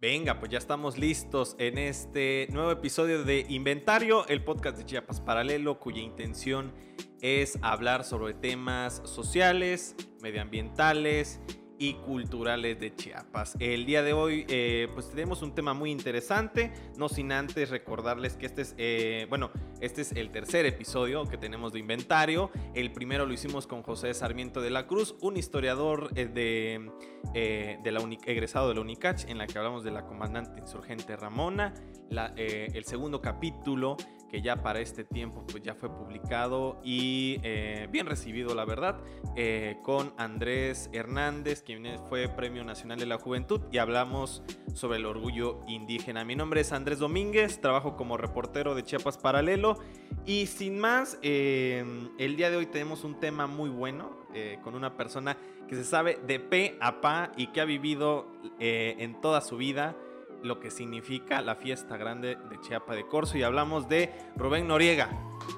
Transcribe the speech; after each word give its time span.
Venga, 0.00 0.38
pues 0.40 0.50
ya 0.50 0.58
estamos 0.58 0.96
listos 0.96 1.54
en 1.58 1.76
este 1.78 2.48
nuevo 2.50 2.70
episodio 2.70 3.24
de 3.24 3.46
Inventario, 3.48 4.26
el 4.28 4.42
podcast 4.42 4.78
de 4.78 4.84
Chiapas 4.84 5.20
Paralelo, 5.20 5.78
cuya 5.78 6.00
intención 6.00 6.72
es 7.20 7.58
hablar 7.62 8.04
sobre 8.04 8.34
temas 8.34 9.02
sociales, 9.04 9.94
medioambientales 10.22 11.40
y 11.78 11.94
culturales 11.94 12.80
de 12.80 12.94
Chiapas. 12.94 13.56
El 13.60 13.86
día 13.86 14.02
de 14.02 14.12
hoy, 14.12 14.44
eh, 14.48 14.88
pues 14.94 15.10
tenemos 15.10 15.42
un 15.42 15.54
tema 15.54 15.74
muy 15.74 15.90
interesante, 15.90 16.72
no 16.96 17.08
sin 17.08 17.32
antes 17.32 17.70
recordarles 17.70 18.36
que 18.36 18.46
este 18.46 18.62
es, 18.62 18.74
eh, 18.78 19.26
bueno, 19.28 19.50
este 19.80 20.02
es 20.02 20.12
el 20.12 20.30
tercer 20.30 20.66
episodio 20.66 21.24
que 21.24 21.38
tenemos 21.38 21.72
de 21.72 21.78
inventario. 21.78 22.50
El 22.74 22.92
primero 22.92 23.26
lo 23.26 23.32
hicimos 23.32 23.66
con 23.66 23.82
José 23.82 24.12
Sarmiento 24.14 24.60
de 24.60 24.70
la 24.70 24.86
Cruz, 24.86 25.14
un 25.20 25.36
historiador 25.36 26.10
eh, 26.16 26.26
de, 26.26 27.78
de 27.82 27.92
la 27.92 28.00
egresado 28.26 28.68
de 28.68 28.74
la 28.74 28.80
UNICACH, 28.80 29.28
en 29.28 29.38
la 29.38 29.46
que 29.46 29.58
hablamos 29.58 29.84
de 29.84 29.90
la 29.90 30.04
comandante 30.04 30.60
insurgente 30.60 31.16
Ramona. 31.16 31.74
el 32.10 32.84
segundo 32.84 33.20
capítulo 33.20 33.96
que 34.28 34.42
ya 34.42 34.62
para 34.62 34.80
este 34.80 35.04
tiempo 35.04 35.44
pues 35.50 35.62
ya 35.62 35.74
fue 35.74 35.88
publicado 35.88 36.80
y 36.84 37.40
eh, 37.42 37.88
bien 37.90 38.06
recibido 38.06 38.54
la 38.54 38.64
verdad, 38.64 39.00
eh, 39.36 39.78
con 39.82 40.12
Andrés 40.16 40.90
Hernández, 40.92 41.62
quien 41.62 41.98
fue 42.08 42.28
Premio 42.28 42.64
Nacional 42.64 42.98
de 42.98 43.06
la 43.06 43.18
Juventud 43.18 43.60
y 43.72 43.78
hablamos 43.78 44.42
sobre 44.74 44.98
el 44.98 45.06
orgullo 45.06 45.60
indígena. 45.66 46.24
Mi 46.24 46.36
nombre 46.36 46.60
es 46.60 46.72
Andrés 46.72 46.98
Domínguez, 46.98 47.60
trabajo 47.60 47.96
como 47.96 48.16
reportero 48.16 48.74
de 48.74 48.82
Chiapas 48.84 49.18
Paralelo 49.18 49.78
y 50.26 50.46
sin 50.46 50.78
más, 50.78 51.18
eh, 51.22 51.84
el 52.18 52.36
día 52.36 52.50
de 52.50 52.56
hoy 52.56 52.66
tenemos 52.66 53.04
un 53.04 53.18
tema 53.18 53.46
muy 53.46 53.70
bueno 53.70 54.18
con 54.62 54.76
una 54.76 54.96
persona 54.96 55.36
que 55.68 55.74
se 55.74 55.82
sabe 55.82 56.20
de 56.26 56.38
pe 56.38 56.76
a 56.80 57.00
pa 57.00 57.32
y 57.36 57.48
que 57.48 57.60
ha 57.60 57.64
vivido 57.64 58.28
en 58.60 59.20
toda 59.20 59.40
su 59.40 59.56
vida 59.56 59.96
lo 60.42 60.60
que 60.60 60.70
significa 60.70 61.40
la 61.42 61.56
fiesta 61.56 61.96
grande 61.96 62.36
de 62.48 62.60
Chiapa 62.60 62.94
de 62.94 63.06
Corzo 63.06 63.38
y 63.38 63.42
hablamos 63.42 63.88
de 63.88 64.12
Rubén 64.36 64.68
Noriega. 64.68 65.10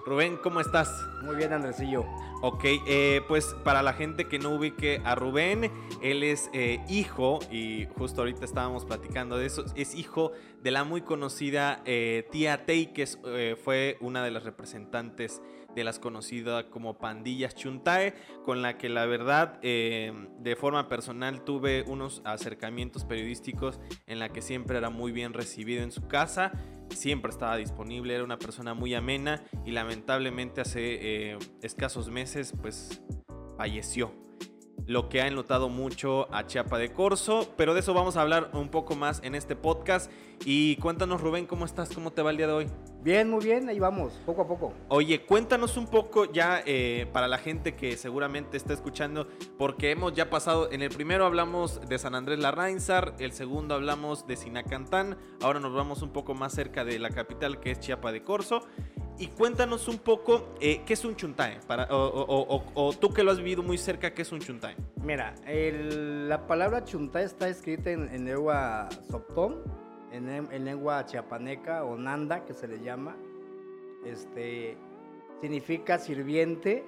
Rubén, 0.07 0.37
¿cómo 0.37 0.61
estás? 0.61 0.91
Muy 1.23 1.37
bien, 1.37 1.53
Andresillo. 1.53 2.05
Ok, 2.43 2.65
eh, 2.65 3.23
pues 3.29 3.55
para 3.65 3.83
la 3.83 3.93
gente 3.93 4.29
que 4.29 4.39
no 4.39 4.51
ubique 4.51 5.03
a 5.05 5.15
Rubén, 5.15 5.71
él 6.01 6.23
es 6.23 6.49
eh, 6.55 6.81
hijo, 6.89 7.39
y 7.51 7.87
justo 7.99 8.23
ahorita 8.23 8.45
estábamos 8.45 8.85
platicando 8.85 9.37
de 9.37 9.47
eso, 9.47 9.65
es 9.77 9.95
hijo 9.95 10.33
de 10.63 10.71
la 10.71 10.85
muy 10.85 11.03
conocida 11.03 11.83
eh, 11.85 12.27
tía 12.31 12.65
Tei, 12.65 12.93
que 12.93 13.07
fue 13.63 13.99
una 14.01 14.25
de 14.25 14.31
las 14.31 14.45
representantes 14.45 15.43
de 15.75 15.85
las 15.85 15.99
conocidas 15.99 16.65
como 16.65 16.99
pandillas 16.99 17.55
Chuntae, 17.55 18.15
con 18.45 18.63
la 18.63 18.79
que 18.79 18.89
la 18.89 19.07
verdad 19.07 19.59
eh, 19.63 20.13
de 20.39 20.57
forma 20.57 20.89
personal 20.89 21.45
tuve 21.45 21.85
unos 21.87 22.23
acercamientos 22.25 23.05
periodísticos 23.05 23.81
en 24.07 24.19
la 24.19 24.31
que 24.31 24.43
siempre 24.43 24.79
era 24.79 24.91
muy 24.91 25.13
bien 25.13 25.33
recibido 25.33 25.83
en 25.83 25.93
su 25.93 26.07
casa, 26.09 26.53
siempre 26.91 27.31
estaba 27.31 27.57
disponible, 27.57 28.15
era 28.15 28.25
una 28.25 28.39
persona 28.39 28.75
muy 28.75 28.95
amena 28.95 29.43
y 29.65 29.71
lamentablemente 29.71 30.61
hace 30.61 31.33
eh, 31.33 31.39
escasos 31.63 32.11
meses 32.11 32.53
pues 32.61 33.03
falleció 33.57 34.13
lo 34.87 35.09
que 35.09 35.23
ha 35.23 35.29
enlotado 35.29 35.69
mucho 35.69 36.27
a 36.35 36.47
Chiapa 36.47 36.77
de 36.77 36.93
Corso, 36.93 37.55
pero 37.57 37.75
de 37.75 37.81
eso 37.81 37.95
vamos 37.95 38.17
a 38.17 38.23
hablar 38.23 38.51
un 38.55 38.71
poco 38.71 38.97
más 38.97 39.21
en 39.23 39.37
este 39.37 39.55
podcast. 39.55 40.11
Y 40.45 40.77
cuéntanos, 40.77 41.21
Rubén, 41.21 41.47
¿cómo 41.47 41.65
estás? 41.65 41.91
¿Cómo 41.91 42.11
te 42.11 42.23
va 42.23 42.33
el 42.33 42.39
día 42.39 42.49
de 42.49 42.53
hoy? 42.55 42.67
Bien, 43.03 43.31
muy 43.31 43.43
bien, 43.43 43.67
ahí 43.71 43.79
vamos, 43.79 44.13
poco 44.27 44.43
a 44.43 44.47
poco. 44.47 44.75
Oye, 44.89 45.25
cuéntanos 45.25 45.79
un 45.79 45.87
poco 45.87 46.31
ya 46.31 46.63
eh, 46.67 47.07
para 47.15 47.29
la 47.29 47.39
gente 47.39 47.75
que 47.75 47.97
seguramente 47.97 48.59
está 48.59 48.75
escuchando, 48.75 49.27
porque 49.57 49.91
hemos 49.91 50.13
ya 50.13 50.29
pasado, 50.29 50.71
en 50.71 50.83
el 50.83 50.91
primero 50.91 51.25
hablamos 51.25 51.81
de 51.89 51.99
San 51.99 52.15
Andrés 52.15 52.39
Larrainzar, 52.39 53.15
el 53.19 53.33
segundo 53.33 53.75
hablamos 53.75 54.27
de 54.27 54.37
Sinacantán, 54.37 55.17
ahora 55.41 55.61
nos 55.61 55.73
vamos 55.73 56.03
un 56.03 56.11
poco 56.11 56.35
más 56.35 56.53
cerca 56.53 56.85
de 56.85 56.99
la 56.99 57.09
capital 57.09 57.59
que 57.59 57.71
es 57.71 57.81
Chiapa 57.81 58.13
de 58.13 58.23
Corso. 58.23 58.61
Y 59.19 59.27
cuéntanos 59.29 59.87
un 59.87 59.99
poco 59.99 60.55
eh, 60.63 60.81
qué 60.87 60.95
es 60.95 61.05
un 61.05 61.15
chuntae, 61.15 61.61
para, 61.67 61.87
o, 61.91 62.95
tú 62.99 63.13
que 63.13 63.23
lo 63.23 63.31
has 63.31 63.37
vivido 63.37 63.63
muy 63.63 63.77
cerca, 63.77 64.15
¿qué 64.15 64.23
es 64.23 64.33
un 64.33 64.41
chuntae? 64.41 64.75
Mira, 65.03 65.35
la 65.47 66.47
palabra 66.47 66.85
chuntae 66.85 67.25
está 67.25 67.49
escrita 67.49 67.91
en, 67.91 68.25
lengua 68.25 68.89
soptón, 69.11 69.63
en, 70.13 70.65
lengua 70.65 71.05
chiapaneca 71.07 71.85
o 71.85 71.97
nanda, 71.97 72.45
que 72.45 72.55
se 72.55 72.69
le 72.69 72.81
llama. 72.81 73.17
Este, 74.05 74.77
significa 75.41 75.99
sirviente, 75.99 76.85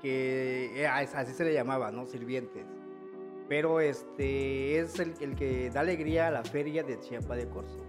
que 0.00 0.82
eh, 0.82 0.86
así 0.86 1.32
se 1.32 1.44
le 1.44 1.52
llamaba, 1.52 1.90
¿no? 1.90 2.06
Sirvientes. 2.06 2.66
Pero 3.48 3.80
este 3.80 4.78
es 4.78 4.98
el, 4.98 5.14
el 5.20 5.34
que 5.34 5.70
da 5.70 5.80
alegría 5.80 6.28
a 6.28 6.30
la 6.30 6.44
feria 6.44 6.82
de 6.82 6.98
Chiapa 7.00 7.36
de 7.36 7.48
Corzo. 7.48 7.84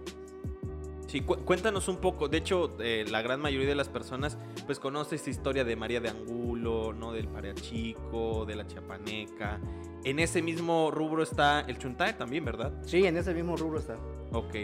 Sí, 1.06 1.20
cuéntanos 1.20 1.86
un 1.88 1.98
poco. 1.98 2.28
De 2.28 2.38
hecho, 2.38 2.76
eh, 2.80 3.04
la 3.08 3.22
gran 3.22 3.40
mayoría 3.40 3.68
de 3.68 3.76
las 3.76 3.88
personas 3.88 4.38
pues 4.66 4.80
conoce 4.80 5.14
esta 5.14 5.30
historia 5.30 5.64
de 5.64 5.76
María 5.76 6.00
de 6.00 6.08
Angulo, 6.08 6.92
¿no? 6.92 7.12
Del 7.12 7.28
Chico, 7.54 8.44
de 8.44 8.56
la 8.56 8.66
Chiapaneca. 8.66 9.60
En 10.06 10.20
ese 10.20 10.40
mismo 10.40 10.92
rubro 10.92 11.24
está 11.24 11.62
el 11.62 11.78
Chuntae 11.78 12.12
también, 12.12 12.44
¿verdad? 12.44 12.72
Sí, 12.82 13.04
en 13.04 13.16
ese 13.16 13.34
mismo 13.34 13.56
rubro 13.56 13.80
está. 13.80 13.96
Ok. 14.30 14.54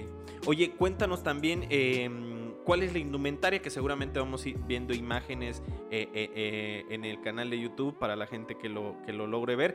Oye, 0.46 0.70
cuéntanos 0.70 1.24
también 1.24 1.66
em, 1.68 2.52
cuál 2.64 2.84
es 2.84 2.92
la 2.92 3.00
indumentaria, 3.00 3.60
que 3.60 3.68
seguramente 3.68 4.20
vamos 4.20 4.44
a 4.44 4.50
ir 4.50 4.58
viendo 4.68 4.94
imágenes 4.94 5.60
eh, 5.90 6.08
eh, 6.14 6.84
en 6.90 7.04
el 7.04 7.20
canal 7.22 7.50
de 7.50 7.58
YouTube 7.58 7.98
para 7.98 8.14
la 8.14 8.28
gente 8.28 8.56
que 8.56 8.68
lo, 8.68 9.02
que 9.04 9.12
lo 9.12 9.26
logre 9.26 9.56
ver. 9.56 9.74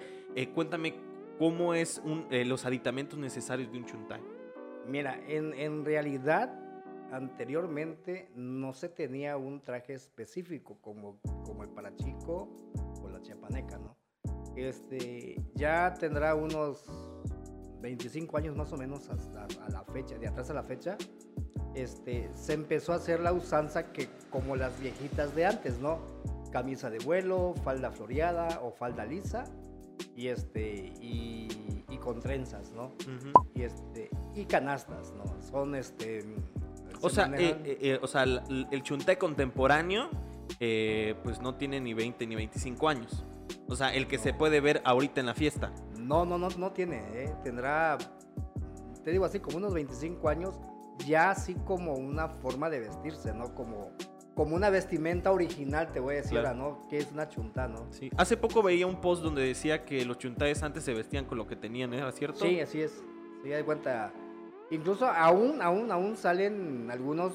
cuéntame 0.56 0.94
cómo 1.38 1.74
es 1.74 2.02
los 2.32 2.66
aditamentos 2.66 3.20
necesarios 3.20 3.70
de 3.70 3.78
un 3.78 3.86
Chuntae. 3.86 4.22
Mira, 4.88 5.20
en, 5.28 5.54
en 5.54 5.84
realidad 5.84 6.50
anteriormente 7.12 8.30
no 8.36 8.72
se 8.72 8.88
tenía 8.88 9.36
un 9.36 9.60
traje 9.60 9.96
específico 9.96 10.78
como, 10.80 11.20
como 11.44 11.64
el 11.64 11.70
parachico 11.70 12.48
o 13.04 13.10
la 13.10 13.22
chiapaneca, 13.22 13.78
¿no? 13.80 13.97
Este, 14.56 15.42
ya 15.56 15.94
tendrá 15.94 16.36
unos 16.36 16.84
25 17.82 18.38
años 18.38 18.56
más 18.56 18.72
o 18.74 18.78
menos 18.78 19.10
hasta 19.10 19.46
a 19.66 19.70
la 19.70 19.84
fecha, 19.84 20.18
de 20.18 20.28
atrás 20.28 20.50
a 20.50 20.54
la 20.54 20.64
fecha, 20.64 20.98
este, 21.76 22.30
se 22.34 22.54
empezó 22.54 22.94
a 22.94 22.96
hacer 22.96 23.20
la 23.20 23.34
usanza 23.34 23.92
que 23.92 24.10
como 24.32 24.56
las 24.56 24.80
viejitas 24.80 25.36
de 25.36 25.46
antes, 25.46 25.80
¿no? 25.80 26.00
Camisa 26.52 26.90
de 26.90 27.00
vuelo, 27.00 27.54
falda 27.64 27.92
floreada 27.92 28.62
o 28.64 28.72
falda 28.72 29.06
lisa 29.06 29.44
y 30.16 30.28
este 30.28 30.94
y, 31.02 31.48
con 32.02 32.22
trenzas, 32.22 32.72
¿no? 32.72 32.94
Y 33.54 33.64
este 33.64 34.10
y 34.34 34.46
canastas, 34.46 35.14
¿no? 35.14 35.26
Son 35.42 35.76
este 35.76 36.24
o 37.02 37.10
sea, 37.10 37.26
eh, 37.36 37.58
eh, 37.64 37.78
eh, 37.82 38.00
o 38.02 38.08
sea, 38.08 38.24
el, 38.24 38.68
el 38.72 39.18
contemporáneo, 39.18 40.10
pues 41.24 41.42
no 41.42 41.56
tiene 41.56 41.80
ni 41.80 41.94
20 41.94 42.26
ni 42.28 42.36
25 42.36 42.90
años. 42.90 43.24
O 43.68 43.76
sea, 43.76 43.94
el 43.94 44.08
que 44.08 44.18
se 44.18 44.34
puede 44.34 44.60
ver 44.62 44.82
ahorita 44.86 45.20
en 45.20 45.26
la 45.26 45.34
fiesta. 45.34 45.74
No, 45.98 46.26
no, 46.26 46.38
no, 46.38 46.50
no 46.50 46.72
tiene. 46.72 47.36
Tendrá, 47.44 47.98
te 49.04 49.12
digo 49.12 49.26
así, 49.26 49.40
como 49.40 49.58
unos 49.58 49.74
25 49.74 50.30
años, 50.30 50.60
ya 51.06 51.32
así 51.32 51.56
como 51.66 51.94
una 51.94 52.30
forma 52.30 52.70
de 52.70 52.80
vestirse, 52.80 53.34
¿no? 53.34 53.54
Como, 53.54 53.92
como 54.36 54.56
una 54.56 54.70
vestimenta 54.70 55.32
original, 55.32 55.92
te 55.92 56.00
voy 56.00 56.16
a 56.16 56.18
decir, 56.18 56.42
¿no? 56.56 56.88
Que 56.90 56.98
es 56.98 57.12
una 57.12 57.28
chunta, 57.28 57.68
¿no? 57.68 57.92
Sí. 57.92 58.10
Hace 58.18 58.38
poco 58.38 58.64
veía 58.64 58.88
un 58.88 59.02
post 59.02 59.24
donde 59.24 59.44
decía 59.44 59.86
que 59.86 60.06
los 60.06 60.18
chuntaes 60.18 60.64
antes 60.64 60.84
se 60.84 60.94
vestían 60.94 61.26
con 61.26 61.38
lo 61.38 61.48
que 61.48 61.56
tenían, 61.56 61.94
¿era 61.94 62.12
cierto? 62.12 62.40
Sí, 62.40 62.60
así 62.60 62.82
es. 62.82 63.04
Sí, 63.44 63.50
de 63.50 63.64
cuenta 63.64 64.12
Incluso 64.70 65.06
aún, 65.06 65.62
aún, 65.62 65.92
aún 65.92 66.18
salen 66.18 66.90
algunos, 66.92 67.34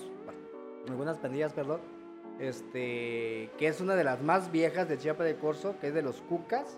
algunas 0.88 1.18
pandillas, 1.18 1.52
perdón, 1.52 1.80
este, 2.42 3.50
que 3.56 3.68
es 3.68 3.80
una 3.80 3.94
de 3.94 4.04
las 4.04 4.20
más 4.20 4.50
viejas 4.50 4.88
de 4.88 4.98
Chiapa 4.98 5.22
de 5.22 5.36
Corso, 5.36 5.76
que 5.80 5.88
es 5.88 5.94
de 5.94 6.02
los 6.02 6.20
Cucas. 6.22 6.76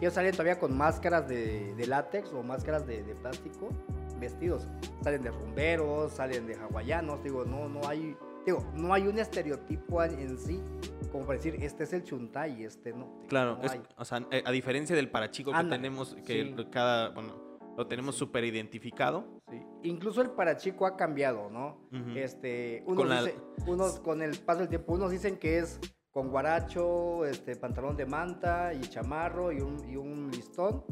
Ellos 0.00 0.14
salen 0.14 0.32
todavía 0.32 0.58
con 0.58 0.76
máscaras 0.76 1.28
de, 1.28 1.74
látex 1.86 2.32
o 2.32 2.42
máscaras 2.42 2.86
de, 2.86 3.02
plástico, 3.20 3.70
vestidos. 4.18 4.66
Salen 5.02 5.22
de 5.22 5.30
rumberos, 5.30 6.12
salen 6.12 6.46
de 6.46 6.54
hawaianos, 6.54 7.22
digo, 7.22 7.44
no, 7.44 7.68
no 7.68 7.86
hay, 7.88 8.16
digo, 8.46 8.64
no 8.74 8.94
hay 8.94 9.08
un 9.08 9.18
estereotipo 9.18 10.02
en 10.02 10.38
sí 10.38 10.62
como 11.10 11.26
para 11.26 11.38
decir, 11.38 11.56
este 11.60 11.82
es 11.82 11.92
el 11.92 12.04
chuntay 12.04 12.60
y 12.62 12.64
este 12.64 12.92
no. 12.92 13.24
Claro, 13.28 13.58
o 13.96 14.04
sea, 14.04 14.24
eh, 14.30 14.44
a 14.46 14.52
diferencia 14.52 14.94
del 14.94 15.10
parachico 15.10 15.52
que 15.52 15.64
tenemos, 15.64 16.14
que 16.24 16.54
cada, 16.70 17.08
bueno, 17.08 17.49
lo 17.76 17.86
tenemos 17.86 18.14
súper 18.14 18.44
identificado. 18.44 19.42
Sí. 19.50 19.62
Incluso 19.84 20.20
el 20.20 20.30
parachico 20.30 20.86
ha 20.86 20.96
cambiado, 20.96 21.50
¿no? 21.50 21.88
este, 22.14 22.84
unos, 22.86 24.00
con, 24.00 24.22
el 24.22 24.38
paso 24.38 24.60
del 24.60 24.68
tiempo, 24.68 24.92
unos 24.92 25.10
dicen 25.10 25.38
que 25.38 25.58
es 25.58 25.80
con 26.10 26.28
guaracho, 26.28 27.24
este, 27.24 27.56
pantalón 27.56 27.96
de 27.96 28.04
manta 28.04 28.74
y 28.74 28.80
chamarro 28.80 29.52
y 29.52 29.60
un, 29.60 29.88
y 29.88 29.96
un 29.96 30.30
listón, 30.30 30.84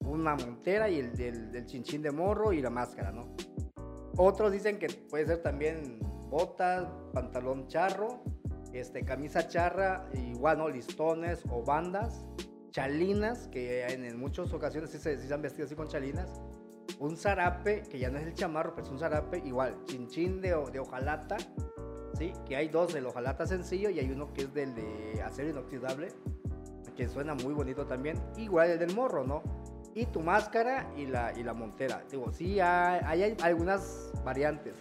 una 0.00 0.34
montera 0.34 0.88
y 0.88 0.98
el 0.98 1.16
del, 1.16 1.66
chinchín 1.66 2.02
de 2.02 2.10
morro 2.10 2.52
y 2.52 2.60
la 2.60 2.70
máscara, 2.70 3.12
¿no? 3.12 3.34
Otros 4.16 4.52
dicen 4.52 4.78
que 4.78 4.88
puede 4.88 5.26
ser 5.26 5.42
también 5.42 5.98
botas, 6.28 6.88
pantalón 7.12 7.68
charro, 7.68 8.22
este, 8.72 9.04
camisa 9.04 9.46
charra, 9.48 10.08
igual, 10.14 10.58
¿no? 10.58 10.68
Listones 10.68 11.42
o 11.50 11.62
bandas, 11.62 12.26
chalinas, 12.76 13.48
que 13.48 13.86
en, 13.86 14.18
muchas 14.18 14.52
ocasiones 14.52 14.90
sí 14.90 14.98
se, 14.98 15.16
sí 15.16 15.26
se 15.26 15.32
han 15.32 15.40
vestido 15.40 15.64
así 15.64 15.74
con 15.74 15.88
chalinas, 15.88 16.30
un 16.98 17.16
zarape, 17.16 17.84
que 17.90 17.98
ya 17.98 18.10
no 18.10 18.18
es 18.18 18.26
el 18.26 18.34
chamarro, 18.34 18.74
pero 18.74 18.86
es 18.86 18.92
un 18.92 18.98
zarape, 18.98 19.38
igual, 19.46 19.78
chinchín 19.86 20.42
de, 20.42 20.54
de 20.70 20.78
hojalata, 20.78 21.38
¿sí? 22.18 22.34
Que 22.46 22.54
hay 22.54 22.68
dos 22.68 22.92
del 22.92 23.06
hojalata 23.06 23.46
sencillo 23.46 23.88
y 23.88 23.98
hay 23.98 24.10
uno 24.10 24.30
que 24.34 24.42
es 24.42 24.52
del 24.52 24.74
de 24.74 25.22
acero 25.24 25.48
inoxidable, 25.48 26.08
que 26.94 27.08
suena 27.08 27.34
muy 27.34 27.54
bonito 27.54 27.86
también, 27.86 28.22
igual 28.36 28.68
el 28.68 28.78
del 28.78 28.94
morro, 28.94 29.24
¿no? 29.24 29.42
Y 29.94 30.04
tu 30.04 30.20
máscara 30.20 30.92
y 30.98 31.06
la, 31.06 31.32
y 31.34 31.44
la 31.44 31.54
montera. 31.54 32.04
Digo, 32.10 32.30
sí, 32.30 32.60
hay, 32.60 33.00
hay- 33.06 33.22
hay 33.22 33.36
algunas 33.40 34.12
variantes. 34.22 34.74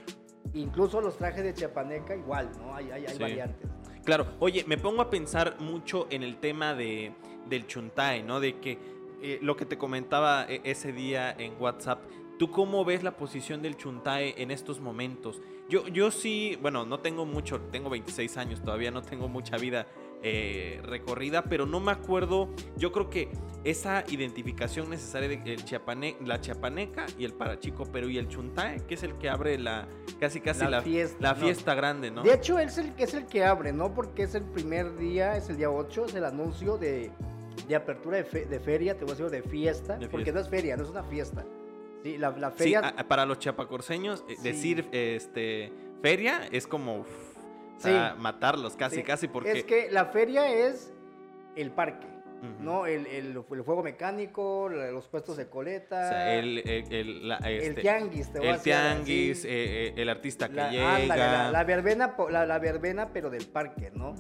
Incluso 0.54 1.00
los 1.00 1.18
trajes 1.18 1.46
de 1.46 1.54
chiapaneca, 1.54 2.14
igual, 2.14 2.52
¿no? 2.60 2.76
Hay, 2.76 2.92
hay, 2.92 3.06
hay 3.06 3.14
Sí. 3.16 3.22
variantes. 3.22 3.70
Claro, 4.04 4.28
oye, 4.40 4.66
me 4.68 4.78
pongo 4.78 5.02
a 5.02 5.10
pensar 5.10 5.56
mucho 5.62 6.08
en 6.12 6.22
el 6.24 6.38
tema 6.42 6.74
de, 6.76 7.14
del 7.50 7.68
chuntae, 7.68 8.24
¿no? 8.24 8.40
De 8.40 8.60
que 8.60 8.78
eh, 9.22 9.40
lo 9.42 9.56
que 9.56 9.66
te 9.66 9.78
comentaba 9.78 10.46
eh, 10.48 10.62
ese 10.64 10.92
día 10.92 11.32
en 11.32 11.54
WhatsApp, 11.60 12.04
¿tú 12.38 12.52
cómo 12.52 12.86
ves 12.86 13.04
la 13.04 13.18
posición 13.18 13.62
del 13.62 13.78
chuntae 13.78 14.42
en 14.42 14.52
estos 14.52 14.80
momentos? 14.80 15.42
Yo, 15.70 15.88
yo 15.88 16.12
sí, 16.12 16.58
bueno, 16.62 16.86
no 16.86 17.00
tengo 17.00 17.26
mucho, 17.26 17.60
tengo 17.72 17.90
26 17.90 18.38
años, 18.38 18.62
todavía 18.62 18.92
no 18.92 19.02
tengo 19.02 19.28
mucha 19.28 19.58
vida 19.58 19.88
eh, 20.22 20.80
recorrida, 20.84 21.44
pero 21.44 21.66
no 21.66 21.80
me 21.80 21.92
acuerdo, 21.92 22.50
yo 22.78 22.92
creo 22.92 23.10
que 23.10 23.30
esa 23.64 24.04
identificación 24.08 24.90
necesaria 24.90 25.28
de 25.28 25.54
el 25.54 25.66
chiapane, 25.66 26.18
la 26.24 26.40
chiapaneca 26.40 27.06
y 27.18 27.26
el 27.26 27.34
parachico, 27.34 27.86
pero 27.92 28.10
y 28.10 28.18
el 28.18 28.28
chuntae, 28.28 28.86
que 28.86 28.94
es 28.94 29.04
el 29.04 29.18
que 29.18 29.30
abre 29.30 29.58
la, 29.58 29.88
casi 30.20 30.40
casi 30.40 30.64
La 30.66 30.70
la, 30.70 30.82
fiesta, 30.82 31.18
la 31.20 31.34
no. 31.34 31.40
fiesta 31.40 31.74
grande, 31.74 32.12
¿no? 32.12 32.22
De 32.22 32.34
hecho, 32.34 32.60
es 32.60 32.78
el, 32.78 32.94
es 32.98 33.14
el 33.16 33.26
que 33.26 33.44
abre, 33.44 33.74
¿no? 33.74 33.94
Porque 33.94 34.24
es 34.24 34.36
el 34.36 34.44
primer 34.44 34.98
día, 34.98 35.36
es 35.36 35.50
el 35.50 35.58
día 35.58 35.70
8, 35.70 36.06
es 36.06 36.16
el 36.16 36.26
anuncio 36.26 36.78
de, 36.78 37.12
de 37.68 37.76
apertura 37.76 38.18
de, 38.18 38.24
fe- 38.24 38.46
de 38.46 38.60
feria, 38.60 38.96
te 38.98 39.06
voy 39.06 39.14
a 39.14 39.16
decir, 39.16 39.30
de 39.30 39.42
fiesta, 39.50 39.98
De 39.98 40.08
porque 40.08 40.32
no 40.32 40.40
es 40.40 40.50
feria, 40.50 40.76
no 40.78 40.84
es 40.84 40.90
una 40.90 41.04
fiesta. 41.04 41.44
Sí, 42.04 42.18
la, 42.18 42.52
feria... 42.52 42.80
a- 42.80 43.08
para 43.08 43.26
los 43.26 43.40
chapacorseños, 43.40 44.24
eh, 44.30 44.36
Sí. 44.38 44.44
decir 44.44 44.88
este 44.92 45.72
feria 46.02 46.42
es 46.52 46.68
como 46.68 47.00
uf, 47.00 47.08
matarlos 48.20 48.76
casi, 48.76 49.02
casi, 49.04 49.28
porque 49.28 49.52
Es 49.52 49.64
que 49.64 49.90
la 49.92 50.06
feria 50.06 50.48
es 50.68 50.94
el 51.56 51.72
parque. 51.72 52.08
¿no? 52.60 52.86
El, 52.86 53.08
el, 53.08 53.28
el 53.52 53.62
juego 53.62 53.82
mecánico, 53.82 54.70
los 54.70 55.08
puestos 55.08 55.36
de 55.36 55.48
coleta, 55.50 55.96
o 55.96 56.10
sea, 56.10 56.36
el, 56.36 56.60
el, 56.60 56.94
el- 56.94 57.32
este, 57.48 57.82
tianguis, 57.82 58.32
te 58.32 58.38
voy 58.38 58.50
a 58.50 58.56
el 58.56 58.62
tianguis, 58.62 59.46
eh, 59.46 59.50
eh, 59.50 59.94
el 59.98 60.10
artista 60.10 60.48
que 60.50 60.54
La, 60.56 60.70
llega. 60.70 60.96
ándale, 60.98 61.22
la, 61.22 61.50
la 61.52 61.64
verbena, 61.64 62.16
la, 62.30 62.60
verbena, 62.60 63.10
pero 63.12 63.32
del 63.32 63.48
parque, 63.48 63.90
¿no? 63.96 64.14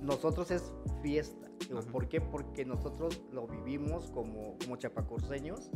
Nosotros 0.00 0.52
es 0.52 0.72
fiesta. 1.02 1.45
Digo. 1.68 1.80
¿Por 1.90 2.08
qué? 2.08 2.20
Porque 2.20 2.64
nosotros 2.64 3.22
lo 3.32 3.46
vivimos 3.46 4.10
como, 4.10 4.56
como 4.58 4.76
chapacorseños. 4.76 5.70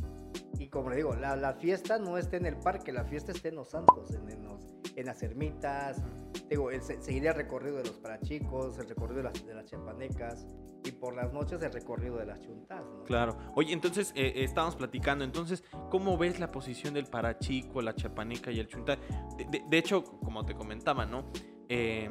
Y 0.58 0.68
como 0.68 0.90
le 0.90 0.96
digo, 0.96 1.14
la, 1.16 1.36
la 1.36 1.54
fiesta 1.54 1.98
no 1.98 2.18
está 2.18 2.36
en 2.36 2.46
el 2.46 2.56
parque, 2.56 2.92
la 2.92 3.04
fiesta 3.04 3.32
está 3.32 3.48
en 3.48 3.54
los 3.56 3.70
santos, 3.70 4.10
en, 4.12 4.30
en, 4.30 4.44
los- 4.44 4.74
en 4.94 5.06
las 5.06 5.22
ermitas. 5.22 6.02
Digo, 6.48 6.70
el, 6.70 6.82
se- 6.82 7.00
seguir 7.00 7.26
el 7.26 7.34
recorrido 7.34 7.76
de 7.78 7.84
los 7.84 7.98
parachicos, 7.98 8.78
el 8.78 8.88
recorrido 8.88 9.18
de 9.18 9.22
las, 9.24 9.46
de 9.46 9.54
las 9.54 9.64
chapanecas. 9.66 10.46
Y 10.84 10.92
por 10.92 11.14
las 11.14 11.32
noches 11.32 11.62
el 11.62 11.72
recorrido 11.72 12.16
de 12.16 12.24
las 12.26 12.40
chuntas, 12.40 12.82
¿no? 12.84 13.04
Claro. 13.04 13.36
Oye, 13.54 13.72
entonces 13.72 14.12
eh, 14.16 14.32
eh, 14.36 14.44
estábamos 14.44 14.76
platicando. 14.76 15.24
Entonces, 15.24 15.62
¿cómo 15.90 16.16
ves 16.16 16.38
la 16.40 16.50
posición 16.50 16.94
del 16.94 17.04
parachico, 17.06 17.82
la 17.82 17.94
chapaneca 17.94 18.50
y 18.50 18.60
el 18.60 18.66
chuntae? 18.66 18.98
De, 19.36 19.44
de- 19.44 19.64
de 19.68 19.78
hecho, 19.78 20.02
como 20.04 20.44
te 20.46 20.54
comentaba, 20.54 21.04
¿no? 21.04 21.24
Eh, 21.68 22.08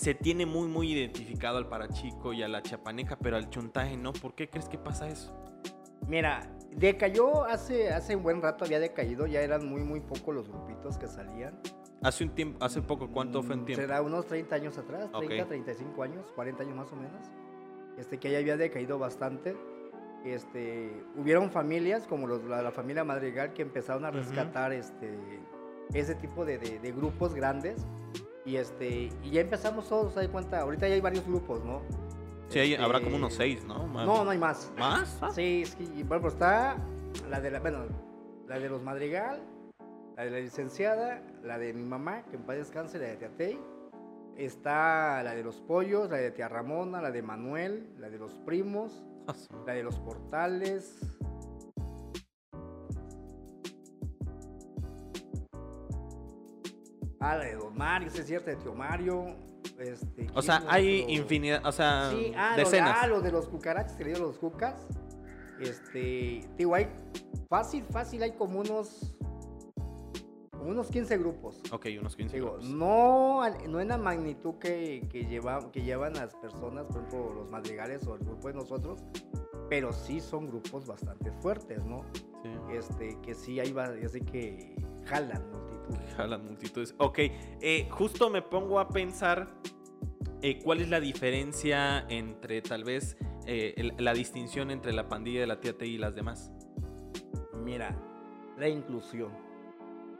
se 0.00 0.14
tiene 0.14 0.46
muy, 0.46 0.66
muy 0.66 0.90
identificado 0.92 1.58
al 1.58 1.68
parachico 1.68 2.32
y 2.32 2.42
a 2.42 2.48
la 2.48 2.62
chapaneca, 2.62 3.18
pero 3.18 3.36
al 3.36 3.50
chuntaje 3.50 3.98
no. 3.98 4.14
¿Por 4.14 4.34
qué 4.34 4.48
crees 4.48 4.66
que 4.66 4.78
pasa 4.78 5.06
eso? 5.08 5.36
Mira, 6.08 6.40
decayó 6.70 7.44
hace, 7.44 7.92
hace 7.92 8.16
un 8.16 8.22
buen 8.22 8.40
rato, 8.40 8.64
había 8.64 8.80
decaído, 8.80 9.26
ya 9.26 9.42
eran 9.42 9.68
muy, 9.68 9.82
muy 9.84 10.00
pocos 10.00 10.34
los 10.34 10.48
grupitos 10.48 10.96
que 10.96 11.06
salían. 11.06 11.60
Hace 12.02 12.24
un 12.24 12.30
tiempo, 12.30 12.64
hace 12.64 12.80
poco, 12.80 13.10
¿cuánto 13.12 13.42
fue 13.42 13.56
en 13.56 13.66
tiempo? 13.66 13.82
Será 13.82 14.00
unos 14.00 14.24
30 14.26 14.54
años 14.56 14.78
atrás, 14.78 15.10
30, 15.12 15.42
Ok. 15.42 15.48
35 15.50 16.02
años, 16.02 16.32
40 16.34 16.62
años 16.62 16.76
más 16.76 16.90
o 16.92 16.96
menos. 16.96 17.26
Este, 17.98 18.16
que 18.18 18.30
ya 18.30 18.38
había 18.38 18.56
decaído 18.56 18.98
bastante. 18.98 19.54
Este, 20.24 21.04
hubieron 21.14 21.50
familias 21.50 22.06
como 22.06 22.26
los- 22.26 22.44
la, 22.44 22.62
la 22.62 22.70
familia 22.70 23.04
Madrigal 23.04 23.52
que 23.52 23.60
empezaron 23.60 24.06
a 24.06 24.10
rescatar 24.10 24.72
este, 24.72 25.18
ese 25.92 26.14
tipo 26.14 26.46
de, 26.46 26.56
de- 26.56 26.78
de 26.78 26.92
grupos 26.92 27.34
grandes. 27.34 27.86
Y, 28.44 28.56
este, 28.56 29.10
y 29.22 29.30
ya 29.30 29.40
empezamos 29.42 29.88
todos, 29.88 30.14
¿se 30.14 30.20
da 30.20 30.28
cuenta? 30.32 30.60
Ahorita 30.60 30.88
ya 30.88 30.94
hay 30.94 31.00
varios 31.00 31.26
grupos, 31.26 31.62
¿no? 31.64 31.82
Sí, 32.48 32.58
hay- 32.58 32.72
Este, 32.72 32.84
habrá 32.84 33.00
como 33.00 33.16
unos 33.16 33.34
seis, 33.34 33.64
¿no? 33.64 33.86
Más- 33.86 34.06
No, 34.06 34.24
no 34.24 34.30
hay 34.30 34.38
más. 34.38 34.72
¿Más? 34.78 35.18
Ah, 35.20 35.30
Sí, 35.32 35.62
es 35.62 35.74
que, 35.76 35.84
bueno, 36.04 36.22
pues 36.22 36.34
está 36.34 36.76
la 37.28 37.40
de 37.40 37.50
la, 37.50 37.60
bueno, 37.60 37.84
la 38.48 38.58
de 38.58 38.68
los 38.68 38.82
Madrigal, 38.82 39.40
la 40.16 40.24
de 40.24 40.30
la 40.30 40.38
licenciada, 40.40 41.22
la 41.44 41.58
de 41.58 41.72
mi 41.74 41.84
mamá, 41.84 42.22
que 42.30 42.36
en 42.36 42.42
paz 42.42 42.56
descanse, 42.56 42.98
la 42.98 43.06
de 43.06 43.16
Teatey. 43.16 43.58
Está 44.36 45.22
la 45.22 45.34
de 45.34 45.42
los 45.42 45.56
pollos, 45.60 46.10
la 46.10 46.16
de 46.16 46.30
tía 46.30 46.48
Ramona, 46.48 47.02
la 47.02 47.10
de 47.10 47.20
Manuel, 47.22 47.90
la 47.98 48.08
de 48.08 48.18
los 48.18 48.32
primos, 48.46 49.04
ah, 49.28 49.34
la 49.66 49.74
de 49.74 49.82
los 49.82 49.98
portales. 50.00 50.98
Ah, 57.20 57.36
la 57.36 57.44
de 57.44 57.54
Don 57.54 57.76
Mario, 57.76 58.10
sí 58.10 58.18
es 58.20 58.26
cierto, 58.26 58.50
de 58.50 58.56
Tío 58.56 58.74
Mario. 58.74 59.36
Este, 59.78 60.26
O 60.34 60.40
sea, 60.40 60.62
hay 60.68 61.02
Otro- 61.02 61.12
infinidad, 61.14 61.66
o 61.66 61.72
sea, 61.72 62.10
Sí, 62.10 62.32
ah, 62.36 62.50
lo 62.52 62.56
de, 62.56 62.64
decenas. 62.64 62.96
ah, 62.98 63.06
lo 63.06 63.20
de 63.20 63.30
los 63.30 63.46
cucarachas, 63.48 63.94
que 63.96 64.04
le 64.04 64.14
digo 64.14 64.26
los 64.26 64.38
cucas. 64.38 64.86
Este, 65.60 66.40
digo, 66.56 66.74
hay 66.74 66.88
fácil, 67.48 67.84
fácil, 67.84 68.22
hay 68.22 68.32
como 68.32 68.60
unos, 68.60 69.14
unos 70.62 70.88
15 70.90 71.18
grupos. 71.18 71.60
Ok, 71.72 71.86
unos 72.00 72.16
15 72.16 72.36
Digo, 72.36 72.52
grupos. 72.52 72.70
no, 72.70 73.42
no 73.68 73.80
en 73.80 73.88
la 73.88 73.98
magnitud 73.98 74.54
que, 74.54 75.06
que, 75.10 75.26
lleva, 75.26 75.70
que 75.72 75.82
llevan 75.82 76.14
las 76.14 76.34
personas, 76.36 76.86
por 76.86 76.96
ejemplo, 76.96 77.34
los 77.34 77.50
madrigales 77.50 78.06
o 78.06 78.14
el 78.14 78.20
grupo 78.24 78.48
de 78.48 78.54
nosotros, 78.54 79.02
pero 79.68 79.92
sí 79.92 80.20
son 80.20 80.48
grupos 80.48 80.86
bastante 80.86 81.30
fuertes, 81.42 81.84
¿no? 81.84 82.02
Sí. 82.42 82.50
Este, 82.72 83.18
que 83.20 83.34
sí 83.34 83.60
hay, 83.60 83.74
así 84.04 84.22
que 84.22 84.74
jalan 85.06 85.42
multitud. 85.50 85.96
Jalan 86.16 86.44
multitudes. 86.44 86.94
Ok, 86.98 87.18
eh, 87.60 87.88
justo 87.90 88.30
me 88.30 88.42
pongo 88.42 88.78
a 88.80 88.88
pensar 88.88 89.48
eh, 90.42 90.60
cuál 90.62 90.80
es 90.80 90.88
la 90.88 91.00
diferencia 91.00 92.06
entre 92.08 92.62
tal 92.62 92.84
vez 92.84 93.16
eh, 93.46 93.74
el- 93.76 93.94
la 93.98 94.12
distinción 94.14 94.70
entre 94.70 94.92
la 94.92 95.08
pandilla 95.08 95.40
de 95.40 95.46
la 95.46 95.60
tía 95.60 95.76
T 95.76 95.86
y 95.86 95.98
las 95.98 96.14
demás. 96.14 96.50
Mira, 97.64 97.96
la 98.58 98.68
inclusión. 98.68 99.30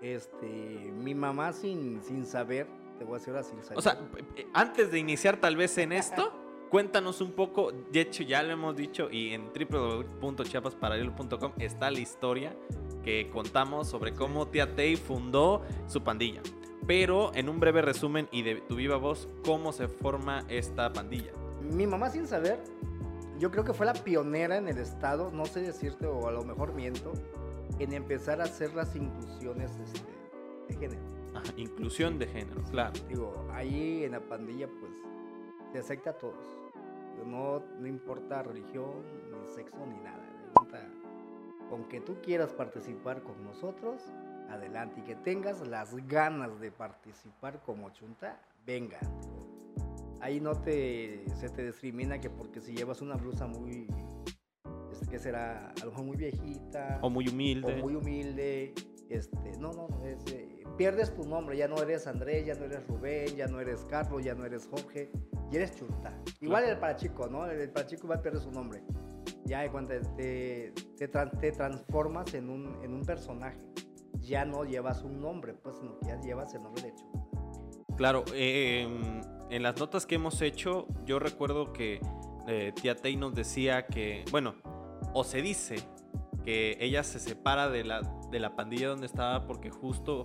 Este, 0.02 0.46
mi 0.46 1.14
mamá 1.14 1.52
sin, 1.52 2.02
sin 2.02 2.24
saber, 2.26 2.66
te 2.98 3.04
voy 3.04 3.16
a 3.16 3.18
decir 3.18 3.34
ahora 3.34 3.44
sin 3.44 3.62
saber. 3.62 3.78
O 3.78 3.82
sea, 3.82 3.98
antes 4.54 4.90
de 4.90 4.98
iniciar 4.98 5.36
tal 5.38 5.56
vez 5.56 5.76
en 5.78 5.92
esto, 5.92 6.32
cuéntanos 6.70 7.20
un 7.20 7.32
poco, 7.32 7.70
de 7.72 8.00
hecho 8.00 8.22
ya 8.22 8.42
lo 8.42 8.52
hemos 8.52 8.74
dicho 8.76 9.10
y 9.10 9.32
en 9.34 9.50
www.chiapasparalelo.com 9.52 11.52
está 11.58 11.90
la 11.90 11.98
historia 12.00 12.56
que 13.02 13.30
contamos 13.30 13.88
sobre 13.88 14.14
cómo 14.14 14.48
Tía 14.48 14.74
Tei 14.74 14.96
fundó 14.96 15.62
su 15.86 16.02
pandilla. 16.02 16.42
Pero 16.86 17.32
en 17.34 17.48
un 17.48 17.60
breve 17.60 17.82
resumen 17.82 18.28
y 18.32 18.42
de 18.42 18.56
tu 18.56 18.76
viva 18.76 18.96
voz, 18.96 19.28
¿cómo 19.44 19.72
se 19.72 19.88
forma 19.88 20.44
esta 20.48 20.92
pandilla? 20.92 21.32
mi 21.60 21.86
mamá 21.86 22.10
sin 22.10 22.26
saber, 22.26 22.58
yo 23.38 23.50
creo 23.50 23.64
que 23.64 23.72
fue 23.72 23.86
la 23.86 23.94
pionera 23.94 24.56
en 24.56 24.68
el 24.68 24.78
estado, 24.78 25.30
no 25.30 25.46
sé 25.46 25.62
decirte 25.62 26.06
o 26.06 26.26
a 26.26 26.32
lo 26.32 26.44
mejor 26.44 26.74
miento, 26.74 27.12
en 27.78 27.92
empezar 27.92 28.40
a 28.40 28.44
hacer 28.44 28.74
las 28.74 28.94
inclusiones 28.96 29.70
este, 29.78 30.10
de 30.68 30.74
género. 30.74 31.02
Ajá, 31.34 31.52
inclusión 31.56 32.18
de 32.18 32.26
género, 32.26 32.62
claro. 32.70 32.92
Digo, 33.08 33.46
ahí 33.52 34.04
en 34.04 34.12
la 34.12 34.20
pandilla 34.20 34.68
pues 34.80 34.92
se 35.72 35.78
acepta 35.78 36.10
a 36.10 36.18
todos. 36.18 36.44
No, 37.26 37.62
no 37.78 37.86
importa 37.86 38.42
religión, 38.42 39.04
ni 39.30 39.54
sexo, 39.54 39.86
ni 39.86 39.98
nada. 39.98 40.19
Con 41.70 41.88
que 41.88 42.00
tú 42.00 42.16
quieras 42.20 42.52
participar 42.52 43.22
con 43.22 43.42
nosotros, 43.44 44.02
adelante. 44.50 45.00
Y 45.00 45.04
que 45.04 45.14
tengas 45.14 45.66
las 45.66 45.94
ganas 46.08 46.58
de 46.60 46.72
participar 46.72 47.62
como 47.64 47.90
chunta, 47.90 48.40
venga. 48.66 48.98
Ahí 50.20 50.40
no 50.40 50.52
te, 50.60 51.24
se 51.36 51.48
te 51.48 51.64
discrimina 51.64 52.20
que 52.20 52.28
porque 52.28 52.60
si 52.60 52.74
llevas 52.74 53.00
una 53.00 53.14
blusa 53.14 53.46
muy, 53.46 53.86
este, 54.90 55.06
que 55.06 55.18
será? 55.18 55.70
A 55.80 55.84
lo 55.84 55.92
mejor 55.92 56.04
muy 56.04 56.16
viejita 56.16 56.98
O 57.02 57.08
muy 57.08 57.28
humilde. 57.28 57.72
o 57.72 57.76
muy 57.76 57.94
humilde. 57.94 58.74
Este, 59.08 59.56
no, 59.58 59.72
no, 59.72 59.88
es, 60.04 60.18
eh, 60.32 60.62
pierdes 60.76 61.14
tu 61.14 61.24
nombre, 61.24 61.56
ya 61.56 61.66
no 61.68 61.76
eres 61.82 62.06
Andrés, 62.06 62.46
ya 62.46 62.54
no 62.54 62.64
eres 62.64 62.86
Rubén, 62.86 63.34
ya 63.36 63.46
no 63.46 63.60
eres 63.60 63.84
Carlos, 63.86 64.22
ya 64.24 64.34
no 64.34 64.44
eres 64.44 64.68
Jorge, 64.68 65.10
y 65.50 65.56
eres 65.56 65.74
Chunta. 65.74 66.16
Igual 66.40 66.64
el 66.64 66.78
parachico, 66.78 67.26
¿no? 67.28 67.46
El, 67.46 67.60
el 67.60 67.70
parachico 67.70 68.04
igual 68.04 68.20
pierde 68.22 68.40
su 68.40 68.52
nombre. 68.52 68.82
Ya 69.44 69.60
de 69.60 69.70
cuenta, 69.70 69.94
te, 70.16 70.72
te, 70.96 71.08
te 71.08 71.52
transformas 71.52 72.34
en 72.34 72.50
un, 72.50 72.82
en 72.82 72.94
un 72.94 73.02
personaje. 73.02 73.58
Ya 74.20 74.44
no 74.44 74.64
llevas 74.64 75.02
un 75.02 75.20
nombre, 75.20 75.54
pues, 75.54 75.78
sino 75.78 75.98
que 75.98 76.06
ya 76.06 76.20
llevas 76.20 76.54
el 76.54 76.62
nombre 76.62 76.82
de 76.82 76.94
Chunta. 76.94 77.20
Claro, 77.96 78.24
eh, 78.34 78.88
en 79.50 79.62
las 79.62 79.78
notas 79.78 80.06
que 80.06 80.14
hemos 80.14 80.40
hecho, 80.42 80.86
yo 81.04 81.18
recuerdo 81.18 81.72
que 81.72 82.00
eh, 82.46 82.72
tía 82.80 82.96
Tay 82.96 83.16
nos 83.16 83.34
decía 83.34 83.86
que, 83.86 84.24
bueno, 84.30 84.54
o 85.12 85.24
se 85.24 85.42
dice 85.42 85.76
que 86.44 86.76
ella 86.80 87.02
se 87.02 87.18
separa 87.18 87.68
de 87.68 87.84
la, 87.84 88.00
de 88.30 88.40
la 88.40 88.56
pandilla 88.56 88.88
donde 88.88 89.06
estaba 89.06 89.46
porque 89.46 89.70
justo 89.70 90.24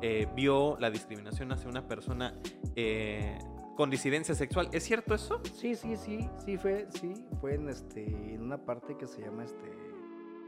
eh, 0.00 0.28
vio 0.34 0.76
la 0.78 0.90
discriminación 0.90 1.50
hacia 1.50 1.68
una 1.68 1.88
persona 1.88 2.34
eh, 2.76 3.38
con 3.78 3.90
disidencia 3.90 4.34
sexual. 4.34 4.68
¿Es 4.72 4.82
cierto 4.82 5.14
eso? 5.14 5.40
Sí, 5.54 5.76
sí, 5.76 5.94
sí, 5.94 6.28
sí 6.44 6.58
fue, 6.58 6.88
sí, 7.00 7.14
fue 7.40 7.54
en 7.54 7.68
este, 7.68 8.04
en 8.34 8.42
una 8.42 8.58
parte 8.58 8.96
que 8.96 9.06
se 9.06 9.20
llama 9.20 9.44
este 9.44 9.72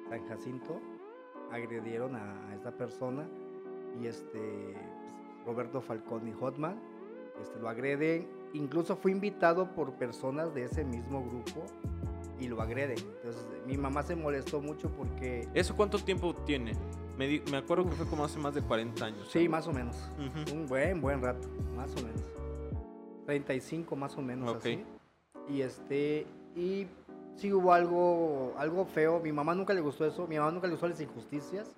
San 0.09 0.27
Jacinto, 0.27 0.81
agredieron 1.53 2.17
a, 2.17 2.53
esta 2.57 2.73
persona 2.73 3.29
y 4.03 4.09
este 4.09 4.75
pues, 4.75 5.47
Roberto 5.47 5.81
Falcón 5.81 6.27
y 6.27 6.33
Hotman 6.33 6.81
este, 7.41 7.61
lo 7.61 7.69
agreden, 7.69 8.27
incluso 8.53 8.97
fue 8.97 9.13
invitado 9.13 9.77
por 9.77 9.93
personas 9.93 10.53
de 10.53 10.65
ese 10.65 10.83
mismo 10.83 11.25
grupo 11.25 11.65
y 12.41 12.49
lo 12.49 12.61
agreden. 12.61 12.99
Entonces 12.99 13.47
mi 13.65 13.77
mamá 13.77 14.03
se 14.03 14.17
molestó 14.17 14.61
mucho 14.61 14.91
porque... 14.91 15.49
¿Eso 15.55 15.77
cuánto 15.77 16.01
tiempo 16.01 16.35
tiene? 16.35 16.73
Me, 17.17 17.41
me 17.49 17.59
acuerdo 17.59 17.85
que 17.89 17.93
fue 17.93 18.07
como 18.07 18.25
hace 18.25 18.41
más 18.41 18.57
de 18.57 18.63
40 18.63 19.05
años. 19.05 19.29
Sí, 19.31 19.49
más 19.49 19.69
o 19.69 19.73
menos. 19.73 20.11
Un 20.53 20.67
buen, 20.67 21.01
buen 21.01 21.23
rato, 21.23 21.47
más 21.77 21.93
o 21.93 22.03
menos. 22.03 22.40
35 23.27 23.97
más 23.97 24.17
o 24.17 24.23
menos 24.23 24.55
así. 24.57 24.83
Y 25.49 25.63
este, 25.63 26.27
y 26.57 26.87
sí 27.37 27.53
hubo 27.53 27.73
algo, 27.73 28.55
algo 28.59 28.85
feo. 28.85 29.21
Mi 29.21 29.33
mamá 29.33 29.55
nunca 29.55 29.75
le 29.75 29.81
gustó 29.81 30.07
eso. 30.07 30.27
Mi 30.27 30.39
mamá 30.39 30.51
nunca 30.51 30.67
le 30.67 30.73
gustó 30.73 30.89
las 30.89 31.01
injusticias. 31.01 31.75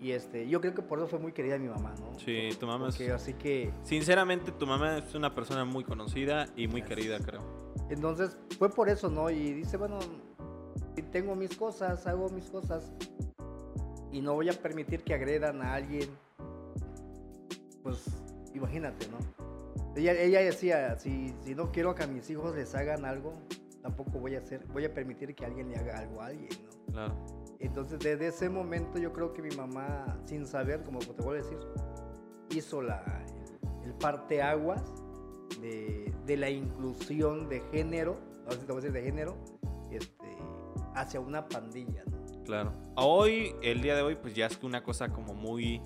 Y 0.00 0.10
este, 0.10 0.48
yo 0.48 0.60
creo 0.60 0.74
que 0.74 0.82
por 0.82 0.98
eso 0.98 1.08
fue 1.08 1.18
muy 1.18 1.32
querida 1.32 1.56
mi 1.58 1.68
mamá, 1.68 1.94
¿no? 1.98 2.18
Sí, 2.18 2.50
tu 2.58 2.66
mamá 2.66 2.88
es... 2.88 3.00
Así 3.10 3.32
que... 3.34 3.72
Sinceramente, 3.84 4.52
tu 4.52 4.66
mamá 4.66 4.98
es 4.98 5.14
una 5.14 5.34
persona 5.34 5.64
muy 5.64 5.84
conocida 5.84 6.46
y 6.56 6.68
muy 6.68 6.82
querida, 6.82 7.18
creo. 7.20 7.40
Entonces, 7.88 8.36
fue 8.58 8.68
por 8.68 8.88
eso, 8.88 9.08
¿no? 9.08 9.30
Y 9.30 9.52
dice, 9.52 9.76
bueno, 9.76 9.98
tengo 11.02 11.34
mis 11.34 11.56
cosas, 11.56 12.06
hago 12.06 12.28
mis 12.30 12.50
cosas 12.50 12.92
y 14.12 14.20
no 14.20 14.34
voy 14.34 14.48
a 14.48 14.52
permitir 14.52 15.02
que 15.02 15.14
agredan 15.14 15.62
a 15.62 15.74
alguien, 15.74 16.08
pues 17.82 18.04
imagínate, 18.54 19.06
¿no? 19.08 19.43
Ella, 19.96 20.12
ella 20.12 20.40
decía, 20.40 20.98
si, 20.98 21.34
si 21.44 21.54
no 21.54 21.70
quiero 21.70 21.94
que 21.94 22.04
a 22.04 22.06
mis 22.06 22.28
hijos 22.30 22.54
les 22.54 22.74
hagan 22.74 23.04
algo, 23.04 23.34
tampoco 23.82 24.18
voy 24.18 24.34
a 24.34 24.38
hacer, 24.38 24.66
voy 24.72 24.84
a 24.84 24.92
permitir 24.92 25.34
que 25.34 25.44
alguien 25.44 25.68
le 25.68 25.76
haga 25.76 25.98
algo 25.98 26.20
a 26.20 26.26
alguien, 26.26 26.50
¿no? 26.64 26.92
Claro. 26.92 27.14
Entonces, 27.60 27.98
desde 27.98 28.28
ese 28.28 28.48
momento 28.48 28.98
yo 28.98 29.12
creo 29.12 29.32
que 29.32 29.42
mi 29.42 29.54
mamá, 29.54 30.18
sin 30.24 30.46
saber, 30.46 30.82
como 30.82 30.98
te 30.98 31.22
voy 31.22 31.38
a 31.38 31.42
decir, 31.42 31.58
hizo 32.50 32.82
la, 32.82 33.02
el, 33.84 33.94
parteaguas 33.94 34.82
de, 35.60 36.12
de 36.26 36.36
la 36.36 36.50
inclusión 36.50 37.48
de 37.48 37.60
género, 37.72 38.18
ahora 38.44 38.60
sí 38.60 38.66
te 38.66 38.72
voy 38.72 38.80
a 38.80 38.84
decir 38.84 38.92
de 38.92 39.02
género, 39.02 39.36
este, 39.90 40.36
hacia 40.94 41.20
una 41.20 41.48
pandilla, 41.48 42.02
¿no? 42.06 42.42
Claro. 42.44 42.72
Hoy, 42.96 43.54
el 43.62 43.80
día 43.80 43.96
de 43.96 44.02
hoy, 44.02 44.16
pues 44.16 44.34
ya 44.34 44.46
es 44.46 44.62
una 44.62 44.82
cosa 44.82 45.08
como 45.08 45.34
muy, 45.34 45.80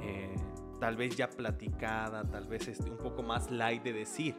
eh, 0.00 0.34
tal 0.80 0.96
vez 0.96 1.16
ya 1.16 1.28
platicada, 1.28 2.24
tal 2.24 2.46
vez 2.46 2.68
este, 2.68 2.90
un 2.90 2.98
poco 2.98 3.22
más 3.22 3.50
light 3.50 3.82
de 3.82 3.92
decir. 3.92 4.34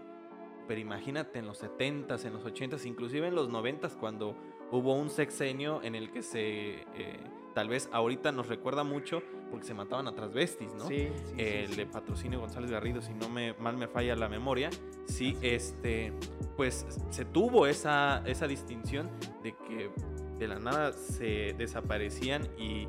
Pero 0.68 0.82
imagínate 0.82 1.40
en 1.40 1.46
los 1.46 1.64
70s, 1.64 2.26
en 2.26 2.34
los 2.34 2.44
80s, 2.44 2.86
inclusive 2.86 3.28
en 3.28 3.36
los 3.36 3.50
90s, 3.50 3.96
cuando 3.98 4.36
hubo 4.72 4.96
un 4.96 5.10
sexenio 5.10 5.82
en 5.84 5.96
el 5.96 6.12
que 6.12 6.24
se, 6.24 6.82
eh, 6.96 7.20
tal 7.54 7.70
vez 7.70 7.90
ahorita 7.92 8.32
nos 8.32 8.48
recuerda 8.48 8.84
mucho 8.84 9.22
porque 9.52 9.68
se 9.68 9.74
mataban 9.74 10.08
a 10.08 10.16
transvestis, 10.16 10.74
¿no? 10.74 10.88
Sí, 10.88 11.08
El 11.38 11.76
de 11.76 11.86
patrocinio 11.86 12.40
González 12.40 12.72
Garrido, 12.72 13.02
si 13.02 13.14
no 13.14 13.30
me 13.30 13.54
mal 13.54 13.78
me 13.78 13.88
falla 13.88 14.16
la 14.16 14.28
memoria, 14.28 14.70
sí, 15.06 15.38
este, 15.42 16.14
pues 16.58 16.86
se 17.10 17.26
tuvo 17.26 17.68
esa, 17.68 18.24
esa 18.26 18.48
distinción 18.48 19.10
de 19.44 19.54
que 19.54 19.92
de 20.40 20.48
la 20.48 20.60
nada 20.60 20.92
se 20.92 21.54
desaparecían 21.58 22.50
y, 22.58 22.88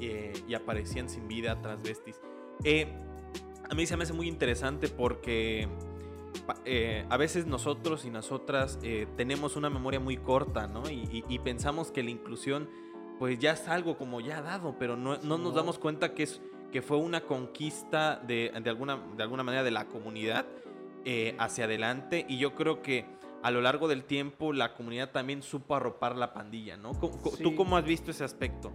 eh, 0.00 0.32
y 0.48 0.54
aparecían 0.54 1.08
sin 1.08 1.28
vida 1.28 1.60
transvestis. 1.60 2.20
Eh, 2.64 2.86
a 3.68 3.74
mí 3.74 3.86
se 3.86 3.96
me 3.96 4.04
hace 4.04 4.12
muy 4.12 4.28
interesante 4.28 4.88
porque 4.88 5.68
eh, 6.64 7.06
a 7.08 7.16
veces 7.16 7.46
nosotros 7.46 8.04
y 8.04 8.10
nosotras 8.10 8.78
tenemos 9.16 9.56
una 9.56 9.70
memoria 9.70 10.00
muy 10.00 10.16
corta, 10.16 10.66
¿no? 10.66 10.84
Y, 10.90 11.38
pensamos 11.44 11.90
que 11.90 12.02
la 12.02 12.10
inclusión, 12.10 12.68
pues 13.18 13.38
ya 13.38 13.52
es 13.52 13.68
algo 13.68 13.96
como 13.96 14.20
ya 14.20 14.42
dado, 14.42 14.76
pero 14.78 14.96
no, 14.96 15.18
no 15.18 15.38
nos 15.38 15.54
damos 15.54 15.78
cuenta 15.78 16.14
que, 16.14 16.22
es, 16.22 16.40
que 16.72 16.82
fue 16.82 16.96
una 16.96 17.22
conquista 17.22 18.16
de, 18.26 18.52
de, 18.62 18.70
alguna, 18.70 19.02
de 19.16 19.22
alguna 19.22 19.42
manera 19.42 19.62
de 19.62 19.70
la 19.70 19.86
comunidad 19.86 20.46
hacia 21.38 21.64
adelante. 21.64 22.26
Y 22.28 22.38
yo 22.38 22.54
creo 22.54 22.82
que 22.82 23.06
a 23.42 23.50
lo 23.50 23.60
largo 23.60 23.88
del 23.88 24.04
tiempo 24.04 24.52
la 24.52 24.74
comunidad 24.74 25.10
también 25.10 25.42
supo 25.42 25.74
arropar 25.74 26.16
la 26.16 26.32
pandilla, 26.32 26.76
¿no? 26.76 26.92
¿Tú 27.42 27.54
cómo 27.56 27.76
has 27.76 27.84
visto 27.84 28.10
ese 28.10 28.24
aspecto? 28.24 28.72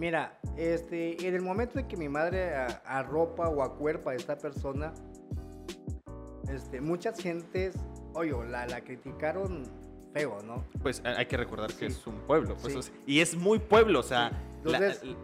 Mira, 0.00 0.40
este, 0.56 1.28
en 1.28 1.34
el 1.34 1.42
momento 1.42 1.78
en 1.78 1.86
que 1.86 1.94
mi 1.94 2.08
madre 2.08 2.54
arropa 2.86 3.50
o 3.50 3.62
acuerpa 3.62 4.12
a 4.12 4.14
esta 4.14 4.38
persona, 4.38 4.94
este, 6.50 6.80
muchas 6.80 7.20
gentes, 7.20 7.76
oye, 8.14 8.32
la, 8.48 8.66
la 8.66 8.80
criticaron 8.80 9.64
feo, 10.12 10.38
¿no? 10.44 10.64
Pues 10.82 11.02
hay 11.04 11.26
que 11.26 11.36
recordar 11.36 11.72
que 11.72 11.86
es 11.86 12.06
un 12.06 12.16
pueblo, 12.20 12.56
pues, 12.60 12.92
y 13.06 13.20
es 13.20 13.36
muy 13.36 13.58
pueblo, 13.58 14.00
o 14.00 14.04
sea, 14.04 14.32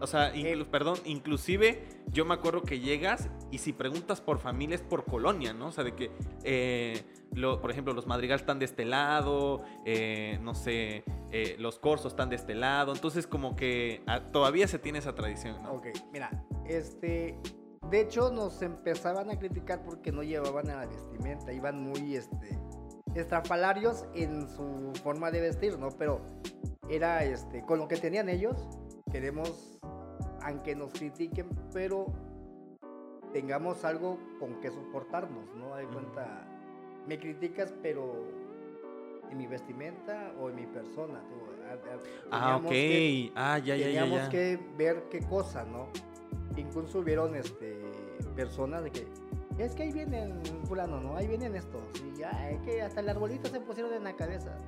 o 0.01 0.07
sea, 0.07 0.33
perdón, 0.71 0.99
inclusive 1.05 1.85
yo 2.09 2.25
me 2.25 2.35
acuerdo 2.35 2.63
que 2.63 2.81
llegas 2.81 3.29
y 3.51 3.59
si 3.59 3.73
preguntas 3.73 4.21
por 4.21 4.39
familia 4.39 4.77
es 4.77 4.83
por 4.83 5.05
colonia, 5.05 5.53
¿no? 5.53 5.69
O 5.69 5.73
sea, 5.73 5.85
de 5.85 5.95
que, 5.95 6.11
eh, 6.45 7.03
por 7.31 7.71
ejemplo, 7.71 7.93
los 7.93 8.07
Madrigal 8.07 8.39
están 8.39 8.59
de 8.59 8.65
este 8.65 8.85
lado, 8.85 9.63
eh, 9.85 10.39
no 10.43 10.55
sé, 10.55 11.05
eh, 11.31 11.57
los 11.59 11.79
Corsos 11.79 12.13
están 12.13 12.31
de 12.31 12.37
este 12.37 12.55
lado, 12.55 12.93
entonces 12.95 13.27
como 13.27 13.57
que 13.57 14.03
ah, 14.07 14.21
todavía 14.33 14.69
se 14.69 14.79
tiene 14.79 15.01
esa 15.01 15.15
tradición, 15.15 15.63
¿no? 15.63 15.75
Ok, 15.75 15.89
mira, 16.13 16.31
este, 16.67 17.39
de 17.91 18.01
hecho 18.01 18.31
nos 18.31 18.63
empezaban 18.63 19.31
a 19.31 19.39
criticar 19.39 19.85
porque 19.85 20.13
no 20.13 20.23
llevaban 20.23 20.71
a 20.71 20.77
la 20.77 20.87
vestimenta, 20.87 21.53
iban 21.53 21.81
muy, 21.81 22.17
este, 22.17 22.59
estrafalarios 23.15 24.07
en 24.15 24.49
su 24.49 24.93
forma 25.03 25.31
de 25.31 25.41
vestir, 25.41 25.79
¿no? 25.79 25.91
Pero 25.91 26.21
era, 26.89 27.25
este, 27.25 27.63
con 27.63 27.79
lo 27.79 27.89
que 27.89 27.97
tenían 27.97 28.29
ellos, 28.29 28.57
queremos, 29.11 29.79
aunque 30.43 30.75
nos 30.75 30.93
critiquen, 30.93 31.49
pero 31.73 32.07
tengamos 33.33 33.85
algo 33.85 34.19
con 34.39 34.61
que 34.61 34.71
soportarnos, 34.71 35.55
¿no? 35.57 35.75
Hay 35.75 35.87
cuenta, 35.87 36.47
me 37.07 37.19
criticas, 37.19 37.73
pero 37.83 38.25
en 39.31 39.39
mi 39.39 39.47
vestimenta 39.47 40.33
o 40.41 40.51
en 40.51 40.57
mi 40.57 40.67
persona. 40.67 41.21
ah, 42.31 42.61
ok. 42.63 42.73
ah, 43.35 43.59
ya, 43.59 43.77
ya, 43.77 43.89
ya. 43.91 44.03
Teníamos 44.03 44.29
que 44.29 44.59
ver 44.77 45.05
qué 45.11 45.21
cosa, 45.21 45.65
¿no? 45.65 45.89
Incluso 46.57 47.01
hubieron 47.01 47.35
este, 47.35 47.77
personas 48.35 48.85
de 48.85 48.91
que, 48.91 49.07
es 49.59 49.75
que 49.75 49.85
ahí 49.85 49.93
vienen 49.93 50.43
fulano, 50.67 51.01
¿no? 51.01 51.17
Ahí 51.17 51.27
vienen 51.27 51.55
estos. 51.55 51.83
Y 52.05 52.19
ya, 52.19 52.51
es 52.51 52.61
que 52.61 52.83
hasta 52.83 53.01
el 53.01 53.09
arbolito 53.09 53.49
se 53.49 53.61
pusieron 53.61 53.95
en 53.95 54.05
la 54.05 54.15
cabeza, 54.15 54.59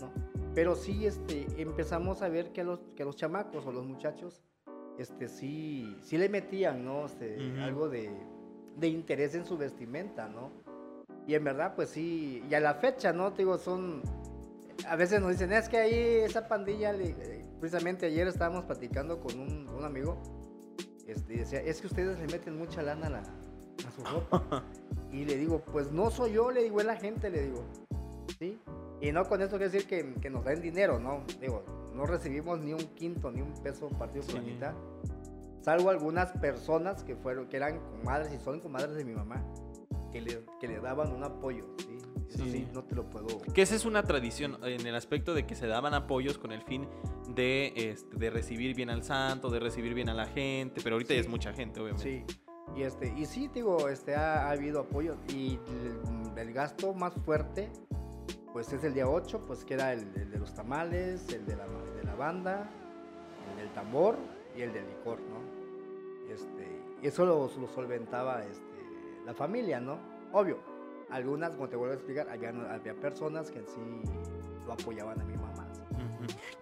¿no? 0.00 0.10
Pero 0.54 0.74
sí, 0.74 1.06
este, 1.06 1.46
empezamos 1.58 2.22
a 2.22 2.28
ver 2.28 2.52
que 2.52 2.64
los, 2.64 2.80
que 2.96 3.04
los 3.04 3.16
chamacos 3.16 3.66
o 3.66 3.72
los 3.72 3.86
muchachos, 3.86 4.42
este, 4.98 5.28
sí, 5.28 5.96
sí 6.02 6.18
le 6.18 6.28
metían, 6.28 6.84
¿no? 6.84 7.06
Este, 7.06 7.38
Algo 7.60 7.88
de, 7.88 8.10
de, 8.76 8.88
interés 8.88 9.34
en 9.34 9.44
su 9.44 9.56
vestimenta, 9.56 10.28
¿no? 10.28 10.50
Y 11.26 11.34
en 11.34 11.44
verdad, 11.44 11.74
pues 11.76 11.90
sí, 11.90 12.42
y 12.50 12.54
a 12.54 12.60
la 12.60 12.74
fecha, 12.74 13.12
¿no? 13.12 13.32
Te 13.32 13.42
digo, 13.42 13.58
son, 13.58 14.02
a 14.88 14.96
veces 14.96 15.20
nos 15.20 15.30
dicen, 15.30 15.52
es 15.52 15.68
que 15.68 15.78
ahí 15.78 15.94
esa 16.24 16.48
pandilla, 16.48 16.92
precisamente 17.60 18.06
ayer 18.06 18.26
estábamos 18.26 18.64
platicando 18.64 19.20
con 19.20 19.38
un, 19.38 19.68
un 19.68 19.84
amigo, 19.84 20.20
este, 21.06 21.36
decía, 21.36 21.60
es 21.60 21.80
que 21.80 21.86
ustedes 21.86 22.18
le 22.18 22.26
meten 22.26 22.58
mucha 22.58 22.82
lana 22.82 23.06
a, 23.06 23.10
la, 23.10 23.22
a 23.86 23.90
su 23.90 24.04
ropa. 24.04 24.64
y 25.12 25.24
le 25.24 25.36
digo, 25.36 25.60
pues 25.60 25.90
no 25.92 26.10
soy 26.10 26.32
yo, 26.32 26.50
le 26.50 26.62
digo, 26.62 26.80
es 26.80 26.86
la 26.86 26.96
gente, 26.96 27.30
le 27.30 27.42
digo, 27.42 27.64
¿sí? 28.38 28.58
Y 29.00 29.12
no 29.12 29.26
con 29.28 29.40
esto 29.40 29.56
quiere 29.56 29.72
decir 29.72 29.88
que, 29.88 30.14
que, 30.20 30.30
nos 30.30 30.44
den 30.44 30.60
dinero, 30.60 30.98
¿no? 30.98 31.24
Digo, 31.40 31.64
no 31.94 32.06
recibimos 32.06 32.60
ni 32.60 32.72
un 32.72 32.84
quinto, 32.94 33.30
ni 33.30 33.40
un 33.40 33.54
peso 33.62 33.88
partido 33.88 34.24
por 34.26 34.34
la 34.36 34.42
mitad. 34.42 34.74
Salvo 35.62 35.90
algunas 35.90 36.32
personas 36.32 37.02
que 37.02 37.16
fueron, 37.16 37.48
que 37.48 37.56
eran 37.56 37.80
comadres 37.80 38.32
y 38.32 38.38
son 38.38 38.60
comadres 38.60 38.94
de 38.94 39.04
mi 39.04 39.12
mamá, 39.12 39.44
que 40.12 40.20
le, 40.20 40.40
que 40.58 40.68
le 40.68 40.80
daban 40.80 41.12
un 41.12 41.24
apoyo, 41.24 41.64
¿sí? 41.78 41.98
Eso 42.28 42.44
sí. 42.44 42.68
no 42.72 42.84
te 42.84 42.94
lo 42.94 43.08
puedo. 43.10 43.26
Que 43.52 43.62
esa 43.62 43.74
es 43.74 43.84
una 43.84 44.04
tradición 44.04 44.58
en 44.62 44.86
el 44.86 44.94
aspecto 44.94 45.34
de 45.34 45.46
que 45.46 45.54
se 45.54 45.66
daban 45.66 45.94
apoyos 45.94 46.38
con 46.38 46.52
el 46.52 46.62
fin 46.62 46.86
de, 47.34 47.72
este, 47.74 48.16
de 48.16 48.30
recibir 48.30 48.76
bien 48.76 48.88
al 48.88 49.02
santo, 49.02 49.50
de 49.50 49.58
recibir 49.58 49.94
bien 49.94 50.08
a 50.08 50.14
la 50.14 50.26
gente, 50.26 50.80
pero 50.82 50.94
ahorita 50.94 51.14
ya 51.14 51.20
es 51.20 51.28
mucha 51.28 51.52
gente, 51.52 51.80
obviamente. 51.80 52.24
Sí. 52.28 52.40
Y, 52.76 52.82
este, 52.82 53.12
y 53.16 53.26
sí, 53.26 53.48
digo, 53.52 53.88
este, 53.88 54.14
ha, 54.14 54.46
ha 54.46 54.50
habido 54.50 54.80
apoyo. 54.80 55.16
Y 55.28 55.58
el, 56.36 56.52
gasto 56.52 56.94
más 56.94 57.12
fuerte 57.24 57.70
pues 58.52 58.72
es 58.72 58.82
el 58.82 58.94
día 58.94 59.08
8, 59.08 59.44
pues 59.46 59.64
queda 59.64 59.92
el, 59.92 60.00
el 60.16 60.30
de 60.30 60.38
los 60.38 60.54
tamales, 60.54 61.28
el 61.32 61.46
de 61.46 61.54
la, 61.54 61.66
de 61.66 62.02
la, 62.04 62.14
banda, 62.14 62.68
el 63.52 63.58
del 63.58 63.72
tambor 63.74 64.16
y 64.56 64.62
el 64.62 64.72
del 64.72 64.86
licor, 64.88 65.18
¿no? 65.20 66.32
Este, 66.32 66.80
eso 67.02 67.24
lo, 67.24 67.50
lo 67.60 67.68
solventaba 67.68 68.42
este, 68.44 68.64
la 69.24 69.34
familia, 69.34 69.80
¿no? 69.80 69.98
Obvio, 70.32 70.58
algunas, 71.10 71.54
como 71.54 71.68
te 71.68 71.76
vuelvo 71.76 71.92
a 71.92 71.96
explicar, 71.96 72.28
había, 72.28 72.50
había 72.72 72.94
personas 72.94 73.50
que 73.50 73.60
sí 73.60 74.02
lo 74.66 74.72
apoyaban 74.72 75.20
a 75.20 75.24
mi 75.24 75.36
mamá. 75.36 75.66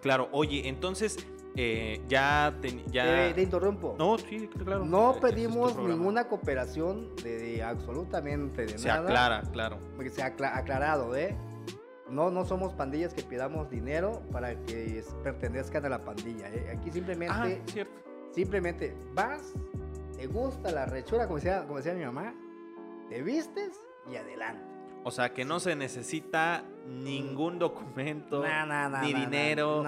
Claro, 0.01 0.29
oye, 0.31 0.67
entonces 0.67 1.17
eh, 1.55 2.01
ya, 2.07 2.55
ten- 2.61 2.83
ya... 2.91 3.03
Te, 3.05 3.33
te 3.33 3.41
interrumpo. 3.41 3.95
No, 3.97 4.17
sí, 4.17 4.47
claro. 4.47 4.85
No 4.85 4.97
Eh, 4.97 5.01
ese 5.01 5.09
es 5.09 5.15
tu 5.15 5.27
pedimos 5.35 5.77
ninguna 5.77 6.27
cooperación 6.27 7.15
de, 7.17 7.37
de 7.37 7.63
absolutamente 7.63 8.65
de 8.65 8.77
Se 8.77 8.87
nada. 8.87 9.01
aclara, 9.01 9.41
claro. 9.51 9.77
Porque 9.95 10.09
se 10.09 10.21
ha 10.21 10.27
acla- 10.27 10.55
aclarado, 10.57 11.15
¿eh? 11.15 11.35
No, 12.09 12.31
no 12.31 12.43
somos 12.45 12.73
pandillas 12.73 13.13
que 13.13 13.21
pidamos 13.21 13.69
dinero 13.69 14.21
para 14.31 14.55
que 14.65 15.03
pertenezcan 15.23 15.85
a 15.85 15.89
la 15.89 16.03
pandilla, 16.03 16.49
¿eh? 16.49 16.75
Aquí 16.75 16.89
simplemente, 16.91 17.35
Ah, 17.37 17.47
cierto. 17.71 17.93
simplemente 18.31 18.95
vas, 19.13 19.53
te 20.17 20.25
gusta 20.27 20.71
la 20.71 20.85
rechura, 20.87 21.25
como 21.25 21.35
decía, 21.35 21.63
como 21.65 21.77
decía 21.77 21.93
mi 21.93 22.03
mamá, 22.05 22.33
te 23.09 23.21
vistes 23.21 23.79
y 24.11 24.15
adelante. 24.15 24.63
O 25.03 25.11
sea, 25.11 25.33
que 25.33 25.45
no 25.45 25.59
se 25.59 25.75
necesita 25.75 26.63
ningún 26.87 27.57
documento, 27.59 28.41
Na, 28.43 28.65
na, 28.65 28.89
na, 28.89 29.01
ni 29.01 29.13
dinero, 29.13 29.83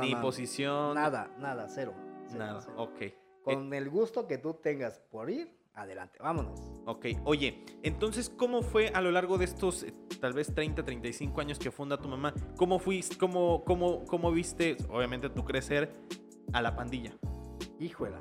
ni 0.00 0.14
posición. 0.16 0.94
Nada, 0.94 1.30
nada, 1.38 1.66
cero. 1.68 1.94
cero, 2.26 2.38
Nada, 2.38 2.60
cero. 2.60 2.74
ok. 2.76 3.00
Con 3.42 3.72
el 3.72 3.88
gusto 3.88 4.26
que 4.26 4.36
tú 4.38 4.54
tengas 4.54 4.98
por 5.10 5.30
ir, 5.30 5.56
adelante, 5.74 6.18
vámonos. 6.20 6.60
Ok, 6.84 7.06
oye, 7.24 7.64
entonces, 7.82 8.28
¿cómo 8.28 8.62
fue 8.62 8.88
a 8.88 9.00
lo 9.00 9.10
largo 9.10 9.38
de 9.38 9.46
estos 9.46 9.82
eh, 9.82 9.94
tal 10.20 10.34
vez 10.34 10.54
30, 10.54 10.84
35 10.84 11.40
años 11.40 11.58
que 11.58 11.70
funda 11.70 11.96
tu 11.96 12.08
mamá? 12.08 12.34
¿Cómo 12.56 12.78
fuiste, 12.78 13.16
cómo, 13.16 13.64
cómo, 13.64 14.04
cómo 14.04 14.30
viste, 14.30 14.76
obviamente, 14.90 15.30
tu 15.30 15.42
crecer 15.44 15.90
a 16.52 16.60
la 16.60 16.76
pandilla? 16.76 17.12
Híjola. 17.78 18.18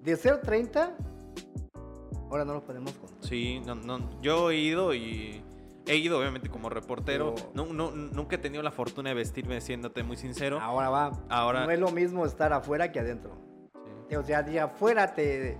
De 0.00 0.16
ser 0.16 0.40
30, 0.40 0.96
ahora 2.30 2.44
no 2.44 2.54
lo 2.54 2.62
podemos 2.64 2.92
contar. 2.92 3.18
Sí, 3.20 3.60
no, 3.66 3.74
no, 3.74 4.20
yo 4.22 4.50
he 4.50 4.56
ido 4.56 4.94
y 4.94 5.42
he 5.86 5.96
ido, 5.96 6.18
obviamente, 6.18 6.48
como 6.48 6.68
reportero. 6.68 7.34
No, 7.54 7.66
no, 7.66 7.90
nunca 7.92 8.36
he 8.36 8.38
tenido 8.38 8.62
la 8.62 8.70
fortuna 8.72 9.10
de 9.10 9.14
vestirme, 9.14 9.60
siéndote 9.60 10.02
muy 10.02 10.16
sincero. 10.16 10.58
Ahora 10.60 10.90
va. 10.90 11.12
Ahora- 11.28 11.64
No 11.64 11.70
es 11.70 11.78
lo 11.78 11.90
mismo 11.90 12.26
estar 12.26 12.52
afuera 12.52 12.90
que 12.92 13.00
adentro. 13.00 13.36
Sí. 14.08 14.16
O 14.16 14.22
sea, 14.22 14.42
de 14.42 14.60
afuera 14.60 15.14
te, 15.14 15.58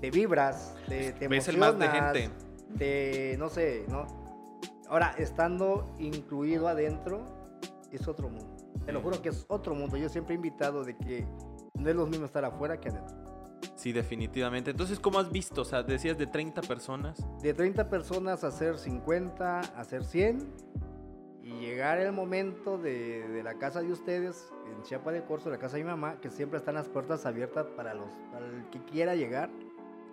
te 0.00 0.10
vibras, 0.10 0.74
te, 0.88 1.12
te 1.12 1.28
Ves 1.28 1.48
el 1.48 1.58
más 1.58 1.78
de 1.78 1.88
gente. 1.88 2.30
Te, 2.76 3.36
no 3.38 3.48
sé, 3.48 3.84
¿no? 3.88 4.06
Ahora, 4.88 5.14
estando 5.18 5.94
incluido 5.98 6.68
adentro, 6.68 7.22
es 7.90 8.08
otro 8.08 8.28
mundo. 8.28 8.56
Te 8.84 8.92
lo 8.92 9.00
juro 9.00 9.22
que 9.22 9.28
es 9.28 9.44
otro 9.48 9.74
mundo. 9.74 9.96
Yo 9.96 10.08
siempre 10.08 10.34
he 10.34 10.36
invitado 10.36 10.82
de 10.82 10.96
que 10.96 11.24
no 11.74 11.88
es 11.88 11.94
lo 11.94 12.06
mismo 12.06 12.26
estar 12.26 12.44
afuera 12.44 12.80
que 12.80 12.88
adentro. 12.88 13.16
Sí, 13.76 13.92
definitivamente. 13.92 14.70
Entonces, 14.70 14.98
¿cómo 15.00 15.18
has 15.18 15.30
visto? 15.30 15.62
O 15.62 15.64
sea, 15.64 15.82
decías 15.82 16.18
de 16.18 16.26
30 16.26 16.62
personas. 16.62 17.18
De 17.42 17.54
30 17.54 17.88
personas 17.88 18.44
a 18.44 18.48
hacer 18.48 18.78
50, 18.78 19.58
a 19.58 19.60
hacer 19.60 20.04
100 20.04 20.38
y 21.42 21.50
llegar 21.60 21.98
el 21.98 22.12
momento 22.12 22.78
de, 22.78 23.26
de 23.28 23.42
la 23.42 23.54
casa 23.54 23.82
de 23.82 23.90
ustedes, 23.92 24.52
en 24.72 24.82
Chiapa 24.84 25.10
de 25.10 25.24
Corzo, 25.24 25.50
la 25.50 25.58
casa 25.58 25.76
de 25.76 25.82
mi 25.82 25.90
mamá, 25.90 26.20
que 26.20 26.30
siempre 26.30 26.58
están 26.58 26.74
las 26.76 26.88
puertas 26.88 27.26
abiertas 27.26 27.66
para, 27.76 27.94
los, 27.94 28.08
para 28.32 28.46
el 28.46 28.64
que 28.70 28.78
quiera 28.84 29.14
llegar. 29.16 29.50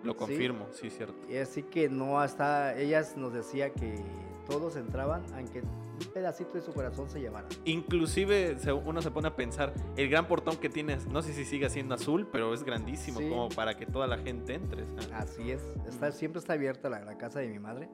Lo 0.02 0.12
Sí. 0.12 0.18
confirmo, 0.18 0.66
sí, 0.72 0.90
cierto. 0.90 1.14
Y 1.30 1.36
así 1.36 1.62
que 1.62 1.88
no 1.88 2.18
hasta, 2.20 2.76
ellas 2.76 3.16
nos 3.16 3.32
decía 3.32 3.70
que 3.70 4.02
todos 4.46 4.74
entraban, 4.76 5.22
aunque 5.34 5.62
un 6.06 6.12
pedacito 6.12 6.54
de 6.54 6.62
su 6.62 6.72
corazón 6.72 7.08
se 7.08 7.20
llevara. 7.20 7.46
Inclusive 7.64 8.56
uno 8.84 9.02
se 9.02 9.10
pone 9.10 9.28
a 9.28 9.36
pensar, 9.36 9.72
el 9.96 10.08
gran 10.08 10.26
portón 10.26 10.56
que 10.56 10.68
tienes, 10.68 11.06
no 11.06 11.22
sé 11.22 11.32
si 11.32 11.44
sigue 11.44 11.68
siendo 11.70 11.94
azul, 11.94 12.28
pero 12.32 12.54
es 12.54 12.62
grandísimo 12.64 13.18
Sí. 13.20 13.28
como 13.28 13.48
para 13.50 13.76
que 13.76 13.86
toda 13.86 14.06
la 14.06 14.18
gente 14.18 14.54
entre. 14.54 14.86
¿sabes? 14.86 15.10
Así 15.12 15.50
es, 15.50 15.62
está, 15.86 16.10
siempre 16.12 16.38
está 16.40 16.54
abierta 16.54 16.88
la, 16.88 17.00
la 17.04 17.18
casa 17.18 17.40
de 17.40 17.48
mi 17.48 17.58
madre 17.58 17.88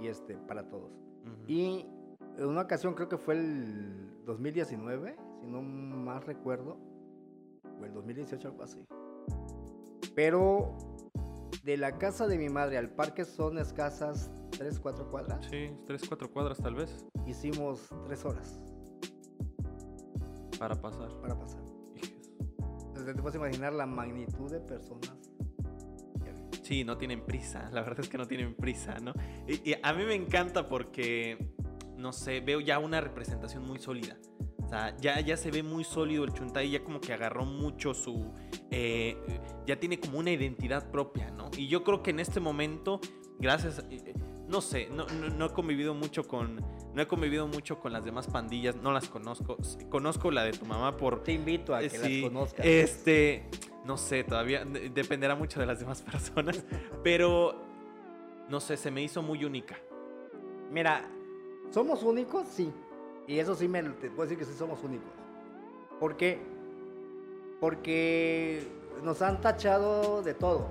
y 0.00 0.06
este, 0.08 0.36
para 0.36 0.68
todos. 0.68 0.90
Y 1.46 1.86
en 2.38 2.46
una 2.46 2.62
ocasión, 2.62 2.94
creo 2.94 3.08
que 3.08 3.18
fue 3.18 3.34
el 3.34 4.24
2019, 4.24 5.16
si 5.40 5.46
no 5.46 5.60
más 5.62 6.24
recuerdo, 6.24 6.78
o 7.80 7.84
el 7.84 7.92
2018, 7.92 8.48
algo 8.48 8.62
así. 8.62 8.82
Pero 10.14 10.76
de 11.64 11.76
la 11.76 11.98
casa 11.98 12.26
de 12.26 12.38
mi 12.38 12.48
madre 12.48 12.78
al 12.78 12.90
parque 12.90 13.24
son 13.24 13.58
escasas 13.58 14.30
3, 14.62 14.78
4 14.78 15.10
cuadras. 15.10 15.44
Sí, 15.50 15.70
tres, 15.86 16.02
cuatro 16.08 16.30
cuadras 16.30 16.58
tal 16.58 16.76
vez 16.76 17.04
Hicimos 17.26 17.88
3 18.04 18.24
horas 18.24 18.60
para 20.56 20.80
pasar. 20.80 21.08
para 21.20 21.36
pasar. 21.36 21.60
Entonces 22.86 23.16
te 23.16 23.20
puedes 23.20 23.34
imaginar 23.34 23.72
la 23.72 23.86
magnitud 23.86 24.48
de 24.52 24.60
personas. 24.60 25.12
Sí, 26.62 26.84
no 26.84 26.96
tienen 26.96 27.26
prisa, 27.26 27.68
la 27.72 27.82
verdad 27.82 28.00
es 28.00 28.08
que 28.08 28.16
no 28.16 28.28
tienen 28.28 28.54
prisa, 28.54 29.00
¿no? 29.00 29.12
Y, 29.48 29.70
y 29.70 29.74
a 29.82 29.92
mí 29.92 30.04
me 30.04 30.14
encanta 30.14 30.68
porque, 30.68 31.52
no 31.96 32.12
sé, 32.12 32.38
veo 32.38 32.60
ya 32.60 32.78
una 32.78 33.00
representación 33.00 33.66
muy 33.66 33.80
sólida. 33.80 34.16
O 34.64 34.68
sea, 34.68 34.96
ya, 34.98 35.18
ya 35.18 35.36
se 35.36 35.50
ve 35.50 35.64
muy 35.64 35.82
sólido 35.82 36.22
el 36.22 36.32
Chuntay, 36.32 36.70
ya 36.70 36.84
como 36.84 37.00
que 37.00 37.12
agarró 37.12 37.44
mucho 37.44 37.94
su... 37.94 38.32
eh, 38.70 39.16
ya 39.66 39.80
tiene 39.80 39.98
como 39.98 40.20
una 40.20 40.30
identidad 40.30 40.88
propia, 40.92 41.32
¿no? 41.32 41.50
Y 41.56 41.66
yo 41.66 41.82
creo 41.82 42.04
que 42.04 42.10
en 42.10 42.20
este 42.20 42.38
momento, 42.38 43.00
gracias... 43.40 43.84
eh, 43.90 44.14
no 44.52 44.60
sé, 44.60 44.88
no, 44.90 45.06
no, 45.06 45.30
no 45.30 45.46
he 45.46 45.52
convivido 45.52 45.94
mucho 45.94 46.24
con... 46.28 46.60
No 46.94 47.00
he 47.00 47.06
convivido 47.06 47.46
mucho 47.46 47.80
con 47.80 47.90
las 47.90 48.04
demás 48.04 48.26
pandillas, 48.26 48.76
no 48.76 48.92
las 48.92 49.08
conozco. 49.08 49.56
Conozco 49.88 50.30
la 50.30 50.44
de 50.44 50.52
tu 50.52 50.66
mamá 50.66 50.94
por, 50.98 51.22
Te 51.22 51.32
invito 51.32 51.74
a 51.74 51.80
que 51.80 51.88
sí, 51.88 52.20
las 52.20 52.30
conozcas. 52.30 52.66
Este, 52.66 53.48
no 53.86 53.96
sé, 53.96 54.24
todavía 54.24 54.66
de- 54.66 54.90
dependerá 54.90 55.34
mucho 55.34 55.58
de 55.58 55.64
las 55.64 55.80
demás 55.80 56.02
personas, 56.12 56.62
pero 57.02 57.54
no 58.50 58.60
sé, 58.60 58.76
se 58.76 58.90
me 58.90 59.02
hizo 59.02 59.22
muy 59.22 59.42
única. 59.46 59.78
Mira, 60.70 61.08
¿somos 61.70 62.02
únicos? 62.02 62.46
Sí. 62.46 62.70
Y 63.26 63.38
eso 63.38 63.54
sí 63.54 63.66
me 63.68 63.82
te 63.82 64.10
puedo 64.10 64.24
decir 64.28 64.36
que 64.36 64.44
sí 64.44 64.52
somos 64.58 64.84
únicos. 64.84 65.12
¿Por 65.98 66.18
qué? 66.18 66.38
Porque 67.58 68.66
nos 69.02 69.22
han 69.22 69.40
tachado 69.40 70.22
de 70.22 70.34
todo. 70.34 70.68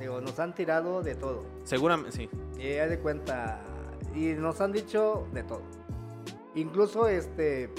Digo, 0.00 0.20
nos 0.20 0.38
han 0.38 0.54
tirado 0.54 1.02
de 1.02 1.14
todo. 1.14 1.44
Seguramente 1.64 2.12
sí. 2.12 2.28
Y 2.58 2.68
de 2.68 2.98
cuenta. 3.00 3.60
Y 4.14 4.32
nos 4.34 4.60
han 4.60 4.72
dicho 4.72 5.26
de 5.32 5.42
todo. 5.42 5.62
Incluso 6.54 7.08
este. 7.08 7.70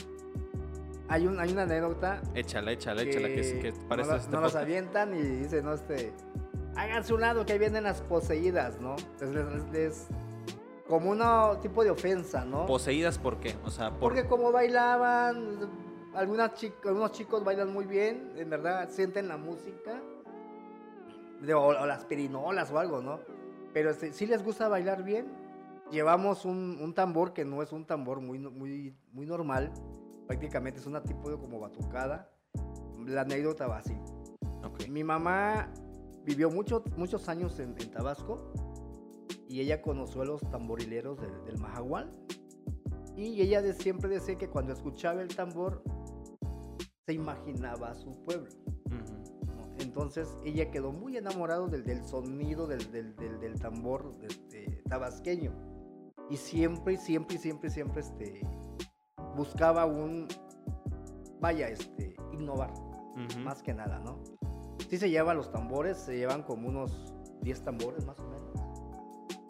Hay, 1.09 1.25
un, 1.25 1.39
hay 1.39 1.51
una 1.51 1.63
anécdota. 1.63 2.21
Échala, 2.35 2.71
échala, 2.73 3.01
échala, 3.01 3.27
que, 3.27 3.39
es- 3.39 3.53
que 3.53 3.71
no, 3.71 3.95
la- 3.95 4.01
es 4.17 4.21
este 4.23 4.31
no 4.35 4.41
las 4.41 4.51
podcast. 4.51 4.55
avientan 4.57 5.13
y 5.15 5.21
dicen, 5.21 5.65
no, 5.65 5.73
este. 5.73 6.13
Háganse 6.75 7.13
un 7.13 7.21
lado 7.21 7.45
que 7.45 7.53
ahí 7.53 7.59
vienen 7.59 7.83
las 7.85 8.01
poseídas, 8.01 8.79
¿no? 8.79 8.95
Es, 8.95 9.21
es- 9.21 9.73
es 9.73 10.07
como 10.87 11.09
un 11.11 11.59
tipo 11.61 11.83
de 11.83 11.89
ofensa, 11.91 12.45
¿no? 12.45 12.65
Poseídas, 12.65 13.17
¿por 13.17 13.39
qué? 13.39 13.55
O 13.65 13.69
sea, 13.71 13.89
por... 13.91 13.99
Porque 13.99 14.25
como 14.27 14.51
bailaban, 14.51 15.69
algunas 16.13 16.53
chi- 16.53 16.73
algunos 16.85 17.11
chicos 17.13 17.43
bailan 17.43 17.73
muy 17.73 17.85
bien, 17.85 18.31
en 18.37 18.49
verdad, 18.49 18.87
sienten 18.89 19.27
la 19.27 19.37
música, 19.37 19.99
o, 21.55 21.59
o 21.67 21.85
las 21.85 22.05
perinolas 22.05 22.71
o 22.71 22.79
algo, 22.79 23.01
¿no? 23.01 23.19
Pero 23.73 23.89
este, 23.91 24.11
si 24.13 24.25
les 24.25 24.43
gusta 24.43 24.67
bailar 24.67 25.03
bien, 25.03 25.27
llevamos 25.91 26.45
un, 26.45 26.79
un 26.81 26.93
tambor 26.93 27.33
que 27.33 27.45
no 27.45 27.61
es 27.61 27.71
un 27.71 27.85
tambor 27.85 28.21
muy, 28.21 28.39
muy, 28.39 28.95
muy 29.11 29.25
normal, 29.25 29.71
prácticamente 30.27 30.79
es 30.79 30.85
una 30.87 31.01
tipo 31.03 31.29
de 31.29 31.37
como 31.37 31.59
batucada. 31.59 32.29
La 33.05 33.21
anécdota 33.21 33.67
va 33.67 33.77
así. 33.77 33.95
Mi 34.89 35.03
mamá 35.03 35.71
vivió 36.25 36.49
mucho- 36.49 36.83
muchos 36.97 37.29
años 37.29 37.59
en, 37.59 37.75
en 37.79 37.91
Tabasco 37.91 38.51
y 39.47 39.61
ella 39.61 39.81
conoció 39.81 40.21
a 40.21 40.25
los 40.25 40.41
tamborileros 40.49 41.19
del, 41.19 41.45
del 41.45 41.57
Mahahual. 41.57 42.11
Y 43.15 43.41
ella 43.41 43.61
de, 43.61 43.73
siempre 43.73 44.09
decía 44.09 44.37
que 44.37 44.49
cuando 44.49 44.73
escuchaba 44.73 45.21
el 45.21 45.29
tambor 45.29 45.81
se 47.05 47.13
imaginaba 47.13 47.91
a 47.91 47.95
su 47.95 48.11
pueblo. 48.23 48.49
Entonces 49.97 50.37
ella 50.45 50.69
quedó 50.69 50.91
muy 50.91 51.17
enamorada 51.17 51.65
del, 51.65 51.83
del 51.83 52.05
sonido 52.05 52.67
del, 52.67 52.91
del- 52.91 53.15
del- 53.15 53.59
tambor 53.59 54.13
este, 54.21 54.83
tabasqueño. 54.87 55.51
Y 56.29 56.37
siempre, 56.37 56.97
siempre, 56.97 57.39
siempre, 57.39 57.71
siempre 57.71 58.01
este, 58.01 58.41
buscaba 59.35 59.87
un, 59.87 60.27
vaya, 61.41 61.67
este, 61.69 62.15
innovar 62.31 62.71
Ujú. 62.73 63.39
más 63.43 63.63
que 63.63 63.73
nada, 63.73 63.97
¿no? 63.97 64.21
Sí 64.87 64.97
se 64.99 65.09
llevan 65.09 65.35
los 65.37 65.51
tambores, 65.51 65.97
se 65.97 66.15
llevan 66.15 66.43
como 66.43 66.67
unos 66.67 67.15
10 67.41 67.63
tambores 67.63 68.05
más 68.05 68.19
o 68.19 68.27
menos. 68.27 68.51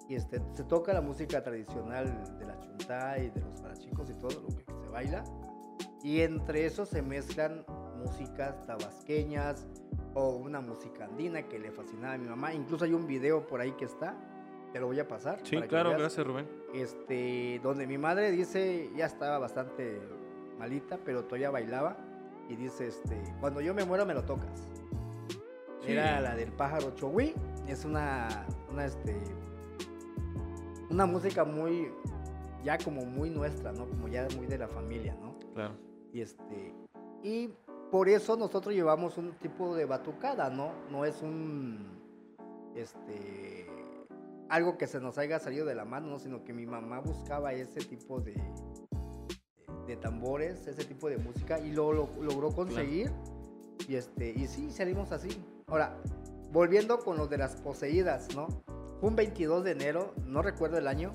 Y 0.08 0.16
este, 0.16 0.42
se 0.54 0.64
toca 0.64 0.94
la 0.94 1.02
música 1.02 1.44
tradicional 1.44 2.24
de 2.40 2.46
la 2.46 2.58
chuntay, 2.62 3.32
de 3.32 3.42
los 3.42 3.60
parachicos 3.60 4.10
y 4.10 4.14
todo 4.14 4.40
lo 4.40 4.48
que 4.56 4.64
se 4.64 4.88
baila. 4.88 5.26
Y 6.04 6.22
entre 6.22 6.66
eso 6.66 6.86
se 6.86 7.02
mezclan 7.02 7.66
músicas 7.98 8.66
tabasqueñas 8.66 9.68
o 10.14 10.30
una 10.30 10.62
música 10.62 11.06
andina 11.06 11.44
que 11.44 11.60
le 11.60 11.72
fascinaba 11.72 12.14
a 12.14 12.18
mi 12.18 12.28
mamá. 12.28 12.54
Incluso 12.54 12.86
hay 12.86 12.94
un 12.94 13.08
video 13.08 13.46
por 13.46 13.62
ahí 13.62 13.72
que 13.74 13.86
está, 13.86 14.16
te 14.74 14.80
lo 14.80 14.88
voy 14.88 15.00
a 15.00 15.08
pasar. 15.08 15.40
Sí, 15.44 15.58
claro, 15.64 15.90
veas 15.90 16.02
gracias 16.02 16.26
Rubén. 16.26 16.48
este, 16.74 17.60
donde 17.64 17.88
mi 17.88 17.98
madre 17.98 18.32
dice, 18.32 18.90
ya 18.96 19.06
estaba 19.06 19.38
bastante 19.40 20.02
malita, 20.58 20.98
pero 21.04 21.24
todavía 21.24 21.52
bailaba, 21.52 21.98
y 22.50 22.56
dice, 22.56 22.88
este, 22.88 23.22
cuando 23.40 23.62
yo 23.62 23.74
me 23.74 23.86
muero 23.86 24.06
me 24.06 24.14
lo 24.14 24.24
tocas. 24.24 24.68
Sí. 25.86 25.92
Era 25.92 26.20
la 26.22 26.36
del 26.36 26.52
pájaro 26.52 26.94
Chogui, 26.96 27.34
es 27.68 27.86
una, 27.86 28.46
una, 28.72 28.86
este, 28.86 29.16
una 30.90 31.06
música 31.06 31.44
muy, 31.44 31.92
ya 32.64 32.78
como 32.78 33.06
muy 33.06 33.30
nuestra, 33.30 33.72
¿no? 33.72 33.88
Como 33.88 34.08
ya 34.08 34.28
muy 34.36 34.48
de 34.48 34.58
la 34.58 34.68
familia, 34.68 35.16
¿no? 35.22 35.38
Claro. 35.54 35.76
Y 36.12 36.22
este, 36.22 36.74
y 37.24 37.50
por 37.92 38.10
eso 38.10 38.36
nosotros 38.38 38.74
llevamos 38.74 39.18
un 39.18 39.32
tipo 39.40 39.76
de 39.76 39.86
batucada, 39.86 40.50
¿no? 40.50 40.72
No 40.92 41.06
es 41.06 41.22
un, 41.22 41.88
este, 42.76 43.68
algo 44.50 44.78
que 44.78 44.88
se 44.88 45.00
nos 45.00 45.18
haya 45.18 45.40
salido 45.40 45.66
de 45.66 45.76
la 45.76 45.86
mano, 45.86 46.08
¿no? 46.08 46.20
Sino 46.20 46.44
que 46.44 46.54
mi 46.54 46.66
mamá 46.66 47.00
buscaba 47.00 47.54
ese 47.54 47.80
tipo 47.82 48.20
de, 48.20 48.36
de 49.88 49.96
tambores, 49.98 50.68
ese 50.68 50.84
tipo 50.86 51.10
de 51.10 51.18
música 51.18 51.60
y 51.60 51.72
lo, 51.72 51.92
lo- 51.94 52.10
logró 52.22 52.52
conseguir. 52.52 53.12
Y 53.88 53.96
este, 53.96 54.30
y 54.30 54.48
sí, 54.48 54.72
salimos 54.72 55.12
así. 55.12 55.30
Ahora, 55.68 55.98
volviendo 56.52 57.00
con 57.00 57.18
los 57.18 57.30
de 57.30 57.38
las 57.38 57.56
poseídas, 57.58 58.36
¿no? 58.36 58.48
Un 59.02 59.16
22 59.16 59.64
de 59.64 59.72
enero, 59.72 60.14
no 60.26 60.42
recuerdo 60.42 60.78
el 60.78 60.88
año. 60.88 61.12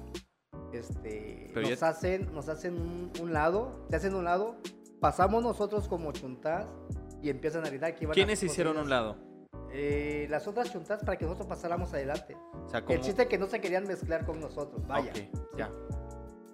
Este, 0.72 1.50
Pero 1.52 1.68
nos 1.68 1.80
ya- 1.80 1.88
hacen, 1.88 2.32
nos 2.32 2.48
hacen 2.48 2.80
un, 2.80 3.10
un 3.20 3.32
lado, 3.32 3.84
se 3.90 3.96
hacen 3.96 4.14
un 4.14 4.24
lado, 4.24 4.56
pasamos 5.02 5.42
nosotros 5.42 5.88
como 5.88 6.12
chuntas 6.12 6.68
y 7.20 7.28
empiezan 7.28 7.66
a 7.66 7.68
gritar 7.68 7.94
que 7.96 8.04
iban 8.04 8.14
¿Quiénes 8.14 8.40
las 8.40 8.50
hicieron 8.50 8.76
un 8.76 8.84
poseídas. 8.84 9.02
lado? 9.02 9.16
Eh, 9.72 10.28
las 10.30 10.46
otras 10.46 10.72
chuntas 10.72 11.00
para 11.00 11.18
que 11.18 11.24
nosotros 11.24 11.48
pasáramos 11.48 11.92
adelante. 11.92 12.36
O 12.64 12.68
sea. 12.68 12.84
El 12.88 13.00
chiste 13.00 13.22
es 13.22 13.28
que 13.28 13.36
no 13.36 13.48
se 13.48 13.60
querían 13.60 13.84
mezclar 13.84 14.24
con 14.24 14.38
nosotros, 14.38 14.86
vaya. 14.86 15.10
Ok, 15.10 15.58
ya. 15.58 15.72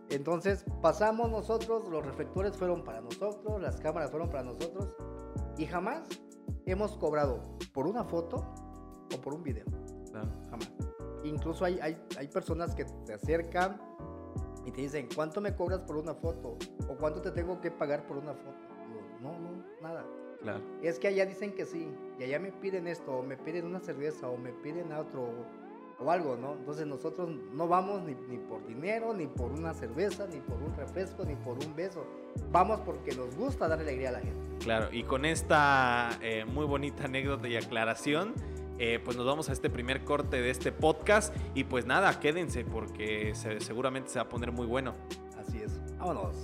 Entonces 0.09 0.65
pasamos 0.81 1.31
nosotros, 1.31 1.87
los 1.89 2.05
reflectores 2.07 2.57
fueron 2.57 2.83
para 2.85 3.03
nosotros, 3.03 3.61
las 3.61 3.79
cámaras 3.81 4.11
fueron 4.11 4.31
para 4.31 4.45
nosotros 4.45 4.95
y 5.59 5.67
jamás 5.67 6.09
hemos 6.65 6.97
cobrado 6.97 7.59
por 7.75 7.87
una 7.87 8.05
foto 8.05 8.47
o 9.15 9.21
por 9.21 9.35
un 9.35 9.43
video. 9.43 9.67
claro. 10.11 10.31
Jamás. 10.49 10.73
Incluso 11.23 11.67
hay, 11.67 11.79
hay, 11.81 12.01
hay 12.17 12.29
personas 12.29 12.75
que 12.75 12.87
te 13.05 13.13
acercan 13.13 13.79
y 14.69 14.71
te 14.71 14.83
dicen, 14.83 15.09
¿cuánto 15.15 15.41
me 15.41 15.55
cobras 15.55 15.81
por 15.81 15.97
una 15.97 16.15
foto? 16.15 16.59
¿O 16.89 16.95
cuánto 16.97 17.23
te 17.23 17.31
tengo 17.31 17.59
que 17.59 17.71
pagar 17.71 18.07
por 18.07 18.19
una 18.19 18.35
foto? 18.35 18.59
Digo, 18.87 19.01
no, 19.23 19.39
no, 19.39 19.65
nada. 19.81 20.05
Claro. 20.43 20.61
Es 20.83 20.99
que 20.99 21.09
allá 21.09 21.25
dicen 21.25 21.55
que 21.55 21.65
sí, 21.65 21.89
y 22.19 22.25
allá 22.25 22.39
me 22.39 22.53
piden 22.53 22.87
esto, 22.87 23.19
o 23.19 23.23
me 23.23 23.39
piden 23.39 23.65
una 23.65 23.81
cerveza, 23.81 24.29
o 24.29 24.37
me 24.37 24.53
piden 24.53 24.93
otro, 24.93 25.31
o 25.99 26.11
algo, 26.11 26.37
¿no? 26.37 26.53
Entonces 26.53 26.87
nosotros 26.87 27.31
no 27.55 27.67
vamos 27.67 28.03
ni, 28.03 28.15
ni 28.29 28.37
por 28.37 28.65
dinero, 28.67 29.15
ni 29.15 29.27
por 29.27 29.51
una 29.53 29.73
cerveza, 29.73 30.27
ni 30.27 30.39
por 30.41 30.63
un 30.63 30.77
refresco, 30.77 31.25
ni 31.25 31.35
por 31.35 31.59
un 31.59 31.75
beso. 31.75 32.05
Vamos 32.53 32.81
porque 32.81 33.17
nos 33.17 33.35
gusta 33.37 33.69
dar 33.69 33.81
alegría 33.81 34.11
a 34.11 34.13
la 34.13 34.21
gente. 34.21 34.59
Claro, 34.61 34.89
y 34.93 35.03
con 35.05 35.25
esta 35.25 36.11
eh, 36.21 36.45
muy 36.45 36.67
bonita 36.67 37.05
anécdota 37.05 37.49
y 37.49 37.57
aclaración, 37.57 38.35
eh, 38.79 39.01
pues 39.05 39.17
nos 39.17 39.27
vamos 39.27 39.49
a 39.49 39.53
este 39.53 39.71
primer 39.71 40.05
corte 40.05 40.41
de 40.41 40.51
este 40.51 40.73
podcast. 40.73 41.35
Y 41.55 41.65
pues 41.65 41.87
nada, 41.87 42.19
quédense 42.21 42.65
porque 42.65 43.33
se- 43.35 43.61
seguramente 43.61 44.11
se 44.11 44.19
va 44.19 44.25
a 44.25 44.29
poner 44.29 44.53
muy 44.53 44.67
bueno. 44.67 44.95
Así 45.39 45.59
es. 45.59 45.73
Vámonos. 45.99 46.35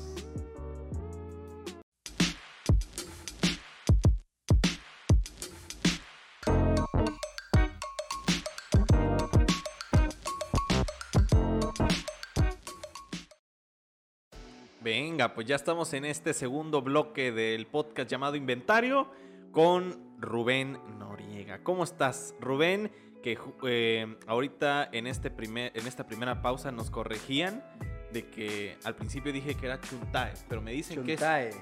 Venga, 14.81 15.35
pues 15.35 15.47
ya 15.47 15.57
estamos 15.57 15.93
en 15.95 16.05
este 16.05 16.35
segundo 16.35 16.83
bloque 16.83 17.33
del 17.33 17.67
podcast 17.67 18.11
llamado 18.11 18.37
Inventario 18.37 19.09
con 19.55 19.97
Rubén 20.19 20.79
Noriega. 20.99 21.63
¿Cómo 21.63 21.85
estás, 21.85 22.35
Rubén? 22.41 22.91
Que 23.23 23.39
eh, 23.67 24.17
ahorita 24.27 24.89
en, 24.93 25.07
este 25.07 25.31
primer, 25.31 25.73
en 25.75 25.87
esta 25.87 26.07
primera 26.07 26.43
pausa 26.43 26.71
nos 26.73 26.91
corregían 26.91 27.65
de 28.13 28.29
que 28.29 28.77
al 28.85 28.95
principio 28.97 29.33
dije 29.33 29.55
que 29.55 29.67
era 29.67 29.81
chuntae, 29.81 30.35
pero 30.49 30.61
me 30.61 30.73
dicen 30.73 30.97
Chuntae. 30.97 31.51
que 31.51 31.57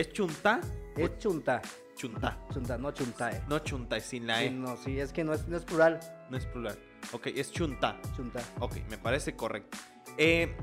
es, 0.00 0.08
¿es 0.08 0.12
chuntá 0.12 0.60
o 0.96 1.00
Es 1.00 1.18
chunta. 1.18 1.62
chuntá. 1.96 2.38
Chunta, 2.52 2.76
no 2.78 2.90
chuntae. 2.92 3.42
No 3.48 3.60
chuntae, 3.60 4.00
sin 4.00 4.26
la 4.26 4.38
Sí, 4.40 4.44
E, 4.46 4.50
no, 4.50 4.76
sí, 4.76 4.98
es 5.00 5.12
que 5.12 5.24
no 5.24 5.32
es, 5.32 5.46
no 5.48 5.56
es 5.56 5.64
plural. 5.64 6.00
no 6.30 6.36
es 6.36 6.44
plural. 6.46 6.78
Ok, 7.12 7.28
es 7.28 7.50
chuntá. 7.52 7.96
Chunta. 8.16 8.40
Ok, 8.58 8.76
me 8.90 8.98
parece 8.98 9.34
correcto. 9.34 9.78
Eh, 10.18 10.54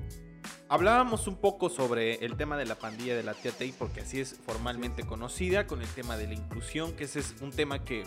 hablábamos 0.69 1.27
un 1.27 1.37
poco 1.37 1.69
sobre 1.69 2.15
el 2.25 2.35
tema 2.37 2.57
de 2.57 2.65
la 2.65 2.75
pandilla 2.75 3.15
de 3.15 3.23
la 3.23 3.33
tía 3.33 3.51
Tei, 3.51 3.71
porque 3.71 4.01
así 4.01 4.19
es 4.19 4.35
formalmente 4.45 5.03
conocida, 5.03 5.67
con 5.67 5.81
el 5.81 5.87
tema 5.89 6.17
de 6.17 6.27
la 6.27 6.33
inclusión, 6.33 6.93
que 6.93 7.05
ese 7.05 7.19
es 7.19 7.35
un 7.41 7.51
tema 7.51 7.83
que, 7.83 8.03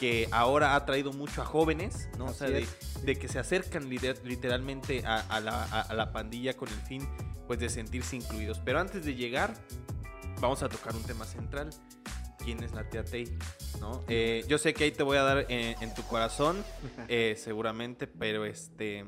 que 0.00 0.28
ahora 0.30 0.74
ha 0.76 0.84
traído 0.86 1.12
mucho 1.12 1.42
a 1.42 1.44
jóvenes, 1.44 2.08
¿no? 2.18 2.26
O 2.26 2.32
sea, 2.34 2.48
de, 2.48 2.66
que 3.18 3.28
se 3.28 3.38
acercan 3.38 3.88
liter- 3.88 4.20
literalmente 4.24 5.04
a, 5.06 5.20
a 5.20 5.40
la, 5.40 5.64
a- 5.64 5.82
a 5.82 5.94
la 5.94 6.12
pandilla 6.12 6.54
con 6.56 6.68
el 6.68 6.80
fin, 6.82 7.08
pues, 7.46 7.58
de 7.58 7.68
sentirse 7.68 8.16
incluidos. 8.16 8.60
Pero 8.64 8.80
antes 8.80 9.04
de 9.04 9.14
llegar, 9.14 9.54
vamos 10.40 10.62
a 10.62 10.68
tocar 10.68 10.94
un 10.94 11.02
tema 11.02 11.24
central. 11.24 11.70
¿Quién 12.38 12.62
es 12.62 12.72
la 12.72 12.88
tía 12.88 13.04
Tei? 13.04 13.36
¿No? 13.80 14.04
Eh, 14.08 14.44
yo 14.46 14.58
sé 14.58 14.72
que 14.72 14.84
ahí 14.84 14.92
te 14.92 15.02
voy 15.02 15.16
a 15.18 15.22
dar 15.22 15.46
en, 15.48 15.82
en 15.82 15.94
tu 15.94 16.02
corazón, 16.04 16.64
eh, 17.08 17.34
seguramente, 17.36 18.06
pero 18.06 18.44
este, 18.44 19.04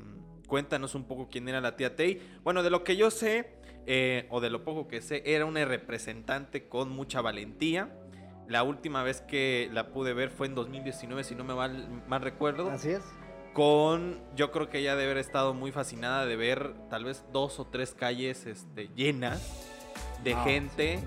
cuéntanos 0.49 0.95
un 0.95 1.05
poco 1.05 1.29
quién 1.31 1.47
era 1.47 1.61
la 1.61 1.77
tía 1.77 1.95
Tei. 1.95 2.21
Bueno, 2.43 2.61
de 2.63 2.69
lo 2.69 2.83
que 2.83 2.97
yo 2.97 3.09
sé, 3.09 3.53
eh, 3.85 4.27
o 4.29 4.41
de 4.41 4.49
lo 4.49 4.65
poco 4.65 4.89
que 4.89 4.99
sé, 5.01 5.23
era 5.25 5.45
una 5.45 5.63
representante 5.63 6.67
con 6.67 6.89
mucha 6.89 7.21
valentía. 7.21 7.89
La 8.49 8.63
última 8.63 9.03
vez 9.03 9.21
que 9.21 9.69
la 9.71 9.93
pude 9.93 10.13
ver 10.13 10.31
fue 10.31 10.47
en 10.47 10.55
2019, 10.55 11.23
si 11.23 11.35
no 11.35 11.45
me 11.45 11.53
mal, 11.53 12.03
mal 12.07 12.21
recuerdo. 12.21 12.69
Así 12.69 12.89
es. 12.89 13.03
Con, 13.53 14.19
yo 14.35 14.51
creo 14.51 14.69
que 14.69 14.79
ella 14.79 14.95
debe 14.95 15.11
haber 15.11 15.17
estado 15.17 15.53
muy 15.53 15.71
fascinada 15.71 16.25
de 16.25 16.35
ver 16.35 16.73
tal 16.89 17.05
vez 17.05 17.23
dos 17.31 17.59
o 17.59 17.65
tres 17.65 17.93
calles 17.93 18.45
este, 18.45 18.89
llenas 18.95 19.67
de 20.23 20.33
Ah, 20.33 20.43
gente 20.43 20.99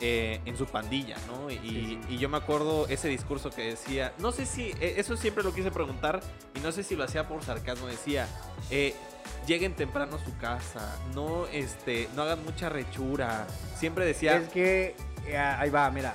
eh, 0.00 0.40
en 0.44 0.56
su 0.56 0.66
pandilla, 0.66 1.16
¿no? 1.26 1.50
Y, 1.50 1.58
sí. 1.58 2.00
y 2.08 2.18
yo 2.18 2.28
me 2.28 2.38
acuerdo 2.38 2.86
ese 2.88 3.08
discurso 3.08 3.50
que 3.50 3.62
decía, 3.62 4.12
no 4.18 4.32
sé 4.32 4.46
si, 4.46 4.70
eh, 4.80 4.94
eso 4.96 5.16
siempre 5.16 5.44
lo 5.44 5.52
quise 5.52 5.70
preguntar 5.70 6.20
y 6.54 6.60
no 6.60 6.72
sé 6.72 6.82
si 6.82 6.96
lo 6.96 7.04
hacía 7.04 7.28
por 7.28 7.42
sarcasmo, 7.42 7.86
decía, 7.86 8.26
eh, 8.70 8.94
lleguen 9.46 9.74
temprano 9.74 10.16
a 10.16 10.24
su 10.24 10.36
casa, 10.38 10.96
no, 11.14 11.46
este, 11.48 12.08
no 12.16 12.22
hagan 12.22 12.44
mucha 12.44 12.68
rechura, 12.68 13.46
siempre 13.76 14.04
decía... 14.04 14.36
Es 14.36 14.48
que, 14.48 14.96
eh, 15.26 15.36
ahí 15.36 15.70
va, 15.70 15.90
mira. 15.90 16.14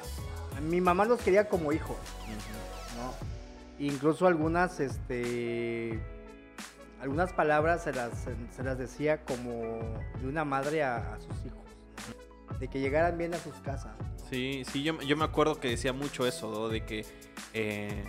Mi 0.62 0.82
mamá 0.82 1.06
los 1.06 1.22
quería 1.22 1.48
como 1.48 1.72
hijos. 1.72 1.98
¿no? 2.98 3.14
Incluso 3.78 4.26
algunas, 4.26 4.80
este, 4.80 6.00
algunas 7.02 7.34
palabras 7.34 7.84
se 7.84 7.94
las, 7.94 8.12
se 8.56 8.64
las 8.64 8.78
decía 8.78 9.24
como 9.26 9.52
de 10.22 10.28
una 10.28 10.46
madre 10.46 10.84
a, 10.84 11.14
a 11.14 11.20
sus 11.20 11.46
hijos, 11.46 11.60
¿no? 12.08 12.25
De 12.60 12.68
que 12.68 12.80
llegaran 12.80 13.18
bien 13.18 13.34
a 13.34 13.38
sus 13.38 13.56
casas. 13.56 13.94
Sí, 14.30 14.64
sí, 14.72 14.84
yo, 14.84 15.00
yo 15.02 15.18
me 15.18 15.26
acuerdo 15.26 15.60
que 15.60 15.70
decía 15.70 15.94
mucho 15.94 16.26
eso, 16.26 16.50
¿no? 16.52 16.68
De 16.68 16.86
que 16.86 17.06
eh, 17.54 18.04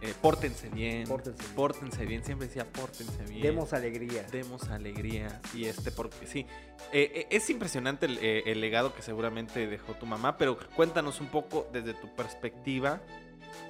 eh, 0.00 0.14
pórtense 0.20 0.68
bien. 0.68 1.08
Pórtense 1.08 1.42
bien. 1.42 1.54
Pórtense 1.54 2.06
bien. 2.06 2.24
Siempre 2.24 2.46
decía 2.46 2.64
pórtense 2.64 3.24
bien. 3.24 3.42
Demos 3.42 3.72
alegría. 3.72 4.22
Demos 4.30 4.68
alegría. 4.68 5.40
Y 5.54 5.64
este, 5.64 5.90
porque 5.90 6.26
sí. 6.26 6.46
Eh, 6.92 7.10
eh, 7.14 7.26
es 7.30 7.50
impresionante 7.50 8.06
el, 8.06 8.18
el 8.18 8.60
legado 8.60 8.94
que 8.94 9.02
seguramente 9.02 9.66
dejó 9.66 9.94
tu 9.94 10.06
mamá, 10.06 10.36
pero 10.36 10.58
cuéntanos 10.76 11.20
un 11.20 11.28
poco 11.28 11.68
desde 11.72 11.94
tu 11.94 12.14
perspectiva. 12.14 13.00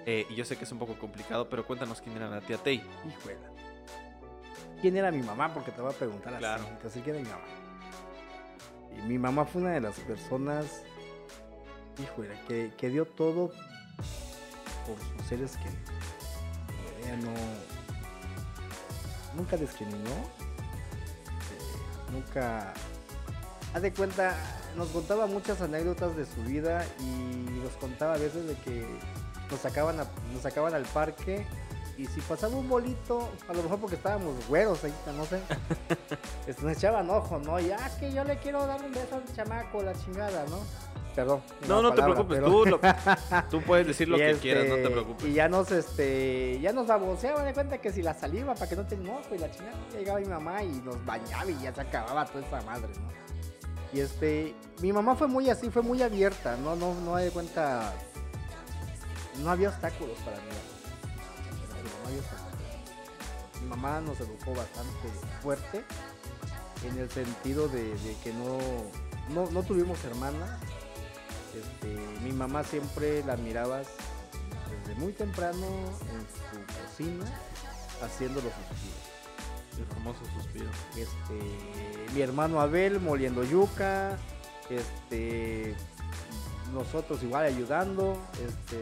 y 0.07 0.35
yo 0.35 0.45
sé 0.45 0.57
que 0.57 0.65
es 0.65 0.73
un 0.73 0.79
poco 0.79 0.99
complicado, 0.99 1.49
pero 1.49 1.67
cuéntanos 1.67 2.01
quién 2.03 2.17
era 2.17 2.29
la 2.29 2.41
tía 2.41 2.59
Tei. 2.59 2.83
Hijuela. 3.09 3.51
¿Quién 4.81 4.97
era 4.97 5.11
mi 5.11 5.23
mamá? 5.23 5.53
Porque 5.53 5.73
te 5.73 5.81
voy 5.81 5.93
a 5.93 5.97
preguntar 5.97 6.35
así. 6.35 6.41
Claro. 6.41 6.65
Entonces, 6.71 7.03
¿quién 7.03 7.17
era 7.17 7.25
mi 7.25 7.31
mamá? 7.31 7.68
Mi 9.07 9.19
mamá 9.19 9.45
fue 9.45 9.63
una 9.63 9.71
de 9.73 9.81
las 9.81 9.99
personas, 10.01 10.67
híjole, 12.03 12.39
que, 12.47 12.73
que 12.77 12.89
dio 12.91 13.07
todo 13.07 13.51
por 14.87 14.97
sus 14.99 15.27
seres 15.29 15.57
que 15.57 15.69
ella 17.05 17.17
no. 17.17 17.33
Nunca 19.37 19.57
discriminó. 19.57 20.11
eh, 20.11 22.13
nunca. 22.13 22.73
Haz 23.75 23.83
de 23.83 23.93
cuenta, 23.93 24.35
nos 24.77 24.89
contaba 24.89 25.27
muchas 25.27 25.61
anécdotas 25.61 26.17
de 26.17 26.25
su 26.27 26.43
vida 26.43 26.85
y 27.01 27.51
nos 27.63 27.73
contaba 27.75 28.15
a 28.15 28.19
veces 28.19 28.47
de 28.47 28.55
que 28.63 28.87
nos 29.51 29.61
sacaban, 29.61 30.01
a- 30.01 30.07
nos 30.33 30.43
sacaban 30.43 30.75
al 30.75 30.85
parque 30.85 31.47
y 31.99 32.07
si 32.07 32.21
pasaba 32.23 32.57
un 32.57 32.69
bolito, 32.69 33.29
a 33.49 33.53
lo 33.53 33.63
mejor 33.65 33.79
porque 33.81 33.97
estábamos 33.97 34.35
güeros 34.49 34.83
ahí, 34.85 34.95
no 35.17 35.25
sé, 35.27 35.41
este, 36.47 36.63
nos 36.63 36.77
echaban 36.77 37.11
ojo, 37.11 37.39
¿no? 37.41 37.59
Y 37.61 37.71
ah, 37.73 37.87
es 37.87 37.95
que 37.95 38.13
yo 38.13 38.23
le 38.25 38.39
quiero 38.39 38.65
dar 38.67 38.81
un 38.83 38.93
beso 38.93 39.17
al 39.17 39.35
chamaco, 39.35 39.83
la 39.83 39.93
chingada, 39.95 40.45
¿no? 40.49 40.61
Perdón. 41.17 41.43
No, 41.67 41.83
no 41.83 41.93
te 41.93 42.01
preocupes. 42.01 42.39
pero- 42.39 42.47
Tú, 42.51 42.65
lo- 42.67 42.81
tú 43.51 43.63
puedes 43.63 43.89
decir 43.89 44.09
lo 44.09 44.17
que 44.17 44.31
este, 44.31 44.41
quieras, 44.43 44.67
no 44.69 44.77
te 44.77 44.89
preocupes. 44.89 45.27
Y 45.27 45.33
ya 45.33 45.49
nos, 45.49 45.73
este, 45.73 46.61
ya 46.61 46.73
nos 46.73 46.87
baboseaban 46.87 47.45
de 47.45 47.53
cuenta 47.55 47.79
que 47.79 47.91
si 47.91 48.03
la 48.03 48.15
saliva 48.15 48.55
para 48.55 48.69
que 48.69 48.77
no 48.77 48.87
te 48.87 48.97
mojo 48.97 49.35
y 49.35 49.39
la 49.39 49.51
chingada, 49.51 49.77
llegaba 49.93 50.21
mi 50.21 50.27
mamá 50.27 50.63
y 50.63 50.69
nos 50.85 51.05
bañaba 51.05 51.51
y 51.51 51.59
ya 51.61 51.75
se 51.75 51.81
acababa 51.81 52.25
toda 52.27 52.47
esa 52.47 52.63
madre, 52.63 52.89
¿no? 53.01 53.09
Y 53.93 54.01
este, 54.01 54.55
mi 54.81 54.93
mamá 54.93 55.17
fue 55.17 55.27
muy 55.27 55.51
así, 55.51 55.71
fue 55.71 55.83
muy 55.83 56.01
abierta, 56.03 56.57
no, 56.63 56.77
no, 56.77 56.95
no 56.95 57.17
de 57.17 57.31
cuenta, 57.33 57.93
no 59.43 59.51
había 59.51 59.71
obstáculos 59.71 60.17
para 60.25 60.37
mí. 60.37 60.43
Mi 63.61 63.69
mamá 63.69 64.01
nos 64.01 64.21
educó 64.21 64.55
bastante 64.55 65.09
fuerte 65.43 65.85
en 66.85 66.99
el 66.99 67.11
sentido 67.11 67.69
de, 67.69 67.83
de 67.99 68.17
que 68.23 68.33
no, 68.33 68.59
no, 69.35 69.51
no 69.51 69.63
tuvimos 69.63 70.03
hermanas. 70.05 70.51
Este, 71.55 71.97
mi 72.23 72.33
mamá 72.33 72.63
siempre 72.63 73.25
la 73.25 73.37
mirabas 73.37 73.89
desde 74.87 75.01
muy 75.01 75.13
temprano 75.13 75.67
en 75.67 76.27
su 76.29 76.89
cocina 76.89 77.25
haciendo 78.03 78.41
los 78.41 78.53
suspiros. 78.53 79.09
El 79.79 79.87
famoso 79.87 80.21
suspiro. 80.37 80.71
Este, 80.97 82.13
mi 82.15 82.21
hermano 82.21 82.61
Abel 82.61 83.01
moliendo 83.01 83.45
yuca, 83.45 84.19
este, 84.69 85.75
nosotros 86.73 87.23
igual 87.23 87.45
ayudando, 87.45 88.19
este, 88.35 88.81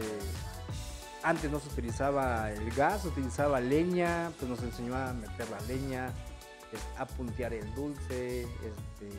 antes 1.27 1.51
no 1.51 1.59
se 1.59 1.67
utilizaba 1.67 2.49
el 2.53 2.71
gas, 2.71 3.01
se 3.01 3.09
utilizaba 3.09 3.59
leña, 3.59 4.31
pues 4.39 4.49
nos 4.49 4.63
enseñó 4.63 4.95
a 4.95 5.11
meter 5.11 5.49
la 5.49 5.59
leña, 5.67 6.13
a 6.97 7.05
puntear 7.05 7.53
el 7.53 7.73
dulce, 7.75 8.43
este, 8.43 9.09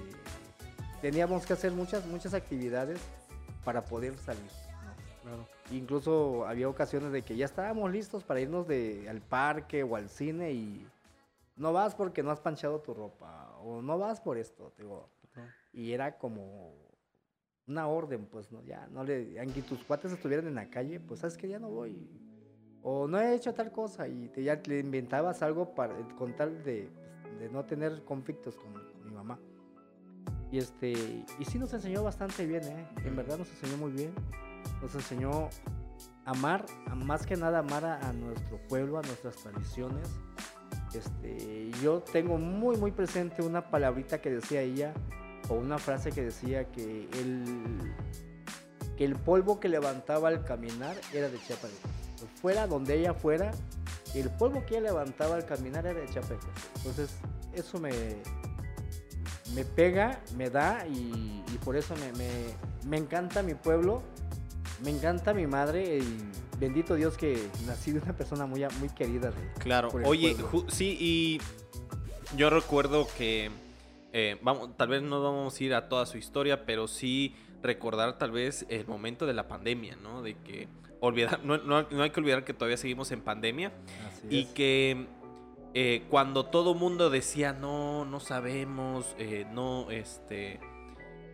teníamos 1.02 1.44
que 1.44 1.52
hacer 1.52 1.72
muchas, 1.72 2.06
muchas 2.06 2.32
actividades 2.32 2.98
para 3.62 3.84
poder 3.84 4.16
salir. 4.16 4.40
¿no? 4.42 5.22
Claro. 5.22 5.48
Incluso 5.70 6.46
había 6.46 6.70
ocasiones 6.70 7.12
de 7.12 7.20
que 7.20 7.36
ya 7.36 7.44
estábamos 7.44 7.92
listos 7.92 8.24
para 8.24 8.40
irnos 8.40 8.66
de, 8.66 9.06
al 9.10 9.20
parque 9.20 9.82
o 9.82 9.94
al 9.94 10.08
cine 10.08 10.52
y 10.52 10.86
no 11.56 11.74
vas 11.74 11.94
porque 11.94 12.22
no 12.22 12.30
has 12.30 12.40
panchado 12.40 12.80
tu 12.80 12.94
ropa 12.94 13.50
o 13.62 13.82
no 13.82 13.98
vas 13.98 14.18
por 14.22 14.38
esto, 14.38 14.72
digo. 14.78 15.10
Y 15.74 15.92
era 15.92 16.16
como 16.16 16.72
una 17.68 17.86
orden, 17.86 18.26
pues, 18.26 18.50
¿no? 18.50 18.62
Ya, 18.64 18.88
no 18.92 19.04
le, 19.04 19.38
aunque 19.38 19.62
tus 19.62 19.84
cuates 19.84 20.12
estuvieran 20.12 20.46
en 20.46 20.54
la 20.54 20.70
calle, 20.70 21.00
pues, 21.00 21.20
¿sabes 21.20 21.36
que 21.36 21.48
Ya 21.48 21.58
no 21.58 21.68
voy. 21.68 22.08
O 22.82 23.06
no 23.06 23.20
he 23.20 23.34
hecho 23.34 23.52
tal 23.52 23.70
cosa 23.72 24.08
y 24.08 24.28
te, 24.28 24.42
ya 24.42 24.60
le 24.66 24.78
inventabas 24.78 25.42
algo 25.42 25.74
para, 25.74 25.94
con 26.16 26.34
tal 26.34 26.62
de, 26.64 26.88
pues, 27.22 27.38
de 27.38 27.48
no 27.50 27.64
tener 27.64 28.04
conflictos 28.04 28.56
con, 28.56 28.72
con 28.72 29.04
mi 29.04 29.10
mamá. 29.10 29.38
Y 30.50 30.58
este, 30.58 30.92
y 30.92 31.44
sí 31.44 31.58
nos 31.58 31.72
enseñó 31.74 32.02
bastante 32.02 32.46
bien, 32.46 32.62
¿eh? 32.64 32.88
En 33.04 33.14
verdad 33.16 33.36
nos 33.36 33.50
enseñó 33.50 33.76
muy 33.76 33.92
bien. 33.92 34.12
Nos 34.80 34.94
enseñó 34.94 35.48
a 36.24 36.30
amar, 36.30 36.64
a 36.86 36.94
más 36.94 37.26
que 37.26 37.36
nada 37.36 37.58
amar 37.58 37.84
a, 37.84 38.08
a 38.08 38.12
nuestro 38.12 38.58
pueblo, 38.68 38.98
a 38.98 39.02
nuestras 39.02 39.36
tradiciones. 39.36 40.08
Este, 40.94 41.70
yo 41.82 42.00
tengo 42.00 42.38
muy, 42.38 42.76
muy 42.76 42.92
presente 42.92 43.42
una 43.42 43.68
palabrita 43.70 44.22
que 44.22 44.30
decía 44.30 44.62
ella, 44.62 44.94
o 45.48 45.54
una 45.54 45.78
frase 45.78 46.10
que 46.12 46.22
decía 46.22 46.64
que 46.70 47.08
el, 47.20 47.44
que 48.96 49.04
el 49.04 49.16
polvo 49.16 49.60
que 49.60 49.68
levantaba 49.68 50.28
al 50.28 50.44
caminar 50.44 50.96
era 51.12 51.28
de 51.28 51.38
Chiapas. 51.46 51.70
Fuera 52.40 52.66
donde 52.66 52.98
ella 52.98 53.14
fuera, 53.14 53.50
el 54.14 54.30
polvo 54.30 54.64
que 54.66 54.74
ella 54.78 54.88
levantaba 54.88 55.36
al 55.36 55.44
caminar 55.46 55.86
era 55.86 56.00
de 56.00 56.08
Chiapas. 56.08 56.38
Entonces, 56.76 57.10
eso 57.54 57.78
me, 57.78 57.90
me 59.54 59.64
pega, 59.64 60.20
me 60.36 60.50
da 60.50 60.86
y, 60.86 61.42
y 61.52 61.58
por 61.64 61.76
eso 61.76 61.94
me, 61.96 62.12
me- 62.12 62.88
me 62.88 62.96
encanta 62.96 63.42
mi 63.42 63.54
pueblo, 63.54 64.02
me 64.82 64.90
encanta 64.90 65.32
mi 65.34 65.46
madre 65.46 65.98
y 65.98 66.18
bendito 66.58 66.94
Dios 66.94 67.16
que 67.16 67.48
nací 67.66 67.92
de 67.92 68.00
una 68.00 68.16
persona 68.16 68.46
muy, 68.46 68.64
muy 68.80 68.88
querida. 68.90 69.30
de- 69.30 69.52
Claro, 69.58 69.90
oye, 70.04 70.36
ju- 70.36 70.68
sí, 70.70 70.96
y 71.00 71.40
yo 72.36 72.50
recuerdo 72.50 73.06
que, 73.16 73.50
eh, 74.12 74.38
vamos, 74.42 74.76
tal 74.76 74.88
vez 74.88 75.02
no 75.02 75.22
vamos 75.22 75.58
a 75.60 75.64
ir 75.64 75.74
a 75.74 75.88
toda 75.88 76.06
su 76.06 76.18
historia, 76.18 76.64
pero 76.64 76.88
sí 76.88 77.34
recordar 77.62 78.18
tal 78.18 78.30
vez 78.30 78.64
el 78.68 78.86
momento 78.86 79.26
de 79.26 79.34
la 79.34 79.48
pandemia, 79.48 79.96
¿no? 79.96 80.22
De 80.22 80.34
que 80.36 80.68
olvidar, 81.00 81.40
no, 81.44 81.58
no- 81.58 81.82
no 81.90 82.02
hay 82.02 82.10
que 82.10 82.20
olvidar 82.20 82.44
que 82.44 82.54
todavía 82.54 82.76
seguimos 82.76 83.10
en 83.12 83.20
pandemia 83.20 83.72
Así 84.08 84.26
y 84.30 84.40
es. 84.42 84.46
que 84.48 85.06
eh, 85.74 86.04
cuando 86.08 86.46
todo 86.46 86.74
mundo 86.74 87.10
decía 87.10 87.52
no, 87.52 88.04
no 88.04 88.20
sabemos, 88.20 89.14
eh, 89.18 89.46
no, 89.52 89.90
este, 89.90 90.58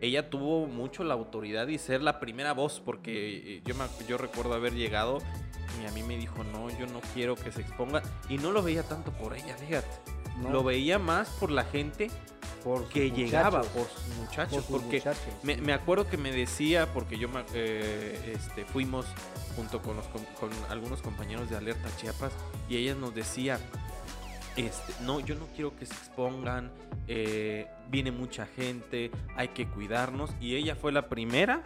ella 0.01 0.29
tuvo 0.29 0.67
mucho 0.67 1.03
la 1.03 1.13
autoridad 1.13 1.67
y 1.69 1.77
ser 1.77 2.01
la 2.03 2.19
primera 2.19 2.53
voz, 2.53 2.81
porque 2.83 3.61
yo, 3.65 3.73
me, 3.75 3.85
yo 4.07 4.17
recuerdo 4.17 4.53
haber 4.53 4.73
llegado 4.73 5.19
y 5.81 5.87
a 5.87 5.91
mí 5.91 6.03
me 6.03 6.17
dijo 6.17 6.43
no, 6.43 6.69
yo 6.77 6.85
no 6.87 6.99
quiero 7.13 7.35
que 7.35 7.51
se 7.51 7.61
exponga 7.61 8.03
y 8.29 8.37
no 8.37 8.51
lo 8.51 8.61
veía 8.61 8.83
tanto 8.83 9.11
por 9.13 9.35
ella, 9.35 9.55
fíjate, 9.57 9.87
No, 10.41 10.49
lo 10.51 10.63
veía 10.63 10.99
más 10.99 11.29
por 11.39 11.49
la 11.49 11.63
gente 11.63 12.11
por 12.65 12.89
que 12.89 13.11
llegaba, 13.11 13.61
por 13.61 13.87
sus 13.87 14.15
muchachos, 14.17 14.63
por 14.65 14.81
porque 14.81 14.97
muchachos, 14.97 15.23
me, 15.43 15.71
acuerdo 15.71 16.09
que 16.09 16.17
me 16.17 16.31
decía, 16.31 16.91
porque 16.91 17.19
yo 17.19 17.29
eh, 17.53 18.33
este, 18.35 18.65
fuimos 18.65 19.05
junto 19.55 19.83
con, 19.83 19.95
los, 19.95 20.07
com- 20.07 20.25
con 20.39 20.49
algunos 20.71 21.03
compañeros 21.03 21.47
de 21.47 21.57
Alerta 21.57 21.87
Chiapas 21.97 22.33
y 22.67 22.77
ella 22.77 22.95
nos 22.95 23.13
decía, 23.13 23.59
este, 24.55 24.93
no, 25.01 25.19
yo 25.19 25.35
no 25.35 25.45
quiero 25.53 25.75
que 25.77 25.85
se 25.85 25.93
expongan, 25.93 26.71
eh, 27.07 27.67
viene 27.89 28.11
mucha 28.11 28.47
gente, 28.47 29.11
hay 29.35 29.49
que 29.49 29.67
cuidarnos 29.67 30.31
y 30.41 30.55
ella 30.55 30.75
fue 30.75 30.91
la 30.91 31.07
primera 31.07 31.61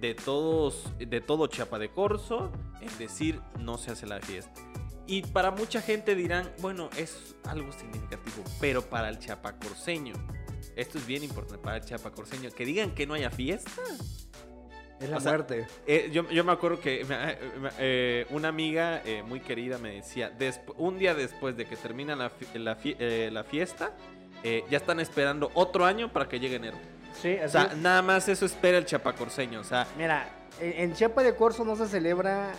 de 0.00 0.14
todos, 0.16 0.92
de 0.98 1.20
todo 1.20 1.46
Chiapa 1.46 1.78
de 1.78 1.90
Corzo 1.90 2.50
en 2.80 2.98
decir 2.98 3.40
no 3.60 3.78
se 3.78 3.92
hace 3.92 4.06
la 4.08 4.18
fiesta. 4.20 4.60
Y 5.08 5.22
para 5.22 5.50
mucha 5.50 5.80
gente 5.80 6.14
dirán, 6.14 6.52
bueno, 6.60 6.90
es 6.96 7.34
algo 7.44 7.72
significativo, 7.72 8.44
pero 8.60 8.82
para 8.82 9.08
el 9.08 9.18
chiapacorseño, 9.18 10.12
esto 10.76 10.98
es 10.98 11.06
bien 11.06 11.24
importante 11.24 11.58
para 11.58 11.78
el 11.78 11.84
chiapacorseño, 11.84 12.50
que 12.50 12.64
digan 12.66 12.90
que 12.94 13.06
no 13.06 13.14
haya 13.14 13.30
fiesta. 13.30 13.70
Es 15.00 15.08
la 15.08 15.16
o 15.16 15.20
sea, 15.20 15.32
muerte. 15.32 15.66
Eh, 15.86 16.10
yo, 16.12 16.28
yo 16.28 16.44
me 16.44 16.52
acuerdo 16.52 16.78
que 16.80 17.04
me- 17.06 17.32
eh, 17.32 17.38
me- 17.60 17.70
eh, 17.78 18.26
una 18.30 18.48
amiga 18.48 19.00
eh, 19.04 19.22
muy 19.22 19.40
querida 19.40 19.78
me 19.78 19.94
decía, 19.94 20.30
un 20.76 20.98
día 20.98 21.14
después 21.14 21.56
de 21.56 21.64
que 21.64 21.76
termina 21.76 22.14
la, 22.14 22.30
la 22.54 22.76
la 23.30 23.44
fiesta, 23.44 23.92
ya 24.44 24.76
están 24.76 25.00
esperando 25.00 25.50
otro 25.54 25.84
año 25.86 26.12
para 26.12 26.28
que 26.28 26.38
llegue 26.38 26.56
enero. 26.56 26.76
Sí, 27.22 27.36
O 27.40 27.44
así 27.44 27.52
sea, 27.52 27.62
es. 27.72 27.76
nada 27.78 28.02
más 28.02 28.28
eso 28.28 28.44
espera 28.44 28.76
el 28.78 28.84
chiapacorseño. 28.84 29.60
O 29.60 29.64
sea, 29.64 29.86
Mira, 29.96 30.28
en, 30.60 30.72
en 30.90 30.94
Chiapa 30.94 31.22
de 31.22 31.34
Corzo 31.34 31.64
no 31.64 31.76
se 31.76 31.86
celebra 31.88 32.52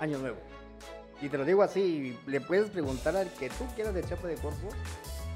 Año 0.00 0.18
Nuevo. 0.18 0.38
Y 1.20 1.28
te 1.28 1.36
lo 1.36 1.44
digo 1.44 1.62
así, 1.62 2.18
le 2.26 2.40
puedes 2.40 2.70
preguntar 2.70 3.16
al 3.16 3.30
que 3.34 3.50
tú 3.50 3.66
quieras 3.74 3.94
de 3.94 4.02
Chiapa 4.02 4.26
de 4.26 4.36
Corzo. 4.36 4.68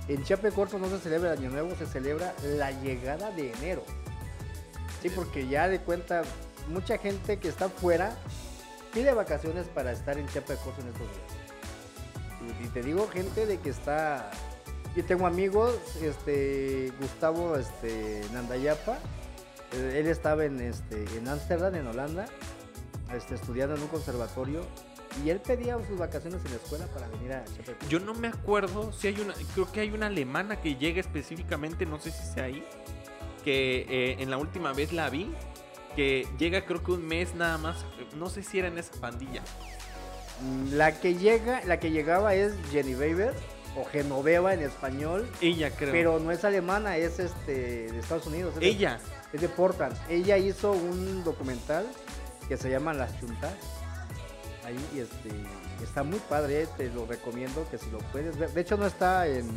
En 0.09 0.23
Chiapa 0.25 0.49
de 0.49 0.53
Corzo 0.53 0.79
no 0.79 0.89
se 0.89 0.99
celebra 0.99 1.33
Año 1.33 1.51
Nuevo, 1.51 1.75
se 1.77 1.87
celebra 1.87 2.35
la 2.43 2.71
llegada 2.71 3.31
de 3.31 3.53
enero. 3.53 3.85
Sí, 5.03 5.11
porque 5.11 5.47
ya 5.47 5.69
de 5.69 5.81
cuenta, 5.81 6.23
mucha 6.69 6.97
gente 6.97 7.39
que 7.39 7.49
está 7.49 7.69
fuera 7.69 8.17
pide 8.95 9.13
vacaciones 9.13 9.67
para 9.67 9.93
estar 9.93 10.17
en 10.17 10.27
Chiapa 10.29 10.55
de 10.55 10.59
Corzo 10.61 10.81
en 10.81 10.89
estos 10.89 11.07
días. 11.09 12.61
Y, 12.63 12.65
y 12.65 12.69
te 12.69 12.83
digo, 12.83 13.09
gente 13.09 13.45
de 13.47 13.59
que 13.59 13.71
está. 13.71 14.31
Yo 14.97 15.05
tengo 15.05 15.27
amigos, 15.27 15.75
este, 16.01 16.93
Gustavo 17.01 17.57
este, 17.57 18.23
Nandayapa, 18.33 18.99
eh, 19.73 19.99
él 20.01 20.07
estaba 20.07 20.45
en 20.45 20.61
este 20.61 21.05
en 21.17 21.27
Ámsterdam, 21.27 21.75
en 21.75 21.89
Holanda, 21.89 22.27
este, 23.13 23.35
estudiando 23.35 23.75
en 23.75 23.83
un 23.83 23.89
conservatorio 23.89 24.63
y 25.25 25.31
él 25.31 25.41
pedía 25.41 25.77
sus 25.87 25.99
vacaciones 25.99 26.41
en 26.45 26.51
la 26.53 26.57
escuela 26.57 26.87
para 26.87 27.07
venir 27.09 27.33
a 27.33 27.41
de 27.43 27.45
Corzo. 27.75 27.89
yo 27.89 28.01
no 28.01 28.15
me 28.15 28.29
acuerdo 28.29 28.93
si 28.93 29.09
hay 29.09 29.21
una, 29.21 29.35
creo 29.55 29.71
que 29.71 29.81
hay 29.81 29.91
una 29.91 30.07
alemana 30.07 30.61
que 30.61 30.77
llega 30.77 31.01
específicamente, 31.01 31.87
no 31.87 32.01
sé 32.01 32.11
si 32.11 32.25
sea 32.35 32.45
ahí, 32.45 32.65
que 33.45 33.83
eh, 33.89 34.17
en 34.21 34.31
la 34.31 34.39
última 34.39 34.73
vez 34.73 34.93
la 34.93 35.11
vi, 35.11 35.33
que 35.95 36.27
llega 36.39 36.65
creo 36.65 36.83
que 36.83 36.93
un 36.93 37.07
mes 37.07 37.35
nada 37.35 37.59
más, 37.59 37.85
no 38.17 38.29
sé 38.31 38.43
si 38.43 38.59
era 38.59 38.69
en 38.69 38.79
esa 38.79 38.99
pandilla. 39.01 39.43
Mm, 40.43 40.73
La 40.75 40.99
que 40.99 41.15
llega, 41.15 41.63
la 41.65 41.79
que 41.79 41.91
llegaba 41.91 42.35
es 42.35 42.55
Jenny 42.73 42.95
Weber 42.97 43.33
o 43.77 43.85
Genoveva 43.85 44.55
en 44.55 44.61
español, 44.61 45.29
Ella 45.41 45.71
creo. 45.71 45.93
pero 45.93 46.19
no 46.19 46.33
es 46.33 46.45
alemana, 46.45 46.97
es 46.97 47.19
este 47.21 47.93
de 47.93 47.99
Estados 47.99 48.27
Unidos. 48.27 48.55
es 48.55 48.61
de- 48.61 48.67
ella. 48.69 48.99
es 49.33 49.41
de 49.41 49.49
Portland. 49.49 49.97
Ella 50.09 50.39
hizo 50.39 50.73
un 50.73 51.23
documental 51.25 51.87
que 52.49 52.57
se 52.57 52.71
llama 52.71 52.93
Las 52.95 53.19
Chuntas. 53.21 53.53
Ahí 54.65 54.79
y 54.95 55.01
este 55.01 55.31
está 55.83 56.03
muy 56.03 56.19
padre, 56.21 56.63
eh, 56.63 56.69
te 56.77 56.89
lo 56.89 57.05
recomiendo 57.07 57.69
que 57.71 57.79
si 57.79 57.91
lo 57.91 57.99
puedes 57.99 58.37
ver. 58.39 58.51
De 58.53 58.61
hecho 58.63 58.77
no 58.77 58.87
está 58.87 59.27
en, 59.27 59.49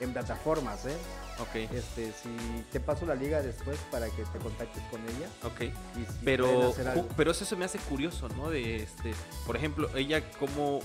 en 0.00 0.12
plataformas, 0.12 0.86
¿eh? 0.86 0.96
Ok, 1.38 1.54
Este, 1.70 2.12
si 2.12 2.64
te 2.72 2.80
paso 2.80 3.04
la 3.04 3.14
liga 3.14 3.42
después 3.42 3.78
para 3.90 4.06
que 4.08 4.22
te 4.24 4.38
contactes 4.38 4.82
con 4.90 5.02
ella. 5.02 5.28
ok. 5.42 5.60
y 5.62 6.04
si 6.06 6.24
Pero, 6.24 6.74
pero 7.14 7.30
eso 7.30 7.44
se 7.44 7.56
me 7.56 7.66
hace 7.66 7.78
curioso, 7.78 8.28
¿no? 8.30 8.48
De 8.48 8.76
este, 8.76 9.12
por 9.46 9.54
ejemplo, 9.56 9.90
ella 9.94 10.22
cómo, 10.38 10.80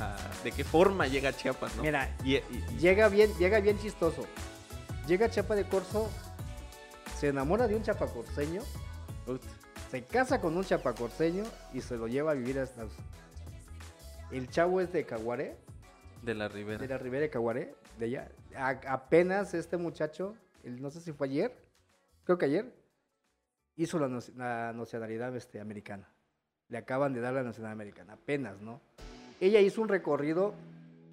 ah, 0.00 0.16
de 0.42 0.50
qué 0.50 0.64
forma 0.64 1.06
llega 1.06 1.28
a 1.28 1.36
Chiapas, 1.36 1.76
¿no? 1.76 1.82
Mira, 1.82 2.12
Y- 2.24 2.34
y- 2.34 2.42
y- 2.72 2.78
llega 2.80 3.08
bien, 3.08 3.32
llega 3.38 3.60
bien 3.60 3.78
chistoso. 3.78 4.26
Llega 5.06 5.26
a 5.26 5.30
Chapa 5.30 5.54
de 5.54 5.68
Corzo, 5.68 6.10
se 7.20 7.28
enamora 7.28 7.68
de 7.68 7.76
un 7.76 7.84
chapacorseño, 7.84 8.62
ut, 9.28 9.40
se 9.96 10.04
casa 10.04 10.40
con 10.42 10.54
un 10.56 10.62
chapacorseño 10.64 11.42
y 11.72 11.80
se 11.80 11.96
lo 11.96 12.06
lleva 12.06 12.32
a 12.32 12.34
vivir 12.34 12.58
a 12.58 12.64
Estados 12.64 12.92
El 14.30 14.48
chavo 14.50 14.80
es 14.82 14.92
de 14.92 15.06
Caguaré, 15.06 15.56
de 16.22 16.34
la 16.34 16.48
Ribera. 16.48 16.78
de 16.78 16.88
la 16.88 16.98
Ribera 16.98 17.22
de 17.22 17.30
Caguaré, 17.30 17.74
de 17.98 18.04
allá. 18.06 18.28
A- 18.56 18.92
apenas 18.92 19.54
este 19.54 19.76
muchacho, 19.78 20.34
el- 20.64 20.82
no 20.82 20.90
sé 20.90 21.00
si 21.00 21.12
fue 21.12 21.28
ayer, 21.28 21.56
creo 22.24 22.36
que 22.36 22.44
ayer, 22.46 22.74
hizo 23.76 23.98
la, 23.98 24.08
la 24.36 24.72
nacionalidad 24.74 25.34
este, 25.36 25.60
americana. 25.60 26.08
Le 26.68 26.76
acaban 26.78 27.14
de 27.14 27.20
dar 27.20 27.32
la 27.32 27.42
nacionalidad 27.42 27.72
americana, 27.80 28.12
apenas, 28.14 28.60
¿no? 28.60 28.80
Ella 29.40 29.60
hizo 29.60 29.80
un 29.80 29.88
recorrido 29.88 30.54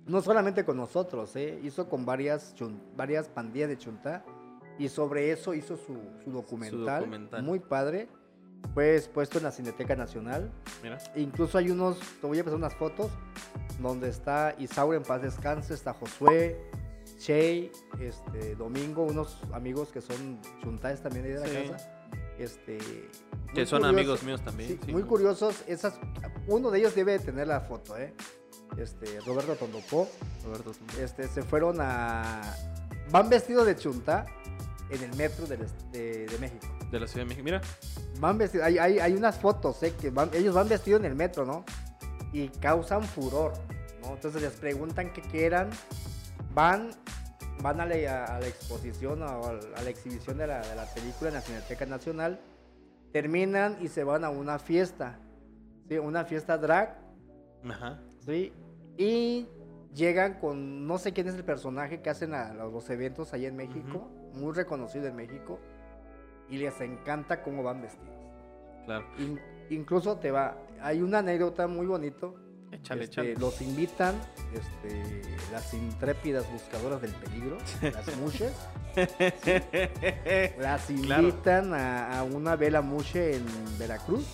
No 0.08 0.22
solamente 0.22 0.66
con 0.66 0.76
nosotros, 0.76 1.34
¿eh? 1.38 1.58
hizo 1.64 1.88
con 1.88 2.06
varias, 2.06 2.54
chun- 2.58 2.82
varias 2.98 3.30
pandillas 3.30 3.70
de 3.70 3.78
Chuntá 3.78 4.26
y 4.78 4.90
sobre 4.90 5.32
eso 5.32 5.54
hizo 5.54 5.78
su, 5.78 5.98
su 6.26 6.32
documental, 6.32 7.00
documental. 7.00 7.44
muy 7.44 7.60
padre. 7.60 8.10
Fue 8.74 8.96
expuesto 8.96 9.38
en 9.38 9.44
la 9.44 9.52
Cineteca 9.52 9.96
Nacional. 9.96 10.52
Mira. 10.82 10.98
Incluso 11.16 11.58
hay 11.58 11.70
unos, 11.70 12.00
te 12.22 12.28
voy 12.28 12.40
a 12.40 12.44
pasar 12.44 12.58
unas 12.58 12.74
fotos, 12.74 13.12
donde 13.80 14.10
está 14.10 14.56
Isaura 14.58 14.98
en 14.98 15.04
paz 15.04 15.22
descanse, 15.22 15.74
está 15.74 15.94
Josué, 15.94 16.60
Che, 17.20 17.72
este, 18.02 18.56
Domingo, 18.56 19.04
unos 19.04 19.38
amigos 19.54 19.90
que 19.90 20.02
son 20.02 20.40
chuntáes 20.62 21.02
también 21.02 21.26
de 21.26 21.36
la 21.36 21.46
Sí. 21.48 21.70
casa. 21.72 21.90
Este, 22.38 22.80
Que 23.54 23.66
son 23.66 23.86
amigos 23.86 24.24
míos 24.24 24.42
también. 24.44 24.70
Sí, 24.72 24.80
sí. 24.86 24.92
muy 24.92 25.04
curiosos. 25.04 25.64
Esas, 25.68 25.94
uno 26.48 26.72
de 26.72 26.80
ellos 26.80 26.96
debe 26.96 27.14
de 27.14 27.20
tener 27.20 27.48
la 27.48 27.62
foto, 27.62 27.96
¿eh? 27.98 28.14
Este, 28.78 29.20
Roberto 29.22 29.56
Tondopó. 29.56 30.10
Roberto, 30.44 30.72
tú- 30.72 31.00
Este, 31.00 31.28
se 31.28 31.44
fueron 31.44 31.78
a. 31.80 32.42
Van 33.12 33.30
vestidos 33.30 33.68
de 33.68 33.76
chunta 33.76 34.26
en 34.90 35.04
el 35.04 35.16
metro 35.16 35.46
del 35.46 35.62
est- 35.62 35.80
de, 35.92 36.26
de 36.26 36.38
México. 36.40 36.68
De 36.94 37.00
la 37.00 37.08
Ciudad 37.08 37.26
de 37.26 37.30
México. 37.30 37.44
Mira. 37.44 37.60
Van 38.20 38.38
vestidos. 38.38 38.68
Hay, 38.68 38.78
hay, 38.78 39.00
hay 39.00 39.14
unas 39.14 39.40
fotos, 39.40 39.82
¿eh? 39.82 39.94
Que 40.00 40.12
van, 40.12 40.30
ellos 40.34 40.54
van 40.54 40.70
vestidos 40.70 41.00
en 41.00 41.08
el 41.08 41.16
metro, 41.16 41.44
¿no? 41.44 41.66
Y 42.32 42.50
causan 42.50 43.04
furor, 43.04 43.54
¿no? 44.04 44.14
Entonces 44.14 44.44
les 44.44 44.54
preguntan 44.54 45.12
qué 45.12 45.22
quieran. 45.22 45.72
Van. 46.54 46.92
Van 47.62 47.80
a 47.80 47.86
la, 47.86 48.26
a 48.26 48.40
la 48.40 48.48
exposición 48.48 49.24
o 49.24 49.26
a 49.26 49.54
la, 49.54 49.60
a 49.78 49.82
la 49.82 49.90
exhibición 49.90 50.38
de 50.38 50.48
la, 50.48 50.62
de 50.62 50.76
la 50.76 50.86
película 50.86 51.30
en 51.30 51.36
la 51.36 51.42
Cineteca 51.42 51.86
Nacional. 51.86 52.40
Terminan 53.12 53.78
y 53.82 53.88
se 53.88 54.04
van 54.04 54.24
a 54.24 54.30
una 54.30 54.60
fiesta. 54.60 55.18
¿sí? 55.88 55.98
Una 55.98 56.26
fiesta 56.26 56.58
drag. 56.60 56.96
Ajá. 57.68 58.00
¿sí? 58.20 58.54
Y 58.98 59.48
llegan 59.94 60.40
con, 60.40 60.88
no 60.88 60.98
sé 60.98 61.14
quién 61.14 61.28
es 61.28 61.36
el 61.36 61.44
personaje 61.44 62.02
que 62.02 62.10
hacen 62.10 62.34
a 62.34 62.54
los 62.54 62.90
eventos 62.90 63.34
allá 63.34 63.48
en 63.48 63.56
México, 63.56 64.10
muy 64.34 64.54
reconocido 64.54 65.08
en 65.08 65.16
México, 65.16 65.60
y 66.50 66.58
les 66.58 66.80
encanta 66.82 67.42
cómo 67.44 67.64
van 67.64 67.82
vestidos. 67.82 68.16
Claro. 68.86 69.06
In- 69.18 69.40
incluso 69.70 70.18
te 70.18 70.32
va, 70.32 70.58
hay 70.82 71.02
una 71.02 71.20
anécdota 71.20 71.68
muy 71.68 71.86
bonito. 71.86 72.36
Échale, 72.72 73.04
este, 73.04 73.22
échale. 73.22 73.36
Los 73.36 73.62
invitan 73.62 74.16
este, 74.54 75.22
las 75.52 75.74
intrépidas 75.76 76.52
buscadoras 76.52 77.02
del 77.02 77.12
peligro, 77.12 77.58
las 77.82 78.18
mushes, 78.18 78.52
las 80.60 80.86
Claro. 80.86 81.22
invitan 81.24 81.74
a, 81.74 82.20
a 82.20 82.24
una 82.24 82.56
vela 82.56 82.82
mushe 82.82 83.36
en 83.36 83.46
Veracruz 83.78 84.26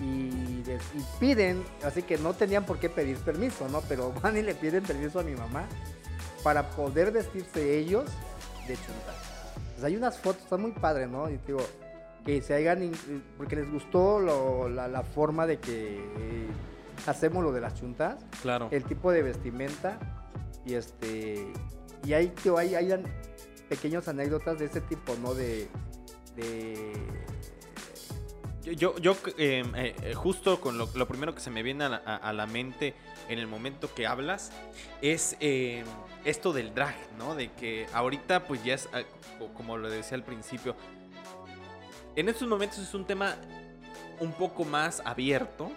y, 0.00 0.62
les- 0.64 0.82
y 0.94 1.04
piden, 1.20 1.62
así 1.84 2.02
que 2.02 2.18
no 2.18 2.34
tenían 2.34 2.64
por 2.64 2.78
qué 2.78 2.88
pedir 2.88 3.16
permiso, 3.18 3.68
¿no? 3.68 3.80
Pero 3.82 4.12
van 4.22 4.36
y 4.36 4.42
le 4.42 4.54
piden 4.54 4.82
permiso 4.84 5.20
a 5.20 5.22
mi 5.22 5.34
mamá 5.34 5.64
para 6.42 6.70
poder 6.70 7.10
vestirse 7.12 7.78
ellos 7.78 8.04
de 8.66 8.74
chunta. 8.76 9.14
Pues 9.76 9.84
hay 9.84 9.96
unas 9.96 10.18
fotos, 10.18 10.42
están 10.44 10.62
muy 10.62 10.72
padres, 10.72 11.06
¿no? 11.08 11.28
Y 11.28 11.36
digo, 11.46 11.60
que 12.24 12.40
se 12.40 12.54
hagan, 12.54 12.82
in- 12.82 13.22
porque 13.36 13.56
les 13.56 13.70
gustó 13.70 14.18
lo- 14.18 14.68
la, 14.70 14.88
la 14.88 15.02
forma 15.02 15.46
de 15.46 15.58
que 15.58 15.98
eh, 15.98 16.46
hacemos 17.06 17.44
lo 17.44 17.52
de 17.52 17.60
las 17.60 17.74
chuntas 17.74 18.16
Claro. 18.40 18.68
el 18.70 18.82
tipo 18.84 19.12
de 19.12 19.22
vestimenta 19.22 19.98
y 20.64 20.74
este 20.74 21.46
y 22.04 22.14
hay 22.14 22.28
tío, 22.28 22.56
hay, 22.56 22.74
hay 22.74 22.88
pequeñas 23.68 24.08
anécdotas 24.08 24.58
de 24.58 24.64
ese 24.64 24.80
tipo 24.80 25.14
no 25.22 25.34
de 25.34 25.68
de 26.36 26.92
Yo, 28.66 28.72
yo, 28.72 28.98
yo, 28.98 29.16
eh, 29.38 29.62
eh, 30.02 30.14
justo 30.14 30.60
con 30.60 30.76
lo, 30.76 30.88
lo 30.94 31.06
primero 31.06 31.32
que 31.34 31.40
se 31.40 31.50
me 31.50 31.62
viene 31.62 31.84
a 31.84 31.88
la, 31.88 32.02
a- 32.04 32.16
a 32.16 32.32
la 32.32 32.46
mente 32.46 32.94
en 33.28 33.38
el 33.38 33.46
momento 33.46 33.94
que 33.94 34.06
hablas 34.08 34.50
es 35.00 35.36
eh, 35.38 35.84
esto 36.24 36.52
del 36.52 36.74
drag, 36.74 36.96
¿no? 37.16 37.36
De 37.36 37.52
que 37.52 37.86
ahorita 37.92 38.44
pues 38.44 38.64
ya 38.64 38.74
es, 38.74 38.88
ah, 38.92 39.02
co- 39.38 39.54
como 39.54 39.76
lo 39.76 39.88
decía 39.88 40.16
al 40.16 40.24
principio, 40.24 40.74
en 42.16 42.28
estos 42.28 42.48
momentos 42.48 42.78
es 42.80 42.92
un 42.92 43.04
tema 43.04 43.36
un 44.18 44.32
poco 44.32 44.64
más 44.64 45.00
abierto, 45.04 45.70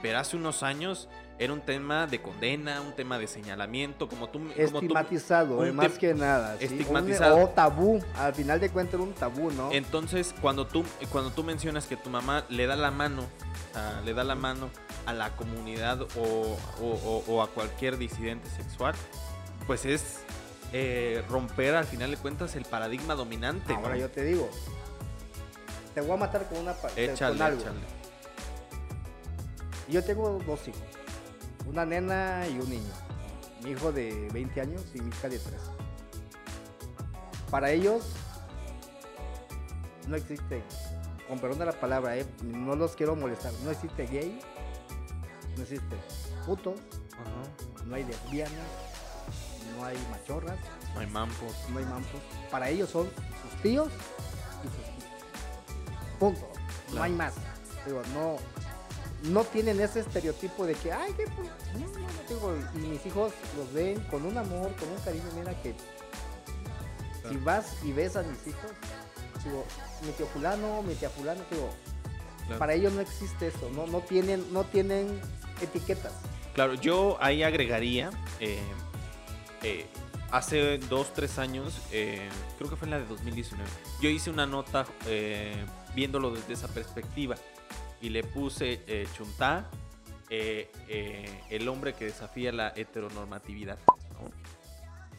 pero 0.00 0.18
hace 0.18 0.36
unos 0.36 0.62
años 0.62 1.08
era 1.40 1.52
un 1.52 1.60
tema 1.60 2.06
de 2.08 2.20
condena, 2.20 2.80
un 2.80 2.92
tema 2.94 3.16
de 3.18 3.28
señalamiento, 3.28 4.08
como 4.08 4.28
tú... 4.28 4.38
como 4.40 4.50
tú- 4.54 4.60
estigmatizado 4.60 5.64
eh, 5.64 5.70
un 5.70 5.76
más 5.76 5.96
que 5.98 6.12
nada 6.14 6.56
¿sí? 6.58 6.64
estigmatizado. 6.64 7.36
Un- 7.36 7.42
o 7.44 7.48
tabú 7.50 8.02
al 8.16 8.34
final 8.34 8.58
de 8.60 8.70
cuentas 8.70 8.94
era 8.94 9.02
un 9.04 9.12
tabú 9.12 9.50
no 9.52 9.70
Entonces, 9.72 10.34
cuando 10.40 10.66
tú, 10.66 10.84
cuando 11.12 11.30
tú 11.30 11.44
mencionas 11.44 11.86
que 11.86 11.96
tu 11.96 12.10
mamá 12.10 12.44
le 12.48 12.66
da 12.66 12.74
la 12.74 12.90
mano, 12.90 13.22
sea, 13.72 14.00
le 14.04 14.14
da 14.14 14.24
la 14.24 14.34
mano 14.34 14.68
a 15.06 15.12
la 15.12 15.36
comunidad 15.36 16.02
o, 16.02 16.06
o- 16.16 16.84
o- 16.84 17.24
o 17.28 17.42
a 17.42 17.48
cualquier 17.50 17.98
disidente 17.98 18.48
sexual, 18.50 18.94
pues 19.66 19.84
es 19.84 20.18
eh, 20.72 21.22
romper 21.28 21.76
al 21.76 21.84
final 21.86 22.10
de 22.10 22.16
cuentas 22.16 22.56
el 22.56 22.64
paradigma 22.64 23.14
dominante. 23.14 23.72
ahora 23.74 23.90
¿no? 23.90 23.96
yo 23.96 24.10
te 24.10 24.24
digo 24.24 24.48
te 25.94 26.00
voy 26.02 26.12
a 26.12 26.16
matar 26.16 26.46
con 26.48 26.58
una 26.58 26.74
Échale, 26.96 27.36
con 27.38 27.42
algo 27.42 27.60
échale. 27.60 27.78
yo 29.88 30.04
tengo 30.04 30.40
dos 30.46 30.68
hijos 30.68 30.80
una 31.68 31.84
nena 31.84 32.46
y 32.48 32.58
un 32.58 32.70
niño 32.70 32.92
mi 33.62 33.70
hijo 33.70 33.92
de 33.92 34.28
20 34.32 34.60
años 34.60 34.82
y 34.94 35.00
mi 35.00 35.08
hija 35.10 35.28
de 35.28 35.38
13 35.38 35.56
para 37.50 37.70
ellos 37.70 38.04
no 40.06 40.16
existe, 40.16 40.62
con 41.28 41.38
perdón 41.38 41.58
de 41.58 41.66
la 41.66 41.72
palabra, 41.72 42.16
eh, 42.16 42.26
no 42.42 42.74
los 42.74 42.96
quiero 42.96 43.14
molestar, 43.14 43.52
no 43.62 43.70
existe 43.70 44.06
gay, 44.06 44.40
no 45.56 45.62
existe 45.62 45.96
puto, 46.46 46.74
Ajá. 47.12 47.84
no 47.84 47.94
hay 47.94 48.04
lesbianas, 48.04 48.52
no 49.76 49.84
hay 49.84 49.98
machorras, 50.10 50.58
No 50.94 51.00
hay 51.00 51.06
mampos. 51.08 51.52
no 51.68 51.78
hay 51.78 51.84
mampos. 51.84 52.20
Para 52.50 52.70
ellos 52.70 52.88
son 52.88 53.06
sus 53.06 53.62
tíos 53.62 53.88
y 54.64 54.68
sus 54.68 54.78
hijos. 54.78 56.18
Punto. 56.18 56.48
No 56.94 57.02
hay 57.02 57.12
más. 57.12 57.34
Digo, 57.84 58.00
no, 58.14 58.36
no 59.24 59.44
tienen 59.44 59.80
ese 59.80 60.00
estereotipo 60.00 60.64
de 60.66 60.74
que, 60.74 60.92
ay, 60.92 61.12
qué 61.16 61.24
pu-". 61.26 61.78
no, 61.78 61.86
no, 61.86 61.98
no, 62.00 62.08
digo, 62.28 62.56
y 62.74 62.78
mis 62.88 63.04
hijos 63.06 63.32
los 63.56 63.72
ven 63.72 64.00
con 64.10 64.24
un 64.24 64.36
amor, 64.38 64.74
con 64.76 64.88
un 64.88 64.98
cariño, 65.04 65.24
mira 65.36 65.60
que 65.62 65.74
si 67.28 67.36
vas 67.38 67.76
y 67.84 67.92
ves 67.92 68.16
a 68.16 68.22
mis 68.22 68.46
hijos, 68.46 68.70
digo, 69.44 69.64
mi 70.04 70.12
tío 70.12 70.26
fulano, 70.26 70.82
mi 70.82 70.94
tía 70.94 71.10
fulano, 71.10 71.42
digo, 71.50 71.68
Claro. 72.46 72.58
para 72.60 72.72
ellos 72.72 72.92
no 72.94 73.02
existe 73.02 73.48
eso, 73.48 73.68
no, 73.74 73.86
no 73.86 74.00
tienen, 74.00 74.50
no 74.54 74.64
tienen 74.64 75.20
etiquetas. 75.60 76.12
Claro, 76.54 76.72
yo 76.74 77.18
ahí 77.20 77.42
agregaría, 77.42 78.08
eh, 78.40 78.58
eh, 79.62 79.84
hace 80.30 80.78
dos, 80.78 81.12
tres 81.12 81.38
años, 81.38 81.78
eh, 81.92 82.26
creo 82.56 82.70
que 82.70 82.76
fue 82.76 82.86
en 82.86 82.92
la 82.92 82.98
de 83.00 83.04
2019, 83.06 83.68
yo 84.00 84.08
hice 84.08 84.30
una 84.30 84.46
nota 84.46 84.86
viéndolo 85.94 86.30
desde 86.30 86.54
esa 86.54 86.68
perspectiva 86.68 87.36
y 88.00 88.10
le 88.10 88.22
puse 88.24 88.80
eh, 88.86 89.06
Chuntá, 89.16 89.68
eh, 90.30 90.70
eh, 90.88 91.40
el 91.50 91.68
hombre 91.68 91.94
que 91.94 92.04
desafía 92.06 92.52
la 92.52 92.72
heteronormatividad. 92.76 93.78
¿no? 93.86 94.30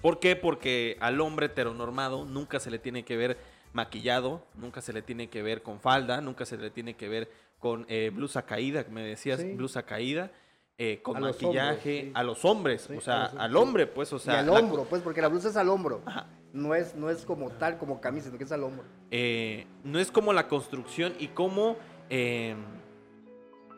¿Por 0.01 0.19
qué? 0.19 0.35
Porque 0.35 0.97
al 1.01 1.19
hombre 1.21 1.47
heteronormado 1.47 2.25
nunca 2.25 2.59
se 2.59 2.71
le 2.71 2.79
tiene 2.79 3.03
que 3.03 3.17
ver 3.17 3.37
maquillado, 3.73 4.45
nunca 4.55 4.81
se 4.81 4.93
le 4.93 5.01
tiene 5.01 5.29
que 5.29 5.41
ver 5.43 5.61
con 5.61 5.79
falda, 5.79 6.21
nunca 6.21 6.45
se 6.45 6.57
le 6.57 6.69
tiene 6.71 6.95
que 6.95 7.07
ver 7.09 7.29
con 7.59 7.85
eh, 7.89 8.09
blusa 8.13 8.43
caída, 8.45 8.85
me 8.89 9.03
decías, 9.03 9.41
Sí. 9.41 9.51
blusa 9.53 9.83
caída, 9.83 10.31
eh, 10.77 11.01
con 11.03 11.17
A 11.17 11.19
los 11.19 11.31
maquillaje, 11.41 11.75
hombres, 11.75 12.03
sí. 12.05 12.11
a 12.15 12.23
los 12.23 12.45
hombres, 12.45 12.81
Sí, 12.83 12.95
o 12.95 13.01
sea, 13.01 13.25
al 13.25 13.55
hombre, 13.57 13.85
pues, 13.85 14.13
o 14.13 14.17
sea, 14.19 14.35
y 14.35 14.37
al 14.37 14.45
la- 14.47 14.53
hombro, 14.53 14.85
pues, 14.85 15.01
porque 15.01 15.21
la 15.21 15.27
blusa 15.27 15.49
es 15.49 15.57
al 15.57 15.67
hombro. 15.69 16.01
Ajá. 16.05 16.27
No 16.53 16.73
es, 16.73 16.95
no 16.95 17.09
es 17.11 17.25
como 17.25 17.49
tal, 17.51 17.77
como 17.77 17.99
camisa, 18.01 18.27
sino 18.27 18.37
que 18.37 18.45
es 18.45 18.51
al 18.53 18.63
hombro. 18.63 18.85
eh, 19.11 19.67
no 19.83 19.99
es 19.99 20.09
como 20.09 20.31
la 20.33 20.47
construcción 20.47 21.13
y 21.19 21.27
cómo 21.27 21.75
eh, 22.09 22.55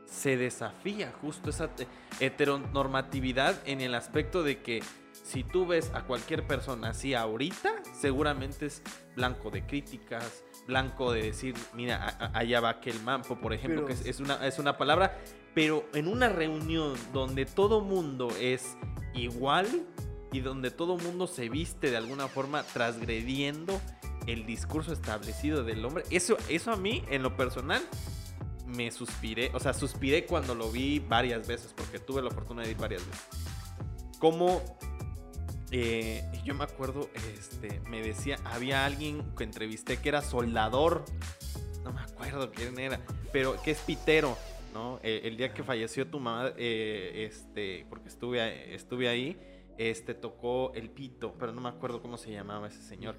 se 0.05 0.37
desafía 0.37 1.13
justo 1.21 1.49
esa 1.49 1.73
te- 1.73 1.87
heteronormatividad 2.19 3.55
en 3.65 3.81
el 3.81 3.95
aspecto 3.95 4.43
de 4.43 4.61
que 4.61 4.81
si 5.23 5.43
tú 5.43 5.65
ves 5.65 5.91
a 5.93 6.03
cualquier 6.03 6.45
persona 6.45 6.89
así 6.89 7.13
ahorita, 7.13 7.71
seguramente 7.99 8.65
es 8.65 8.81
blanco 9.15 9.49
de 9.51 9.65
críticas, 9.65 10.43
blanco 10.67 11.11
de 11.13 11.23
decir, 11.23 11.55
mira, 11.73 11.97
a- 12.19 12.25
a- 12.25 12.37
allá 12.39 12.59
va 12.59 12.69
aquel 12.69 13.01
mampo, 13.01 13.39
por 13.39 13.53
ejemplo, 13.53 13.85
Pero- 13.85 13.87
que 13.87 13.93
es, 13.93 14.05
es 14.05 14.19
una, 14.19 14.45
es 14.45 14.59
una 14.59 14.77
palabra, 14.77 15.17
pero 15.53 15.85
en 15.93 16.07
una 16.07 16.27
reunión 16.29 16.93
donde 17.13 17.45
todo 17.45 17.81
mundo 17.81 18.29
es 18.39 18.75
igual 19.13 19.67
y 20.33 20.39
donde 20.41 20.71
todo 20.71 20.97
mundo 20.97 21.27
se 21.27 21.49
viste 21.49 21.89
de 21.91 21.97
alguna 21.97 22.27
forma 22.27 22.63
transgrediendo 22.63 23.79
el 24.27 24.45
discurso 24.45 24.93
establecido 24.93 25.63
del 25.63 25.83
hombre, 25.85 26.03
eso, 26.09 26.37
eso 26.49 26.71
a 26.71 26.77
mí, 26.77 27.03
en 27.09 27.23
lo 27.23 27.35
personal, 27.35 27.81
me 28.75 28.91
suspiré, 28.91 29.51
o 29.53 29.59
sea, 29.59 29.73
suspiré 29.73 30.25
cuando 30.25 30.55
lo 30.55 30.71
vi 30.71 30.99
varias 30.99 31.47
veces, 31.47 31.73
porque 31.75 31.99
tuve 31.99 32.21
la 32.21 32.31
fortuna 32.31 32.63
de 32.63 32.71
ir 32.71 32.77
varias 32.77 33.05
veces. 33.05 33.27
Como 34.19 34.61
eh, 35.71 36.23
yo 36.43 36.53
me 36.53 36.63
acuerdo, 36.63 37.09
este, 37.37 37.79
me 37.89 38.01
decía, 38.01 38.37
había 38.43 38.85
alguien 38.85 39.23
que 39.35 39.43
entrevisté 39.43 39.97
que 39.97 40.09
era 40.09 40.21
soldador, 40.21 41.05
no 41.83 41.93
me 41.93 42.01
acuerdo 42.01 42.51
quién 42.51 42.77
era, 42.79 42.99
pero 43.31 43.61
que 43.61 43.71
es 43.71 43.79
pitero. 43.79 44.37
¿no? 44.73 44.99
Eh, 45.03 45.21
el 45.25 45.35
día 45.35 45.53
que 45.53 45.63
falleció 45.63 46.07
tu 46.07 46.19
mamá, 46.19 46.53
eh, 46.57 47.27
este, 47.29 47.85
porque 47.89 48.07
estuve, 48.07 48.73
estuve 48.73 49.09
ahí, 49.09 49.37
este, 49.77 50.13
tocó 50.13 50.71
el 50.75 50.89
pito, 50.89 51.35
pero 51.37 51.51
no 51.51 51.61
me 51.61 51.69
acuerdo 51.69 52.01
cómo 52.01 52.17
se 52.17 52.31
llamaba 52.31 52.67
ese 52.67 52.81
señor. 52.81 53.15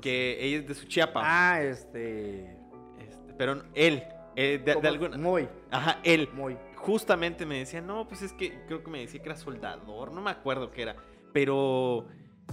que 0.00 0.38
ella 0.42 0.58
es 0.58 0.68
de 0.68 0.74
su 0.74 0.86
Chiapa. 0.86 1.20
Ah, 1.22 1.62
este... 1.62 2.56
este 2.98 3.34
pero 3.36 3.64
él, 3.74 4.02
eh, 4.36 4.60
de, 4.64 4.74
de, 4.74 4.88
alguna... 4.88 5.16
Muy. 5.16 5.48
Ajá, 5.70 6.00
él. 6.02 6.28
Muy. 6.34 6.56
Justamente 6.76 7.46
me 7.46 7.58
decía, 7.58 7.80
no, 7.80 8.06
pues 8.08 8.22
es 8.22 8.32
que 8.32 8.64
creo 8.66 8.82
que 8.82 8.90
me 8.90 9.00
decía 9.00 9.22
que 9.22 9.28
era 9.28 9.36
soldador, 9.36 10.12
no 10.12 10.20
me 10.20 10.30
acuerdo 10.30 10.70
qué 10.70 10.82
era, 10.82 10.96
pero... 11.32 12.06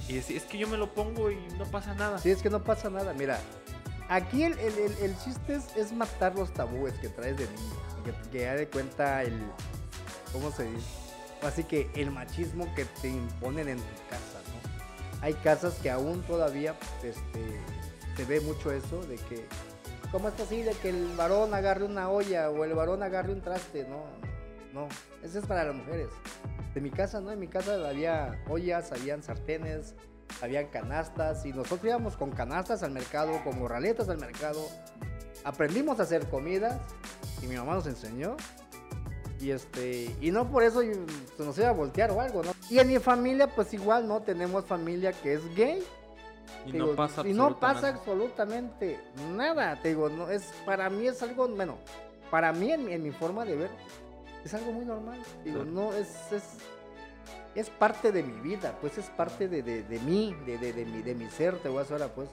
es 0.08 0.44
que 0.46 0.58
yo 0.58 0.68
me 0.70 0.78
lo 0.78 0.94
pongo 0.94 1.30
y 1.30 1.38
no 1.58 1.66
pasa 1.66 1.94
nada. 1.96 2.18
Sí, 2.18 2.32
es 2.32 2.42
que 2.42 2.50
no 2.50 2.64
pasa 2.64 2.90
nada. 2.90 3.14
Mira, 3.14 3.40
aquí 4.08 4.44
el, 4.44 4.56
chiste 5.24 5.60
es, 5.76 5.92
matar 5.92 6.36
los 6.36 6.54
tabúes 6.54 6.94
que 6.96 7.10
traes 7.10 7.38
de 7.38 7.46
niño. 7.46 7.76
Que, 8.06 8.30
que 8.30 8.46
de 8.46 8.68
cuenta 8.68 9.24
el. 9.24 9.38
¿Cómo 10.32 10.50
se 10.52 10.64
dice? 10.64 10.88
Así 11.44 11.64
que 11.64 11.90
el 11.96 12.12
machismo 12.12 12.74
que 12.76 12.86
te 12.86 13.10
imponen 13.10 13.68
en 13.68 13.78
tu 13.78 14.10
casa, 14.10 14.40
¿no? 14.48 15.22
Hay 15.22 15.34
casas 15.36 15.76
que 15.80 15.90
aún 15.90 16.22
todavía 16.24 16.76
este, 17.04 17.60
se 18.16 18.26
ve 18.26 18.42
mucho 18.42 18.72
eso 18.72 19.02
de 19.04 19.16
que. 19.16 19.46
¿Cómo 20.12 20.28
es 20.28 20.34
posible 20.34 20.74
que 20.82 20.90
el 20.90 21.08
varón 21.16 21.54
agarre 21.54 21.86
una 21.86 22.10
olla 22.10 22.50
o 22.50 22.66
el 22.66 22.74
varón 22.74 23.02
agarre 23.02 23.32
un 23.32 23.42
traste? 23.42 23.86
No, 23.88 24.04
no. 24.74 24.90
Eso 25.24 25.40
es 25.40 25.46
para 25.46 25.64
las 25.64 25.74
mujeres. 25.74 26.10
De 26.74 26.82
mi 26.82 26.92
casa, 26.92 27.22
¿no? 27.22 27.32
En 27.32 27.40
mi 27.40 27.48
casa 27.48 27.88
había 27.88 28.44
ollas, 28.50 28.92
habían 28.92 29.24
sartenes, 29.24 29.96
habían 30.42 30.68
canastas 30.68 31.46
y 31.46 31.54
nosotros 31.54 31.86
íbamos 31.86 32.18
con 32.18 32.32
canastas 32.32 32.84
al 32.84 32.92
mercado, 32.92 33.42
con 33.46 33.58
morraletas 33.58 34.10
al 34.10 34.18
mercado. 34.18 34.68
Aprendimos 35.46 35.98
a 36.02 36.04
hacer 36.04 36.28
comidas 36.28 36.78
y 37.42 37.48
mi 37.48 37.56
mamá 37.56 37.76
nos 37.76 37.88
enseñó. 37.88 38.36
Y 39.40 39.52
este, 39.52 40.14
y 40.20 40.30
no 40.30 40.52
por 40.52 40.64
eso 40.64 40.82
se 40.82 41.44
nos 41.44 41.58
iba 41.58 41.70
a 41.70 41.74
voltear 41.74 42.12
o 42.12 42.20
algo, 42.20 42.44
¿no? 42.44 42.52
Y 42.70 42.80
en 42.80 42.88
mi 42.90 43.00
familia, 43.00 43.48
pues 43.56 43.74
igual, 43.74 44.10
¿no? 44.10 44.22
Tenemos 44.22 44.66
familia 44.66 45.14
que 45.14 45.36
es 45.36 45.56
gay. 45.56 45.82
Y, 46.66 46.74
no, 46.74 46.96
pasa 46.96 47.28
y 47.28 47.34
no 47.34 47.60
pasa 47.60 47.90
absolutamente 47.90 49.00
nada. 49.36 49.82
Te 49.82 49.90
digo, 49.90 50.10
no, 50.10 50.30
es, 50.30 50.54
para 50.66 50.90
mí 50.90 51.08
es 51.08 51.22
algo, 51.24 51.48
bueno, 51.48 51.78
para 52.30 52.52
mí 52.54 52.72
en, 52.72 53.02
mi 53.02 53.12
forma 53.12 53.46
de 53.46 53.56
ver, 53.56 53.70
es 54.44 54.54
algo 54.54 54.72
muy 54.72 54.86
normal. 54.86 55.20
Digo, 55.44 55.64
no, 55.64 55.94
es, 55.94 56.32
es 56.32 56.58
es 57.56 57.70
parte 57.70 58.12
de 58.12 58.24
mi 58.24 58.40
vida, 58.40 58.78
pues 58.80 58.98
es 58.98 59.06
parte 59.08 59.48
de, 59.48 59.62
de, 59.62 60.00
mí, 60.00 60.36
de, 60.46 60.58
de, 60.58 60.86
mi, 60.86 61.02
de 61.02 61.16
mi 61.16 61.30
ser, 61.30 61.58
te 61.58 61.70
voy 61.70 61.80
a 61.80 61.82
hacer 61.82 62.02
ahora, 62.02 62.14
pues. 62.14 62.30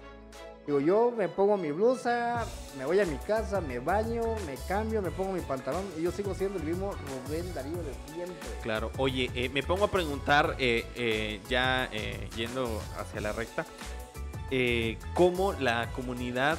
Digo, 0.68 0.80
yo 0.80 1.10
me 1.10 1.30
pongo 1.30 1.56
mi 1.56 1.72
blusa, 1.72 2.44
me 2.76 2.84
voy 2.84 3.00
a 3.00 3.06
mi 3.06 3.16
casa, 3.16 3.58
me 3.58 3.78
baño, 3.78 4.22
me 4.44 4.54
cambio, 4.68 5.00
me 5.00 5.10
pongo 5.10 5.32
mi 5.32 5.40
pantalón 5.40 5.82
y 5.98 6.02
yo 6.02 6.12
sigo 6.12 6.34
siendo 6.34 6.58
el 6.58 6.64
mismo 6.64 6.92
Rubén 6.92 7.54
Darío 7.54 7.78
de 7.78 7.94
siempre. 8.12 8.48
Claro, 8.60 8.90
oye, 8.98 9.30
eh, 9.34 9.48
me 9.48 9.62
pongo 9.62 9.86
a 9.86 9.90
preguntar, 9.90 10.56
eh, 10.58 10.84
eh, 10.94 11.40
ya 11.48 11.88
yendo 12.36 12.82
hacia 12.98 13.22
la 13.22 13.32
recta, 13.32 13.64
cómo 15.14 15.52
la 15.54 15.90
comunidad, 15.92 16.58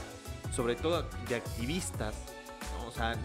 sobre 0.56 0.76
todo 0.76 1.08
de 1.28 1.36
activistas, 1.36 2.16
o 2.88 2.92
sea, 2.92 3.16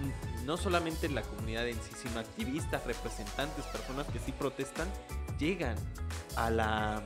no 0.45 0.57
solamente 0.57 1.09
la 1.09 1.23
comunidad 1.23 1.67
en 1.67 1.77
sí, 1.77 1.93
sino 2.03 2.21
activistas, 2.21 2.85
representantes, 2.87 3.65
personas 3.67 4.07
que 4.09 4.19
sí 4.19 4.33
protestan, 4.33 4.89
llegan 5.39 5.77
a 6.37 6.51
la, 6.51 7.03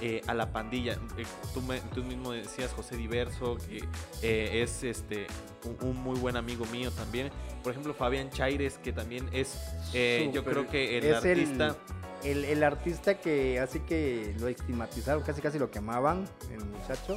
eh, 0.00 0.22
a 0.26 0.34
la 0.34 0.50
pandilla. 0.52 0.94
Eh, 1.16 1.26
tú, 1.52 2.02
mismo 2.02 2.32
decías 2.32 2.72
José 2.72 2.96
Diverso, 2.96 3.58
que 3.58 3.84
eh, 4.22 4.62
es 4.62 4.82
este 4.84 5.26
un, 5.82 5.96
muy 5.96 6.18
buen 6.18 6.36
amigo 6.36 6.64
mío 6.66 6.90
también. 6.90 7.30
Por 7.62 7.72
ejemplo, 7.72 7.92
Fabián 7.92 8.30
Chaires, 8.30 8.78
que 8.78 8.92
también 8.92 9.28
es, 9.32 9.58
yo 10.32 10.44
creo 10.44 10.66
que 10.68 10.98
el 10.98 11.14
artista... 11.14 11.68
El, 11.68 11.97
artista 12.62 13.20
que 13.20 13.60
así 13.60 13.80
que 13.80 14.34
lo 14.38 14.48
estigmatizaron, 14.48 15.22
casi 15.22 15.40
casi 15.40 15.58
lo 15.58 15.70
quemaban, 15.70 16.28
el 16.52 16.64
muchacho. 16.64 17.16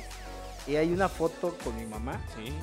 Y 0.67 0.75
hay 0.75 0.93
una 0.93 1.09
foto 1.09 1.57
con 1.63 1.75
mi 1.75 1.85
mamá. 1.85 2.21
Sí. 2.35 2.53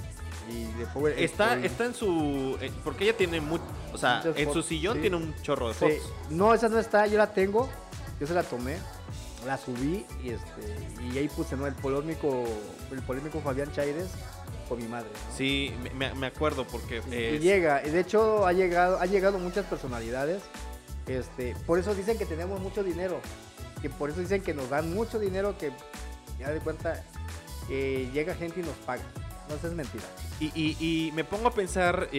Y 0.50 1.22
está, 1.22 1.58
está 1.58 1.84
en 1.84 1.94
su. 1.94 2.56
Porque 2.84 3.04
ella 3.04 3.16
tiene 3.16 3.40
mucho. 3.40 3.64
O 3.92 3.98
sea, 3.98 4.22
en 4.36 4.52
su 4.52 4.62
sillón 4.62 5.00
tiene 5.00 5.16
un 5.16 5.34
chorro 5.42 5.68
de 5.68 5.74
fotos. 5.74 6.12
No, 6.30 6.54
esa 6.54 6.68
no 6.68 6.78
está, 6.78 7.06
yo 7.06 7.18
la 7.18 7.32
tengo. 7.32 7.68
Yo 8.20 8.26
se 8.26 8.34
la 8.34 8.42
tomé, 8.42 8.78
la 9.46 9.56
subí 9.56 10.04
y 10.22 10.30
este 10.30 11.12
y 11.12 11.18
ahí 11.18 11.28
puse 11.28 11.56
¿no? 11.56 11.66
el 11.66 11.74
polémico 11.74 12.44
el 12.90 13.02
polémico 13.02 13.40
Fabián 13.40 13.70
Chaires 13.72 14.08
con 14.68 14.78
mi 14.78 14.88
madre. 14.88 15.08
Sí, 15.34 15.72
me, 15.94 16.26
acuerdo 16.26 16.66
porque 16.66 17.00
y 17.10 17.38
llega, 17.38 17.80
de 17.80 18.00
hecho 18.00 18.46
ha 18.46 18.52
llegado 18.52 18.98
ha 18.98 19.06
llegado 19.06 19.38
muchas 19.38 19.64
personalidades. 19.66 20.42
Este, 21.08 21.56
por 21.66 21.78
eso 21.78 21.94
dicen 21.94 22.18
que 22.18 22.26
tenemos 22.26 22.60
mucho 22.60 22.84
dinero, 22.84 23.20
que 23.80 23.90
por 23.90 24.10
eso 24.10 24.20
dicen 24.20 24.42
que 24.42 24.54
nos 24.54 24.68
dan 24.68 24.92
mucho 24.94 25.18
dinero 25.18 25.56
que 25.58 25.72
ya 26.38 26.50
de 26.50 26.60
cuenta 26.60 27.02
que 27.66 28.10
llega 28.12 28.34
gente 28.34 28.60
y 28.60 28.62
nos 28.62 28.76
paga. 28.76 29.02
No, 29.48 29.54
es 29.54 29.74
mentira. 29.74 30.04
Y, 30.40 30.52
y, 30.54 31.10
me 31.12 31.24
pongo 31.24 31.48
a 31.48 31.54
pensar 31.54 32.10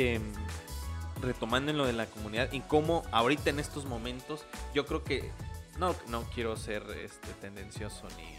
retomando 1.22 1.72
en 1.72 1.78
lo 1.78 1.86
de 1.86 1.94
la 1.94 2.08
comunidad 2.08 2.52
y 2.52 2.62
cómo 2.62 3.04
ahorita 3.12 3.50
en 3.50 3.60
estos 3.60 3.86
momentos 3.86 4.46
yo 4.74 4.86
creo 4.86 5.04
que 5.04 5.32
no, 5.78 5.96
no 6.08 6.24
quiero 6.34 6.58
ser 6.58 6.84
este, 7.04 7.32
tendencioso 7.42 8.08
este, 8.08 8.39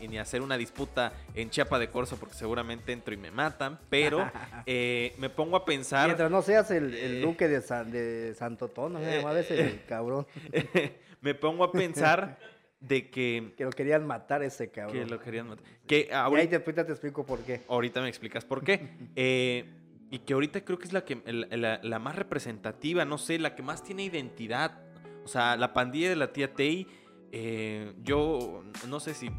ni, 0.00 0.18
hacer 0.18 0.42
una 0.42 0.56
disputa 0.56 1.12
en 1.34 1.50
Chiapa 1.50 1.78
de 1.78 1.88
Corso 1.88 2.16
porque 2.16 2.34
seguramente 2.34 2.92
entro 2.92 3.14
y 3.14 3.16
me 3.16 3.30
matan, 3.30 3.78
pero 3.88 4.30
eh, 4.66 5.14
me 5.18 5.30
pongo 5.30 5.56
a 5.56 5.64
pensar... 5.64 6.06
Mientras 6.06 6.30
no 6.30 6.42
seas 6.42 6.70
el, 6.70 6.94
el 6.94 7.16
eh, 7.16 7.20
duque 7.20 7.48
de, 7.48 7.60
de 7.60 8.34
Santo 8.34 8.68
Tono, 8.68 8.98
¿no? 8.98 9.36
ese 9.36 9.80
cabrón. 9.88 10.26
me 11.20 11.34
pongo 11.34 11.64
a 11.64 11.72
pensar 11.72 12.38
de 12.80 13.10
que... 13.10 13.54
Que 13.56 13.64
lo 13.64 13.70
querían 13.70 14.06
matar 14.06 14.42
ese 14.42 14.70
cabrón. 14.70 15.04
Que 15.04 15.06
lo 15.06 15.20
querían 15.20 15.48
matar. 15.48 15.64
Que 15.86 16.10
ahorita, 16.12 16.56
y 16.56 16.58
ahí 16.58 16.62
te, 16.64 16.84
te 16.84 16.92
explico 16.92 17.24
por 17.24 17.40
qué. 17.40 17.62
Ahorita 17.68 18.00
me 18.00 18.08
explicas 18.08 18.44
por 18.44 18.62
qué. 18.64 18.88
Eh, 19.16 19.66
y 20.10 20.18
que 20.18 20.34
ahorita 20.34 20.62
creo 20.62 20.78
que 20.78 20.84
es 20.84 20.92
la, 20.92 21.06
que, 21.06 21.22
la, 21.24 21.80
la, 21.82 21.98
más 21.98 22.16
representativa, 22.16 23.06
no 23.06 23.16
sé, 23.16 23.38
la 23.38 23.54
que 23.54 23.62
más 23.62 23.82
tiene 23.82 24.04
identidad 24.04 24.82
o 25.24 25.28
sea, 25.28 25.56
la 25.56 25.72
pandilla 25.72 26.08
de 26.08 26.16
la 26.16 26.32
tía 26.32 26.52
Tei, 26.52 26.86
eh, 27.30 27.94
yo 28.02 28.64
no 28.88 29.00
sé 29.00 29.14
si 29.14 29.30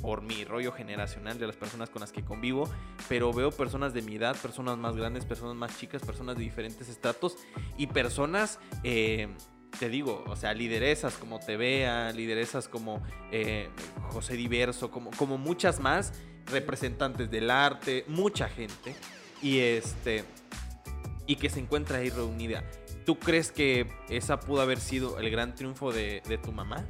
por 0.00 0.22
mi 0.22 0.44
rollo 0.44 0.72
generacional 0.72 1.38
de 1.38 1.46
las 1.46 1.56
personas 1.56 1.90
con 1.90 2.00
las 2.00 2.12
que 2.12 2.24
convivo, 2.24 2.68
pero 3.08 3.32
veo 3.32 3.50
personas 3.50 3.94
de 3.94 4.02
mi 4.02 4.16
edad, 4.16 4.36
personas 4.36 4.78
más 4.78 4.96
grandes, 4.96 5.24
personas 5.24 5.56
más 5.56 5.78
chicas, 5.78 6.02
personas 6.02 6.36
de 6.36 6.42
diferentes 6.42 6.88
estratos 6.88 7.36
y 7.76 7.86
personas, 7.88 8.58
eh, 8.84 9.28
te 9.78 9.88
digo, 9.88 10.24
o 10.26 10.36
sea, 10.36 10.54
lideresas 10.54 11.16
como 11.16 11.40
Tevea, 11.40 12.12
lideresas 12.12 12.68
como 12.68 13.02
eh, 13.30 13.68
José 14.10 14.34
Diverso, 14.34 14.90
como, 14.90 15.10
como 15.12 15.38
muchas 15.38 15.80
más, 15.80 16.12
representantes 16.46 17.30
del 17.30 17.50
arte, 17.50 18.04
mucha 18.08 18.48
gente, 18.48 18.94
y 19.40 19.58
este, 19.58 20.24
y 21.26 21.36
que 21.36 21.50
se 21.50 21.60
encuentra 21.60 21.98
ahí 21.98 22.10
reunida. 22.10 22.64
¿Tú 23.04 23.18
crees 23.18 23.50
que 23.50 23.90
esa 24.08 24.38
pudo 24.38 24.60
haber 24.60 24.78
sido 24.78 25.18
el 25.18 25.30
gran 25.30 25.54
triunfo 25.54 25.92
de, 25.92 26.22
tu 26.42 26.52
mamá? 26.52 26.86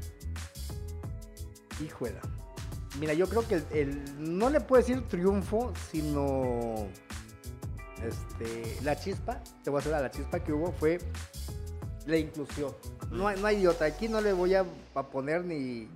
Híjole. 1.83 2.21
Mira, 3.01 3.15
yo 3.15 3.27
creo 3.29 3.47
que 3.47 3.63
el, 3.73 4.03
no 4.19 4.51
le 4.51 4.61
puedo 4.61 4.83
decir 4.83 5.07
triunfo, 5.09 5.73
sino 5.91 6.89
este, 8.03 8.79
la 8.83 8.97
chispa, 8.97 9.41
te 9.63 9.71
voy 9.71 9.79
a 9.79 9.81
hacer 9.81 9.93
la 9.93 10.11
chispa 10.11 10.41
que 10.41 10.53
hubo 10.53 10.73
fue 10.73 10.99
la 12.07 12.17
inclusión. 12.17 12.73
No, 13.11 13.29
hay, 13.29 13.41
no 13.41 13.47
hay 13.47 13.67
otra. 13.67 13.87
Aquí 13.87 14.09
no 14.09 14.21
le 14.21 14.33
voy 14.33 14.55
a, 14.55 14.65
poner 15.11 15.45
ni, 15.45 15.89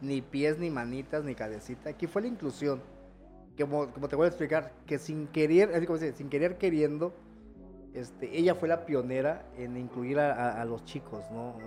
ni 0.00 0.22
pies, 0.22 0.58
ni 0.58 0.70
manitas, 0.70 1.24
ni 1.24 1.34
cabecita. 1.34 1.90
Aquí 1.90 2.06
fue 2.06 2.22
la 2.22 2.28
inclusión. 2.28 2.80
Como, 3.58 3.88
como 3.88 4.08
te 4.08 4.16
voy 4.16 4.24
a 4.24 4.28
explicar, 4.28 4.72
que 4.86 4.98
sin 4.98 5.26
querer, 5.28 5.70
es 5.72 5.86
como 5.86 5.98
sin 5.98 6.30
querer 6.30 6.56
queriendo, 6.56 7.12
este, 7.94 8.38
ella 8.38 8.54
fue 8.54 8.68
la 8.68 8.86
pionera 8.86 9.44
en 9.56 9.76
incluir 9.76 10.18
a, 10.18 10.64
los 10.64 10.84
chicos, 10.84 11.24
¿no? 11.30 11.58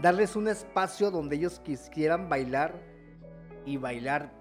darles 0.00 0.36
un 0.36 0.46
espacio 0.48 1.10
donde 1.10 1.36
ellos 1.36 1.60
quisieran 1.60 2.28
bailar 2.28 2.74
y 3.66 3.76
bailar 3.76 4.32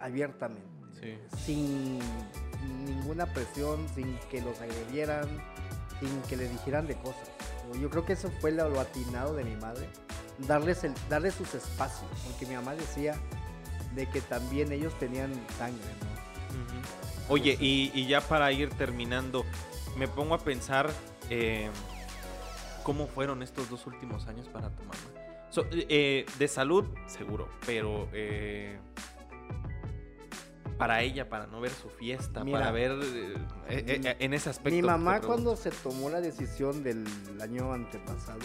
abiertamente, 0.00 1.18
sin 1.36 1.98
ninguna 2.86 3.26
presión, 3.26 3.86
sin 3.94 4.16
que 4.30 4.40
los 4.40 4.58
agredieran, 4.60 5.26
sin 6.00 6.22
que 6.22 6.36
le 6.36 6.48
dijeran 6.48 6.86
de 6.86 6.94
cosas. 6.96 7.28
Yo 7.80 7.90
creo 7.90 8.06
que 8.06 8.12
eso 8.14 8.30
fue 8.40 8.52
lo, 8.52 8.80
atinado 8.80 9.34
de 9.34 9.44
mi 9.44 9.56
madre, 9.56 9.88
darles, 10.46 10.84
el, 10.84 10.94
darles 11.10 11.34
sus 11.34 11.54
espacios, 11.54 12.08
porque 12.24 12.46
mi 12.46 12.54
mamá 12.54 12.74
decía 12.74 13.16
de 13.94 14.08
que 14.08 14.20
también 14.20 14.72
ellos 14.72 14.96
tenían 14.98 15.32
sangre, 15.58 15.84
¿no? 16.00 16.16
Oye, 17.28 17.56
y, 17.58 18.06
ya 18.06 18.20
para 18.20 18.52
ir 18.52 18.70
terminando, 18.70 19.44
me 19.96 20.06
pongo 20.06 20.34
a 20.34 20.38
pensar 20.38 20.88
eh, 21.28 21.70
cómo 22.84 23.08
fueron 23.08 23.42
estos 23.42 23.68
dos 23.68 23.84
últimos 23.86 24.28
años 24.28 24.46
para 24.46 24.70
tu 24.70 24.82
mamá. 24.84 25.15
Eh, 25.88 26.26
de 26.38 26.48
salud, 26.48 26.84
seguro, 27.06 27.48
pero 27.64 28.08
eh, 28.12 28.78
para 30.76 31.02
ella, 31.02 31.28
para 31.28 31.46
no 31.46 31.60
ver 31.60 31.70
su 31.70 31.88
fiesta, 31.88 32.44
Mira, 32.44 32.58
para 32.58 32.72
ver 32.72 32.92
eh, 32.92 33.34
eh, 33.68 34.16
en 34.18 34.34
ese 34.34 34.50
aspecto. 34.50 34.76
Mi 34.76 34.82
mamá 34.82 35.20
cuando 35.20 35.56
se 35.56 35.70
tomó 35.70 36.10
la 36.10 36.20
decisión 36.20 36.82
del 36.82 37.06
año 37.40 37.72
antepasado 37.72 38.40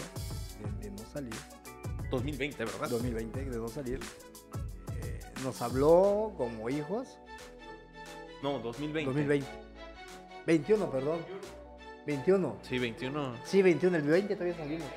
de, 0.80 0.88
de 0.88 0.90
no 0.90 1.06
salir, 1.12 1.34
2020, 2.10 2.64
¿verdad? 2.64 2.88
2020, 2.88 3.44
de 3.44 3.58
no 3.58 3.68
salir, 3.68 4.00
eh, 5.02 5.20
nos 5.44 5.60
habló 5.60 6.32
como 6.36 6.70
hijos. 6.70 7.18
No, 8.42 8.58
2020. 8.58 9.06
2020. 9.06 9.46
21, 10.46 10.90
perdón. 10.90 11.20
21. 12.06 12.58
Sí, 12.62 12.78
21. 12.78 13.34
Sí, 13.44 13.62
21, 13.62 13.96
el 13.96 14.02
20 14.02 14.34
todavía 14.34 14.56
salimos. 14.56 14.88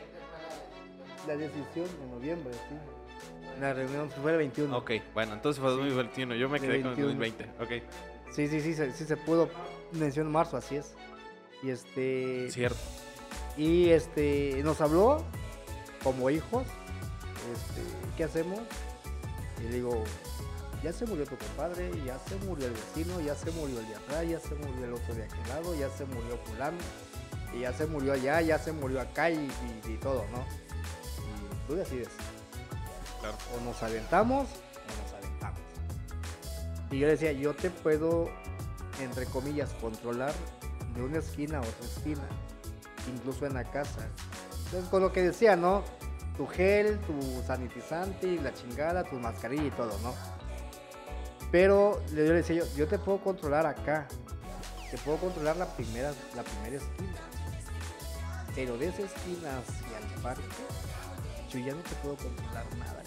La 1.27 1.35
decisión 1.35 1.85
de 1.99 2.07
noviembre, 2.11 2.53
sí. 2.53 2.75
La 3.59 3.73
reunión 3.73 4.09
fue 4.21 4.31
el 4.33 4.37
21. 4.39 4.77
Ok, 4.77 4.91
bueno, 5.13 5.33
entonces 5.33 5.61
fue 5.61 5.71
2021. 5.71 6.35
Yo 6.35 6.49
me 6.49 6.59
quedé 6.59 6.81
con 6.81 6.95
21. 6.95 7.07
2020. 7.13 7.45
Ok, 7.63 7.83
Sí, 8.31 8.47
sí, 8.49 8.59
sí, 8.59 8.73
se- 8.73 8.91
sí 8.91 9.05
se 9.05 9.15
pudo. 9.17 9.49
Mencionó 9.93 10.27
en 10.29 10.33
marzo, 10.33 10.57
así 10.57 10.75
es. 10.75 10.93
Y 11.63 11.69
este. 11.69 12.51
cierto. 12.51 12.77
Y 13.57 13.89
este. 13.89 14.61
Nos 14.63 14.81
habló 14.81 15.23
como 16.03 16.29
hijos. 16.29 16.63
Este, 17.53 17.81
¿qué 18.17 18.25
hacemos? 18.25 18.59
Y 19.59 19.63
le 19.63 19.69
digo, 19.75 20.03
ya 20.83 20.91
se 20.91 21.05
murió 21.05 21.25
tu 21.25 21.37
compadre, 21.37 21.89
ya 22.05 22.19
se 22.19 22.35
murió 22.45 22.65
el 22.67 22.73
vecino, 22.73 23.21
ya 23.21 23.35
se 23.35 23.51
murió 23.51 23.79
el 23.79 23.87
de 23.87 23.95
atrás, 23.95 24.27
ya 24.27 24.39
se 24.39 24.55
murió 24.55 24.85
el 24.85 24.93
otro 24.93 25.13
de 25.15 25.23
aquel 25.23 25.47
lado, 25.47 25.73
ya 25.75 25.89
se 25.89 26.05
murió 26.05 26.37
fulano, 26.45 26.77
y 27.55 27.59
ya 27.61 27.71
se 27.73 27.85
murió 27.85 28.13
allá, 28.13 28.41
ya 28.41 28.59
se 28.59 28.71
murió 28.73 28.99
acá 28.99 29.29
y, 29.29 29.35
y- 29.35 29.91
y 29.93 29.97
todo, 29.97 30.25
¿no? 30.31 30.45
Tú 31.67 31.75
decides. 31.75 32.09
Claro. 33.19 33.37
O 33.55 33.63
nos 33.63 33.81
aventamos 33.81 34.47
o 34.47 35.03
nos 35.03 35.13
aventamos. 35.13 35.59
Y 36.91 36.99
yo 36.99 37.07
le 37.07 37.13
decía, 37.13 37.31
yo 37.31 37.53
te 37.55 37.69
puedo, 37.69 38.29
entre 38.99 39.25
comillas, 39.25 39.71
controlar 39.81 40.33
de 40.95 41.03
una 41.03 41.19
esquina 41.19 41.57
a 41.57 41.61
otra 41.61 41.85
esquina, 41.85 42.23
incluso 43.13 43.45
en 43.45 43.55
la 43.55 43.63
casa. 43.63 44.07
Entonces, 44.65 44.89
con 44.89 45.01
lo 45.01 45.11
que 45.11 45.21
decía, 45.21 45.55
¿no? 45.55 45.83
Tu 46.37 46.47
gel, 46.47 46.99
tu 46.99 47.43
sanitizante 47.45 48.27
y 48.27 48.39
la 48.39 48.53
chingada, 48.53 49.03
tu 49.03 49.15
mascarilla 49.15 49.65
y 49.65 49.71
todo, 49.71 49.97
¿no? 49.99 50.13
Pero 51.51 52.01
yo 52.09 52.15
le 52.15 52.33
decía 52.33 52.57
yo, 52.57 52.65
yo 52.75 52.87
te 52.87 52.99
puedo 52.99 53.19
controlar 53.21 53.65
acá. 53.65 54.07
Te 54.91 54.97
puedo 54.99 55.17
controlar 55.17 55.57
la 55.57 55.65
primera, 55.65 56.13
la 56.35 56.43
primera 56.43 56.77
esquina. 56.77 57.13
Pero 58.53 58.77
de 58.77 58.87
esa 58.87 59.01
esquina 59.01 59.59
hacia 59.59 59.97
el 59.97 60.21
parque, 60.21 60.43
yo 61.57 61.65
ya 61.67 61.73
no 61.73 61.81
te 61.81 61.95
puedo 61.95 62.15
controlar 62.17 62.65
nada. 62.77 63.01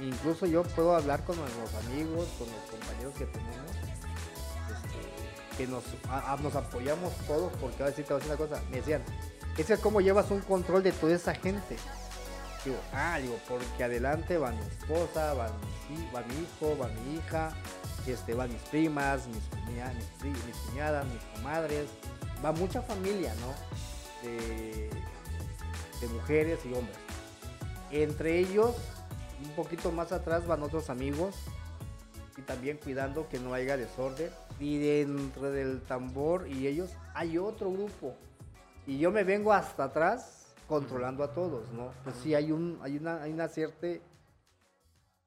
Incluso 0.00 0.46
yo 0.46 0.62
puedo 0.64 0.96
hablar 0.96 1.24
con 1.24 1.36
los 1.36 1.48
amigos, 1.86 2.26
con 2.38 2.48
los 2.50 2.70
compañeros 2.70 3.14
que 3.14 3.26
tenemos, 3.26 3.70
este, 4.70 5.56
que 5.56 5.66
nos, 5.66 5.84
a- 6.08 6.32
a- 6.32 6.58
apoyamos 6.58 7.12
todos, 7.26 7.52
porque 7.60 7.82
ahora 7.82 7.94
sí 7.94 8.02
te 8.02 8.12
voy 8.12 8.20
a 8.22 8.24
decir 8.24 8.36
una 8.36 8.48
cosa, 8.48 8.62
me 8.70 8.76
decían, 8.78 9.02
es 9.56 9.78
como 9.80 10.00
llevas 10.00 10.30
un 10.30 10.40
control 10.40 10.82
de 10.82 10.92
toda 10.92 11.14
esa 11.14 11.34
gente. 11.34 11.76
Digo, 12.64 12.76
ah, 12.92 13.18
digo, 13.20 13.38
porque 13.48 13.84
adelante 13.84 14.38
va 14.38 14.50
mi 14.52 14.60
esposa, 14.60 15.34
va 15.34 15.50
mi, 15.90 16.08
va 16.14 16.22
mi 16.22 16.34
hijo, 16.34 16.76
va 16.78 16.88
mi 16.88 17.16
hija, 17.16 17.50
este, 18.06 18.34
van 18.34 18.50
mis 18.52 18.62
primas, 18.62 19.26
mis, 19.28 19.42
cuña- 19.50 19.92
mis, 20.22 20.44
mis 20.46 20.56
cuñadas, 20.68 21.04
mis 21.06 21.22
comadres, 21.34 21.86
va 22.44 22.52
mucha 22.52 22.80
familia, 22.82 23.34
¿no? 23.40 24.28
De, 24.28 24.90
de 26.02 26.08
mujeres 26.08 26.60
y 26.66 26.74
hombres. 26.74 26.98
Entre 27.90 28.38
ellos, 28.38 28.76
un 29.42 29.50
poquito 29.52 29.90
más 29.90 30.12
atrás 30.12 30.46
van 30.46 30.62
otros 30.62 30.90
amigos 30.90 31.34
y 32.36 32.42
también 32.42 32.76
cuidando 32.76 33.28
que 33.28 33.38
no 33.38 33.54
haya 33.54 33.76
desorden. 33.76 34.30
Y 34.60 34.78
dentro 34.78 35.50
del 35.50 35.80
tambor 35.82 36.46
y 36.48 36.66
ellos 36.66 36.90
hay 37.14 37.38
otro 37.38 37.72
grupo. 37.72 38.14
Y 38.86 38.98
yo 38.98 39.10
me 39.10 39.24
vengo 39.24 39.52
hasta 39.52 39.84
atrás 39.84 40.54
controlando 40.68 41.24
a 41.24 41.32
todos, 41.32 41.70
¿no? 41.72 41.92
Pues 42.04 42.16
sí, 42.22 42.34
hay, 42.34 42.52
un, 42.52 42.78
hay, 42.82 42.96
una, 42.96 43.22
hay 43.22 43.32
una 43.32 43.48
cierta 43.48 43.86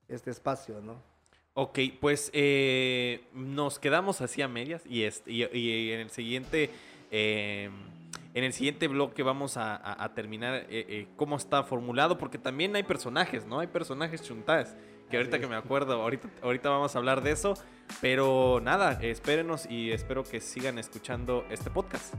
este 0.08 0.32
espacio, 0.32 0.82
¿no? 0.82 1.02
Ok, 1.54 1.80
pues 2.02 2.30
eh, 2.34 3.24
nos 3.34 3.80
quedamos 3.80 4.20
así 4.22 4.42
a 4.42 4.48
medias 4.48 4.84
y, 4.86 5.04
este, 5.04 5.32
y, 5.32 5.92
en 5.92 6.02
el 6.02 6.10
siguiente 6.10 6.70
eh, 7.12 7.70
en 8.36 8.44
el 8.44 8.54
siguiente 8.54 8.88
bloque 8.88 9.24
vamos 9.24 9.58
a, 9.58 9.76
a- 9.76 10.04
a 10.04 10.14
terminar 10.14 10.54
eh, 10.54 10.66
eh, 10.70 11.08
cómo 11.16 11.36
está 11.38 11.64
formulado 11.64 12.18
porque 12.20 12.38
también 12.38 12.76
hay 12.76 12.84
personajes, 12.84 13.48
¿no? 13.48 13.60
Hay 13.62 13.68
personajes 13.68 14.22
chuntas 14.22 14.76
que 15.10 15.18
ahorita 15.18 15.40
que 15.40 15.48
me 15.48 15.56
acuerdo, 15.56 16.02
ahorita, 16.02 16.30
ahorita 16.44 16.70
vamos 16.70 16.96
a 16.96 17.00
hablar 17.00 17.22
de 17.22 17.32
eso, 17.32 17.54
pero 18.02 18.60
nada, 18.62 19.00
espérenos 19.02 19.66
y 19.70 19.92
espero 19.92 20.24
que 20.24 20.40
sigan 20.42 20.78
escuchando 20.80 21.46
este 21.50 21.70
podcast. 21.72 22.14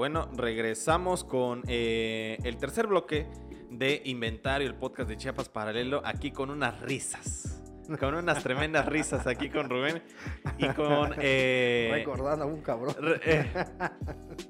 Bueno, 0.00 0.30
regresamos 0.34 1.24
con 1.24 1.62
eh, 1.68 2.38
el 2.44 2.56
tercer 2.56 2.86
bloque 2.86 3.26
de 3.70 4.00
Inventario, 4.06 4.66
el 4.66 4.74
podcast 4.74 5.10
de 5.10 5.18
Chiapas 5.18 5.50
Paralelo, 5.50 6.00
aquí 6.06 6.30
con 6.30 6.48
unas 6.48 6.80
risas. 6.80 7.62
Con 7.98 8.14
unas 8.14 8.42
tremendas 8.42 8.86
risas 8.86 9.26
aquí 9.26 9.50
con 9.50 9.68
Rubén 9.68 10.02
y 10.56 10.68
con 10.68 11.12
eh, 11.18 11.90
Recordando 11.92 12.46
a 12.46 12.48
un 12.48 12.62
cabrón. 12.62 12.94
eh, 13.26 13.52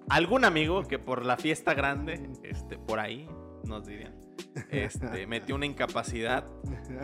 algún 0.08 0.44
amigo 0.44 0.84
que 0.84 1.00
por 1.00 1.26
la 1.26 1.36
fiesta 1.36 1.74
grande, 1.74 2.30
este, 2.44 2.78
por 2.78 3.00
ahí, 3.00 3.28
nos 3.64 3.84
dirían, 3.84 4.14
este, 4.70 5.26
metió 5.26 5.56
una 5.56 5.66
incapacidad 5.66 6.44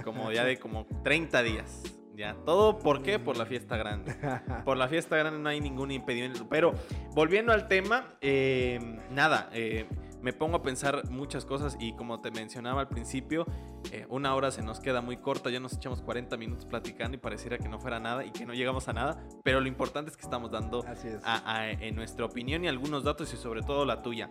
como 0.05 0.31
ya 0.31 0.45
de 0.45 0.57
como 0.57 0.87
30 1.03 1.43
días. 1.43 1.96
Ya, 2.17 2.35
todo 2.47 2.79
por 2.79 3.03
qué? 3.03 3.19
Por 3.19 3.37
la 3.37 3.45
fiesta 3.45 3.77
grande. 3.77 4.15
Por 4.65 4.77
la 4.77 4.89
fiesta 4.89 5.17
grande 5.17 5.39
no 5.39 5.49
hay 5.51 5.61
ningún 5.61 5.91
impedimento. 5.91 6.49
Pero 6.49 6.73
volviendo 7.15 7.53
al 7.53 7.69
tema, 7.69 8.15
eh, 8.23 8.81
nada, 9.11 9.51
eh, 9.53 9.87
me 10.23 10.33
pongo 10.33 10.57
a 10.57 10.63
pensar 10.63 11.09
muchas 11.11 11.45
cosas 11.45 11.77
y 11.79 11.93
como 11.95 12.21
te 12.21 12.31
mencionaba 12.31 12.81
al 12.81 12.89
principio, 12.89 13.45
eh, 13.93 14.07
una 14.09 14.35
hora 14.35 14.51
se 14.51 14.63
nos 14.63 14.81
queda 14.81 15.03
muy 15.03 15.19
corta, 15.19 15.51
ya 15.51 15.61
nos 15.61 15.75
echamos 15.75 16.01
40 16.01 16.37
minutos 16.39 16.65
platicando 16.65 17.17
y 17.17 17.21
pareciera 17.21 17.59
que 17.59 17.69
no 17.69 17.79
fuera 17.79 18.01
nada 18.01 18.25
y 18.25 18.31
que 18.31 18.47
no 18.47 18.55
llegamos 18.55 18.89
a 18.89 18.93
nada, 18.95 19.23
pero 19.45 19.61
lo 19.61 19.69
importante 19.69 20.11
es 20.11 20.17
que 20.17 20.23
estamos 20.23 20.51
dando 20.51 20.85
Así 20.87 21.09
es. 21.09 21.23
a- 21.23 21.43
a- 21.59 21.71
en 21.71 21.95
nuestra 21.95 22.25
opinión 22.25 22.65
y 22.65 22.69
algunos 22.69 23.05
datos 23.05 23.33
y 23.35 23.37
sobre 23.37 23.61
todo 23.63 23.85
la 23.85 24.01
tuya. 24.03 24.31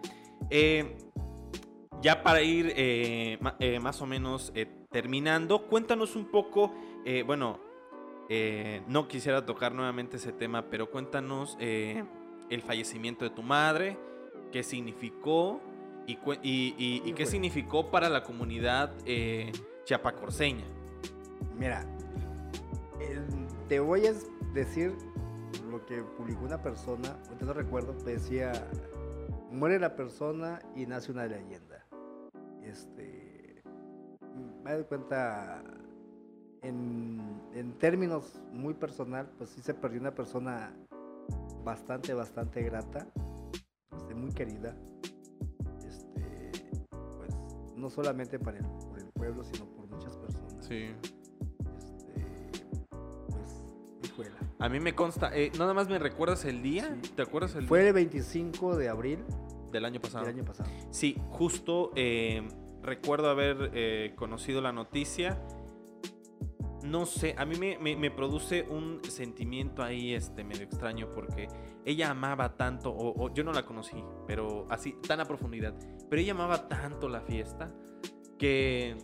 Ya 2.02 2.24
para 2.24 2.42
ir 2.42 3.40
más 3.82 4.02
o 4.02 4.06
menos 4.06 4.52
terminando, 4.92 5.68
cuéntanos 5.68 6.16
un 6.16 6.26
poco, 6.30 6.74
bueno, 7.26 7.60
eh, 8.30 8.82
no 8.88 9.08
quisiera 9.08 9.46
tocar 9.46 9.74
nuevamente 9.74 10.18
ese 10.18 10.32
tema, 10.32 10.66
pero 10.70 10.90
cuéntanos 10.90 11.58
eh, 11.60 12.04
el 12.50 12.62
fallecimiento 12.62 13.24
de 13.26 13.32
tu 13.32 13.44
madre, 13.44 13.98
qué 14.52 14.64
significó 14.64 15.62
y, 16.08 16.16
cu- 16.18 16.34
y- 16.44 16.76
y- 16.78 17.02
y 17.06 17.14
qué 17.14 17.26
significó 17.26 17.90
para 17.92 18.10
la 18.10 18.24
comunidad 18.24 18.94
eh, 19.06 19.52
chiapacorseña. 19.86 20.66
Mira, 21.58 21.86
te 23.68 23.80
voy 23.80 24.06
a 24.08 24.14
decir 24.54 24.94
lo 25.70 25.86
que 25.86 26.02
publicó 26.18 26.46
una 26.46 26.62
persona, 26.62 27.18
ahorita 27.28 27.46
no 27.46 27.54
recuerdo, 27.54 27.94
pero 27.98 28.12
decía, 28.20 28.52
muere 29.52 29.80
la 29.80 29.96
persona 29.96 30.60
y 30.76 30.86
nace 30.86 31.12
una 31.12 31.26
leyenda. 31.26 31.86
Este, 32.64 33.62
me 34.64 34.74
doy 34.74 34.84
cuenta, 34.86 35.64
en, 36.68 37.20
en 37.54 37.74
términos 37.78 38.42
muy 38.52 38.74
personal, 38.74 39.30
pues 39.38 39.50
sí 39.52 39.62
se 39.62 39.74
perdió 39.74 40.00
una 40.02 40.14
persona 40.16 40.74
bastante, 41.64 42.14
bastante 42.14 42.62
grata, 42.64 43.08
este, 43.96 44.16
muy 44.16 44.32
querida. 44.32 44.76
Este, 45.86 46.52
pues 47.18 47.36
no 47.76 47.90
solamente 47.90 48.40
para 48.40 48.58
el, 48.58 48.66
por 48.66 49.00
el 49.00 49.08
pueblo, 49.10 49.44
sino 49.44 49.66
por 49.66 49.88
muchas 49.88 50.16
personas. 50.18 50.66
Sí. 50.66 50.88
Este, 51.78 52.26
pues, 53.30 53.64
hijuela. 54.04 54.38
A 54.60 54.70
mí 54.70 54.80
me 54.80 54.94
consta, 54.96 55.36
eh, 55.36 55.52
nada 55.58 55.74
más 55.74 55.88
me 55.90 56.00
recuerdas 56.00 56.46
el 56.46 56.62
día, 56.62 56.98
Sí. 57.04 57.12
¿te 57.16 57.22
acuerdas 57.22 57.56
el 57.56 57.68
Fue 57.68 57.80
día 57.80 57.90
el 57.90 57.94
25 57.94 58.76
de 58.76 58.90
abril 58.90 59.20
del 59.72 59.86
año 59.86 60.00
pasado? 60.02 60.26
del 60.26 60.36
año 60.36 60.46
pasado. 60.46 60.70
Sí, 60.90 61.18
justo 61.30 61.92
eh, 61.96 62.48
recuerdo 62.82 63.30
haber 63.30 63.72
eh, 63.74 64.14
conocido 64.16 64.62
la 64.62 64.72
noticia. 64.72 65.40
No 66.96 67.06
sé, 67.06 67.36
a 67.38 67.44
mí 67.44 67.58
me, 67.58 68.10
produce 68.10 68.64
un 68.64 69.02
sentimiento 69.04 69.84
ahí 69.84 70.14
este, 70.14 70.46
medio 70.46 70.64
extraño 70.64 71.10
porque 71.14 71.50
ella 71.84 72.10
amaba 72.10 72.56
tanto, 72.56 72.90
o, 72.98 73.34
yo 73.34 73.44
no 73.44 73.52
la 73.52 73.66
conocí, 73.66 74.02
pero 74.26 74.66
así, 74.70 74.96
tan 75.06 75.20
a 75.20 75.26
profundidad, 75.26 75.74
pero 76.10 76.22
ella 76.22 76.32
amaba 76.32 76.70
tanto 76.70 77.10
la 77.10 77.20
fiesta 77.20 77.76
que 78.40 78.96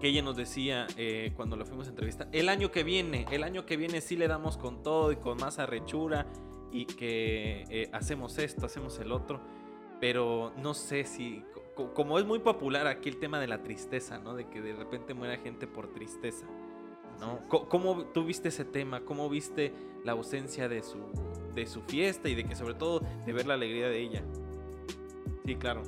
que 0.00 0.08
ella 0.08 0.22
nos 0.22 0.38
decía 0.38 0.86
eh, 0.96 1.34
cuando 1.36 1.54
lo 1.56 1.66
fuimos 1.66 1.86
a 1.86 1.90
entrevistar, 1.90 2.28
el 2.32 2.48
año 2.48 2.70
que 2.70 2.82
viene, 2.82 3.26
el 3.30 3.44
año 3.44 3.66
que 3.66 3.76
viene 3.76 4.00
sí 4.00 4.16
le 4.16 4.26
damos 4.26 4.56
con 4.56 4.82
todo 4.82 5.12
y 5.12 5.16
con 5.16 5.36
más 5.36 5.58
arrechura 5.58 6.28
y 6.72 6.86
que 6.86 7.64
eh, 7.68 7.90
hacemos 7.92 8.38
esto, 8.38 8.64
hacemos 8.64 8.98
el 9.00 9.12
otro, 9.12 9.42
pero 10.00 10.54
no 10.56 10.72
sé 10.72 11.04
si, 11.04 11.44
como 11.92 12.18
es 12.18 12.24
muy 12.24 12.38
popular 12.38 12.86
aquí 12.86 13.10
el 13.10 13.18
tema 13.18 13.38
de 13.38 13.48
la 13.48 13.62
tristeza, 13.62 14.18
¿no? 14.18 14.34
De 14.34 14.48
que 14.48 14.62
de 14.62 14.72
repente 14.72 15.12
muera 15.12 15.36
gente 15.36 15.66
por 15.66 15.92
tristeza, 15.92 16.46
¿no? 17.20 17.46
¿Cómo 17.48 18.04
tú 18.06 18.24
viste 18.24 18.48
ese 18.48 18.64
tema? 18.64 19.04
¿Cómo 19.04 19.28
viste 19.28 19.72
la 20.04 20.12
ausencia 20.12 20.68
de 20.68 20.82
su, 20.82 20.98
de 21.54 21.66
su 21.66 21.82
fiesta 21.82 22.28
y 22.28 22.34
de 22.34 22.44
que 22.44 22.56
sobre 22.56 22.74
todo 22.74 23.00
de 23.26 23.32
ver 23.32 23.46
la 23.46 23.54
alegría 23.54 23.88
de 23.88 24.00
ella? 24.00 24.22
Sí, 25.44 25.56
claro. 25.56 25.82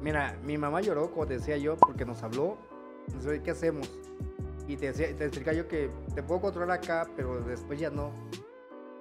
Mira, 0.00 0.38
mi 0.44 0.58
mamá 0.58 0.80
lloró, 0.80 1.10
como 1.10 1.26
te 1.26 1.34
decía 1.34 1.56
yo, 1.56 1.76
porque 1.76 2.04
nos 2.04 2.22
habló 2.22 2.58
¿qué 3.42 3.50
hacemos? 3.50 3.90
Y 4.66 4.76
te, 4.76 4.92
te 4.92 5.24
explica 5.24 5.52
yo 5.52 5.68
que 5.68 5.90
te 6.14 6.22
puedo 6.22 6.40
controlar 6.40 6.78
acá, 6.78 7.06
pero 7.16 7.40
después 7.40 7.78
ya 7.78 7.90
no. 7.90 8.12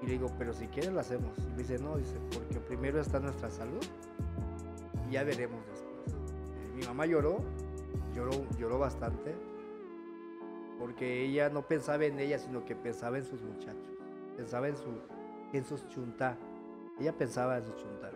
Y 0.01 0.05
le 0.07 0.13
digo, 0.13 0.27
pero 0.37 0.53
si 0.53 0.67
quieres 0.67 0.91
lo 0.91 0.99
hacemos. 0.99 1.37
Y 1.37 1.51
me 1.51 1.57
dice, 1.59 1.79
no, 1.79 1.97
dice, 1.97 2.17
porque 2.33 2.59
primero 2.59 2.99
está 2.99 3.19
nuestra 3.19 3.49
salud 3.49 3.83
y 5.09 5.13
ya 5.13 5.23
veremos 5.23 5.59
después. 5.67 6.15
Eh, 6.17 6.71
mi 6.75 6.85
mamá 6.85 7.05
lloró, 7.05 7.37
lloró, 8.13 8.31
lloró 8.57 8.79
bastante, 8.79 9.33
porque 10.83 11.23
ella 11.23 11.49
no 11.49 11.65
pensaba 11.65 12.03
en 12.03 12.19
ella, 12.19 12.37
sino 12.37 12.65
que 12.65 12.75
pensaba 12.75 13.17
en 13.17 13.23
sus 13.23 13.41
muchachos, 13.41 13.87
pensaba 14.35 14.67
en, 14.67 14.75
su, 14.75 14.89
en 15.53 15.63
sus 15.63 15.87
chuntá. 15.87 16.37
Ella 16.99 17.17
pensaba 17.17 17.57
en 17.57 17.65
sus 17.65 17.77
chuntá. 17.77 18.11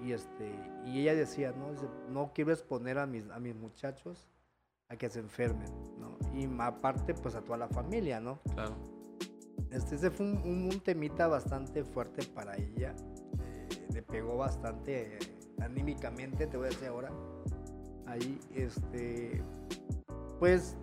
Y, 0.00 0.12
este, 0.12 0.54
y 0.86 1.00
ella 1.00 1.16
decía, 1.16 1.50
no, 1.50 1.72
no 2.08 2.30
quiero 2.32 2.52
exponer 2.52 2.96
a 2.96 3.06
mis, 3.06 3.28
a 3.30 3.40
mis 3.40 3.56
muchachos 3.56 4.28
a 4.88 4.94
que 4.94 5.10
se 5.10 5.18
enfermen, 5.18 5.66
¿no? 5.98 6.16
Y 6.32 6.48
aparte, 6.60 7.12
pues 7.12 7.34
a 7.34 7.42
toda 7.42 7.58
la 7.58 7.68
familia, 7.68 8.20
¿no? 8.20 8.38
Claro. 8.54 8.76
Este, 9.72 9.96
ese 9.96 10.12
fue 10.12 10.26
un, 10.26 10.80
temita 10.84 11.26
bastante 11.26 11.82
fuerte 11.82 12.24
para 12.24 12.56
ella. 12.56 12.94
Eh, 13.40 13.88
le 13.94 14.02
pegó 14.02 14.36
bastante 14.36 15.16
eh, 15.16 15.18
anímicamente, 15.58 16.46
te 16.46 16.56
voy 16.56 16.66
a 16.66 16.70
decir 16.70 16.86
ahora. 16.86 17.10
Ahí, 18.06 18.38
este. 18.54 19.42
Pues 20.38 20.76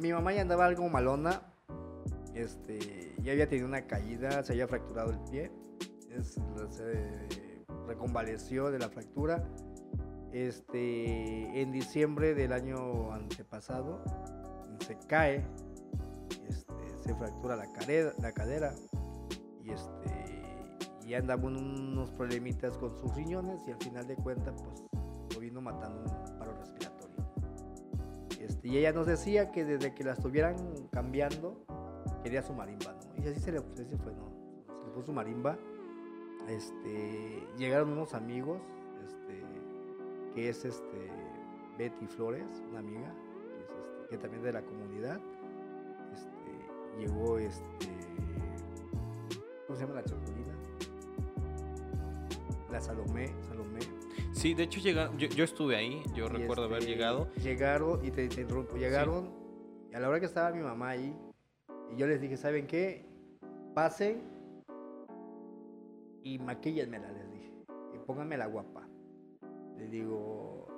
mi 0.00 0.12
mamá 0.12 0.32
ya 0.32 0.42
andaba 0.42 0.66
algo 0.66 0.88
malona. 0.88 1.42
Este, 2.34 3.14
ya 3.22 3.32
había 3.32 3.48
tenido 3.48 3.66
una 3.66 3.86
caída, 3.86 4.42
se 4.42 4.52
había 4.52 4.68
fracturado 4.68 5.10
el 5.10 5.18
pie. 5.30 5.50
se 6.22 7.28
reconvaleció 7.86 8.70
de 8.70 8.78
la 8.78 8.88
fractura 8.88 9.44
este, 10.32 11.60
en 11.60 11.72
diciembre 11.72 12.34
del 12.34 12.52
año 12.52 13.12
antepasado 13.12 14.00
se 14.86 14.96
cae, 15.06 15.44
este, 16.48 16.74
se 17.02 17.14
fractura 17.14 17.56
la 17.56 17.66
cadera, 18.32 18.74
y, 19.64 19.70
este, 19.70 21.06
y 21.06 21.14
andaba 21.14 21.44
unos 21.44 22.10
problemitas 22.12 22.76
con 22.78 22.96
sus 22.96 23.14
riñones 23.14 23.60
y 23.66 23.72
al 23.72 23.78
final 23.78 24.06
de 24.06 24.16
cuentas 24.16 24.54
pues 24.62 24.82
lo 25.34 25.40
vino 25.40 25.60
matando. 25.60 26.04
Este, 28.60 28.68
y 28.68 28.76
ella 28.76 28.92
nos 28.92 29.06
decía 29.06 29.50
que 29.50 29.64
desde 29.64 29.94
que 29.94 30.04
la 30.04 30.12
estuvieran 30.12 30.54
cambiando 30.92 31.64
quería 32.22 32.42
su 32.42 32.52
marimba, 32.52 32.92
¿no? 32.92 33.24
Y 33.24 33.28
así 33.28 33.40
se 33.40 33.52
le, 33.52 33.60
fue, 33.62 34.12
¿no? 34.12 34.30
Se 34.66 34.86
le 34.86 34.92
puso 34.92 35.06
su 35.06 35.12
marimba. 35.12 35.56
Este, 36.46 37.46
llegaron 37.56 37.90
unos 37.92 38.12
amigos 38.12 38.60
que 40.34 40.48
es 40.48 40.64
este 40.64 41.10
Betty 41.78 42.06
Flores, 42.06 42.62
una 42.70 42.80
amiga, 42.80 43.12
que, 44.08 44.14
este, 44.14 44.18
también 44.18 44.40
es 44.40 44.44
de 44.44 44.52
la 44.52 44.62
comunidad. 44.62 45.20
Este, 46.12 46.98
llegó 46.98 47.38
este. 47.38 47.88
¿Cómo 49.66 49.78
se 49.78 49.86
llama 49.86 50.00
la 50.00 50.04
chapulina? 50.04 50.54
La 52.70 52.80
Salomé, 52.80 53.32
Salomé. 53.48 53.80
Sí, 54.40 54.54
de 54.54 54.62
hecho 54.62 54.80
llegaron, 54.80 55.18
yo, 55.18 55.44
estuve 55.44 55.76
ahí, 55.76 56.02
yo 56.14 56.26
recuerdo 56.26 56.64
haber 56.64 56.78
este, 56.78 56.92
llegado. 56.92 57.30
Llegaron, 57.34 58.02
y 58.02 58.10
te, 58.10 58.24
interrumpo, 58.24 58.78
llegaron, 58.78 59.34
y 59.92 59.94
a 59.94 60.00
la 60.00 60.08
hora 60.08 60.18
que 60.18 60.24
estaba 60.24 60.50
mi 60.50 60.62
mamá 60.62 60.88
ahí, 60.88 61.14
y 61.92 61.96
yo 61.98 62.06
les 62.06 62.22
dije, 62.22 62.38
¿saben 62.38 62.66
qué? 62.66 63.04
Pasen 63.74 64.22
y 66.22 66.38
maquíllenmela, 66.38 67.12
les 67.12 67.30
dije, 67.30 67.52
y 67.94 67.98
pónganme 68.06 68.38
la 68.38 68.46
guapa. 68.46 68.88
Le 69.76 69.88
digo, 69.88 70.68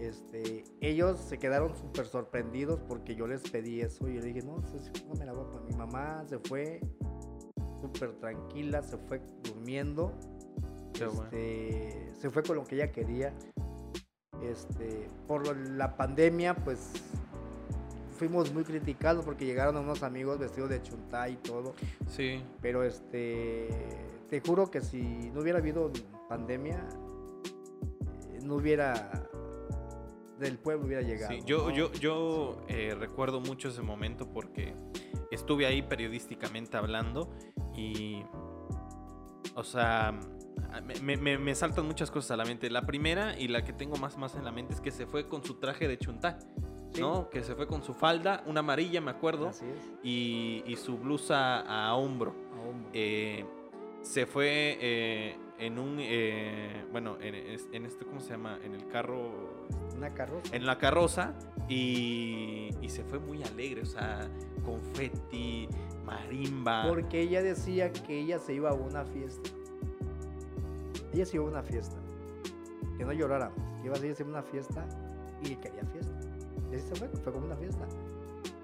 este, 0.00 0.64
ellos 0.80 1.20
se 1.20 1.38
quedaron 1.38 1.76
súper 1.76 2.06
sorprendidos 2.06 2.80
porque 2.88 3.14
yo 3.14 3.26
les 3.26 3.42
pedí 3.42 3.82
eso 3.82 4.08
y 4.08 4.14
yo 4.14 4.20
le 4.20 4.28
dije, 4.28 4.40
no, 4.46 4.62
no 5.08 5.14
me 5.14 5.26
la 5.26 5.34
voy 5.34 5.44
a 5.54 5.60
Mi 5.60 5.76
mamá 5.76 6.24
se 6.26 6.38
fue 6.38 6.80
súper 7.82 8.14
tranquila, 8.14 8.82
se 8.82 8.96
fue 8.96 9.20
durmiendo. 9.42 10.18
Este, 10.94 12.12
se 12.20 12.30
fue 12.30 12.42
con 12.42 12.56
lo 12.56 12.64
que 12.64 12.76
ella 12.76 12.92
quería. 12.92 13.32
Este, 14.42 15.08
por 15.26 15.56
la 15.56 15.96
pandemia, 15.96 16.54
pues 16.54 16.90
fuimos 18.16 18.52
muy 18.52 18.64
criticados 18.64 19.24
porque 19.24 19.44
llegaron 19.44 19.76
unos 19.76 20.02
amigos 20.02 20.38
vestidos 20.38 20.70
de 20.70 20.82
chuntá 20.82 21.28
y 21.28 21.36
todo. 21.36 21.74
Sí. 22.08 22.42
Pero 22.60 22.84
este, 22.84 23.68
te 24.28 24.40
juro 24.40 24.70
que 24.70 24.80
si 24.80 25.02
no 25.32 25.40
hubiera 25.40 25.58
habido 25.58 25.90
pandemia, 26.28 26.86
no 28.42 28.56
hubiera 28.56 29.28
del 30.38 30.58
pueblo 30.58 30.86
hubiera 30.86 31.02
llegado. 31.02 31.32
Sí, 31.32 31.40
yo, 31.46 31.70
yo, 31.70 31.92
yo 31.92 32.62
eh, 32.68 32.94
recuerdo 32.98 33.40
mucho 33.40 33.68
ese 33.68 33.82
momento 33.82 34.28
porque 34.28 34.74
estuve 35.30 35.66
ahí 35.66 35.82
periodísticamente 35.82 36.76
hablando 36.76 37.30
y, 37.76 38.22
o 39.54 39.64
sea, 39.64 40.18
me, 40.80 41.38
me, 41.38 41.54
saltan 41.54 41.86
muchas 41.86 42.10
cosas 42.10 42.32
a 42.32 42.36
la 42.36 42.44
mente. 42.44 42.70
La 42.70 42.86
primera 42.86 43.38
y 43.38 43.48
la 43.48 43.64
que 43.64 43.72
tengo 43.72 43.96
más, 43.96 44.16
más 44.18 44.34
en 44.34 44.44
la 44.44 44.52
mente 44.52 44.74
es 44.74 44.80
que 44.80 44.90
se 44.90 45.06
fue 45.06 45.28
con 45.28 45.44
su 45.44 45.54
traje 45.54 45.88
de 45.88 45.98
chuntá. 45.98 46.38
¿no? 46.98 47.28
Que 47.28 47.42
se 47.42 47.54
fue 47.54 47.66
con 47.66 47.82
su 47.82 47.92
falda, 47.92 48.44
una 48.46 48.60
amarilla, 48.60 49.00
me 49.00 49.10
acuerdo, 49.10 49.50
y, 50.02 50.62
y, 50.66 50.76
su 50.76 50.98
blusa 50.98 51.60
a 51.60 51.94
hombro. 51.94 52.34
A 52.54 52.60
hombro. 52.60 52.90
Eh, 52.92 53.44
se 54.02 54.26
fue 54.26 54.78
eh, 54.80 55.36
en 55.58 55.78
un, 55.78 55.96
eh, 55.98 56.84
bueno, 56.92 57.16
en, 57.20 57.34
en, 57.34 57.86
este, 57.86 58.04
¿cómo 58.04 58.20
se 58.20 58.30
llama? 58.30 58.58
En 58.62 58.74
el 58.74 58.86
carro. 58.88 59.64
Una 59.96 60.12
carroza. 60.12 60.54
En 60.56 60.66
la 60.66 60.78
carroza 60.78 61.34
y, 61.68 62.70
y 62.80 62.88
se 62.88 63.02
fue 63.04 63.18
muy 63.18 63.42
alegre, 63.42 63.82
o 63.82 63.86
sea, 63.86 64.28
confeti, 64.64 65.68
marimba. 66.04 66.86
Porque 66.88 67.22
ella 67.22 67.42
decía 67.42 67.92
que 67.92 68.20
ella 68.20 68.38
se 68.38 68.54
iba 68.54 68.70
a 68.70 68.74
una 68.74 69.04
fiesta. 69.04 69.50
Ella 71.14 71.24
se 71.24 71.36
iba 71.36 71.46
a 71.46 71.48
una 71.48 71.62
fiesta. 71.62 71.96
Que 72.98 73.04
no 73.04 73.12
lloráramos. 73.12 73.58
Que 73.80 73.86
iba 73.86 73.96
a 73.96 73.98
a 73.98 74.24
una 74.24 74.42
fiesta 74.42 74.86
y 75.42 75.54
quería 75.56 75.84
fiesta. 75.84 76.18
Y 76.70 76.74
así 76.74 76.88
se 76.88 76.94
fue, 76.96 77.08
fue 77.08 77.32
como 77.32 77.46
una 77.46 77.56
fiesta. 77.56 77.86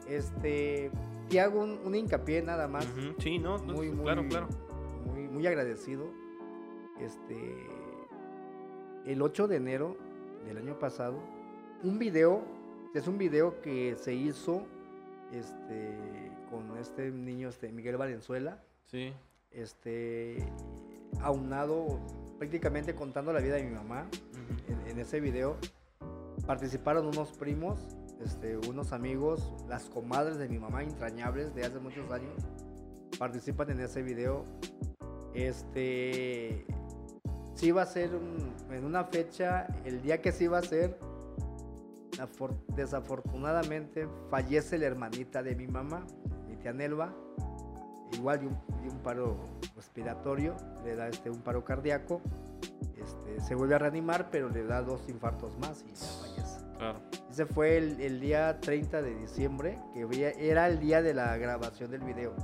Este, 0.08 0.90
te 1.28 1.40
hago 1.40 1.62
un, 1.62 1.94
hincapié 1.94 2.42
nada 2.42 2.66
más. 2.66 2.86
Sí, 3.18 3.38
no, 3.38 3.58
muy, 3.58 3.90
muy, 3.92 4.04
claro, 4.04 4.26
claro. 4.28 4.48
Muy, 5.06 5.28
muy 5.28 5.46
agradecido 5.46 6.10
este, 7.00 7.66
el 9.06 9.22
8 9.22 9.48
de 9.48 9.56
enero 9.56 9.96
del 10.44 10.58
año 10.58 10.78
pasado, 10.78 11.20
un 11.82 11.98
video, 11.98 12.42
es 12.94 13.06
un 13.06 13.18
video 13.18 13.60
que 13.62 13.94
se 13.96 14.14
hizo 14.14 14.66
este, 15.32 15.96
con 16.50 16.76
este 16.78 17.10
niño, 17.10 17.48
este, 17.48 17.70
Miguel 17.72 17.96
Valenzuela. 17.96 18.62
Sí. 18.86 19.12
Este, 19.50 20.44
aunado, 21.20 22.00
prácticamente 22.40 22.94
contando 22.94 23.34
la 23.34 23.40
vida 23.40 23.56
de 23.56 23.64
mi 23.64 23.74
mamá. 23.74 24.08
en, 24.88 24.98
ese 24.98 25.20
video 25.20 25.58
participaron 26.46 27.06
unos 27.06 27.32
primos, 27.32 27.86
este, 28.24 28.56
unos 28.56 28.92
amigos, 28.92 29.52
las 29.68 29.90
comadres 29.90 30.38
de 30.38 30.48
mi 30.48 30.58
mamá, 30.58 30.82
entrañables 30.82 31.54
de 31.54 31.66
hace 31.66 31.78
muchos 31.80 32.10
años, 32.10 32.32
participan 33.18 33.68
en 33.72 33.80
ese 33.80 34.00
video. 34.00 34.46
Este, 35.34 36.64
sí 37.56 37.66
iba 37.66 37.82
a 37.82 37.86
ser 37.86 38.10
en 38.70 38.84
una 38.86 39.04
fecha, 39.04 39.66
el 39.84 40.00
día 40.00 40.22
que 40.22 40.32
sí 40.32 40.44
iba 40.44 40.56
a 40.56 40.62
ser, 40.62 40.98
desafortunadamente 42.74 44.08
fallece 44.30 44.78
la 44.78 44.86
hermanita 44.86 45.42
de 45.42 45.54
mi 45.56 45.66
mamá, 45.66 46.06
mi 46.48 46.56
tía 46.56 46.72
Nelva, 46.72 47.14
igual 48.12 48.40
de 48.40 48.46
un, 48.46 48.98
paro 49.02 49.36
respiratorio, 49.76 50.56
le 50.84 50.96
da 50.96 51.08
este, 51.08 51.30
un 51.30 51.40
paro 51.40 51.64
cardíaco, 51.64 52.20
este, 52.96 53.40
se 53.40 53.54
vuelve 53.54 53.74
a 53.74 53.78
reanimar, 53.78 54.30
pero 54.30 54.48
le 54.48 54.64
da 54.64 54.82
dos 54.82 55.08
infartos 55.08 55.58
más 55.58 55.84
y 55.86 55.92
ya 55.92 56.06
fallece. 56.06 56.60
Ese 57.30 57.46
fue 57.46 57.76
el, 57.76 58.00
el, 58.00 58.20
día 58.20 58.58
30 58.60 59.02
de 59.02 59.14
diciembre, 59.14 59.78
que 59.94 60.34
era 60.38 60.66
el 60.66 60.80
día 60.80 61.02
de 61.02 61.14
la 61.14 61.36
grabación 61.36 61.90
del 61.90 62.00
video. 62.00 62.34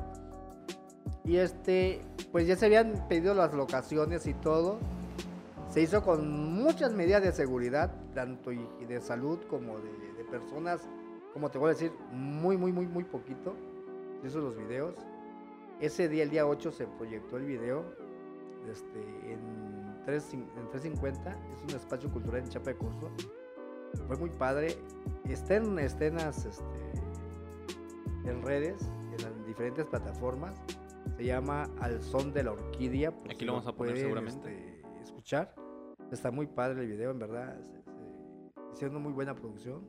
Y 1.26 1.38
este, 1.38 2.02
pues 2.30 2.46
ya 2.46 2.54
se 2.54 2.66
habían 2.66 3.08
pedido 3.08 3.34
las 3.34 3.52
locaciones 3.52 4.26
y 4.26 4.34
todo. 4.34 4.78
Se 5.68 5.82
hizo 5.82 6.02
con 6.02 6.54
muchas 6.54 6.92
medidas 6.92 7.22
de 7.22 7.32
seguridad, 7.32 7.92
tanto 8.14 8.50
de 8.50 9.00
salud 9.00 9.40
como 9.50 9.78
de, 9.78 10.24
personas 10.30 10.80
como 11.32 11.50
te 11.50 11.58
voy 11.58 11.70
a 11.70 11.72
decir, 11.74 11.92
muy, 12.12 12.56
muy, 12.56 12.72
muy, 12.72 12.86
muy 12.86 13.04
poquito. 13.04 13.54
Hizo 14.24 14.38
los 14.38 14.56
videos. 14.56 14.94
Ese 15.80 16.08
día, 16.08 16.22
el 16.22 16.30
día 16.30 16.46
8, 16.46 16.72
se 16.72 16.86
proyectó 16.86 17.36
el 17.36 17.44
video 17.44 17.84
este, 18.70 18.98
en, 19.30 20.02
3, 20.04 20.34
en 20.34 20.70
350. 20.70 21.38
Es 21.54 21.62
un 21.62 21.70
espacio 21.70 22.10
cultural 22.10 22.42
en 22.42 22.48
Chapa 22.48 22.70
de 22.70 22.76
Curso. 22.76 23.10
Fue 24.06 24.16
muy 24.16 24.30
padre. 24.30 24.76
Está 25.28 25.56
en 25.56 25.78
escenas 25.78 26.46
este, 26.46 26.64
en 28.24 28.42
redes, 28.42 28.90
en 29.12 29.22
las 29.22 29.46
diferentes 29.46 29.84
plataformas. 29.86 30.58
Se 31.16 31.24
llama 31.24 31.68
Al 31.80 32.00
Son 32.02 32.32
de 32.32 32.42
la 32.42 32.52
Orquídea. 32.52 33.10
por 33.10 33.30
Aquí 33.30 33.40
si 33.40 33.44
lo 33.44 33.52
vamos 33.52 33.66
a 33.66 33.72
poner 33.72 33.92
pueden, 33.92 34.06
seguramente. 34.06 34.76
este, 34.76 35.02
escuchar. 35.02 35.54
Está 36.10 36.30
muy 36.30 36.46
padre 36.46 36.82
el 36.82 36.88
video, 36.88 37.10
en 37.10 37.18
verdad. 37.18 37.60
Hicieron 38.72 38.96
una 38.96 39.04
muy 39.04 39.12
buena 39.12 39.34
producción. 39.34 39.86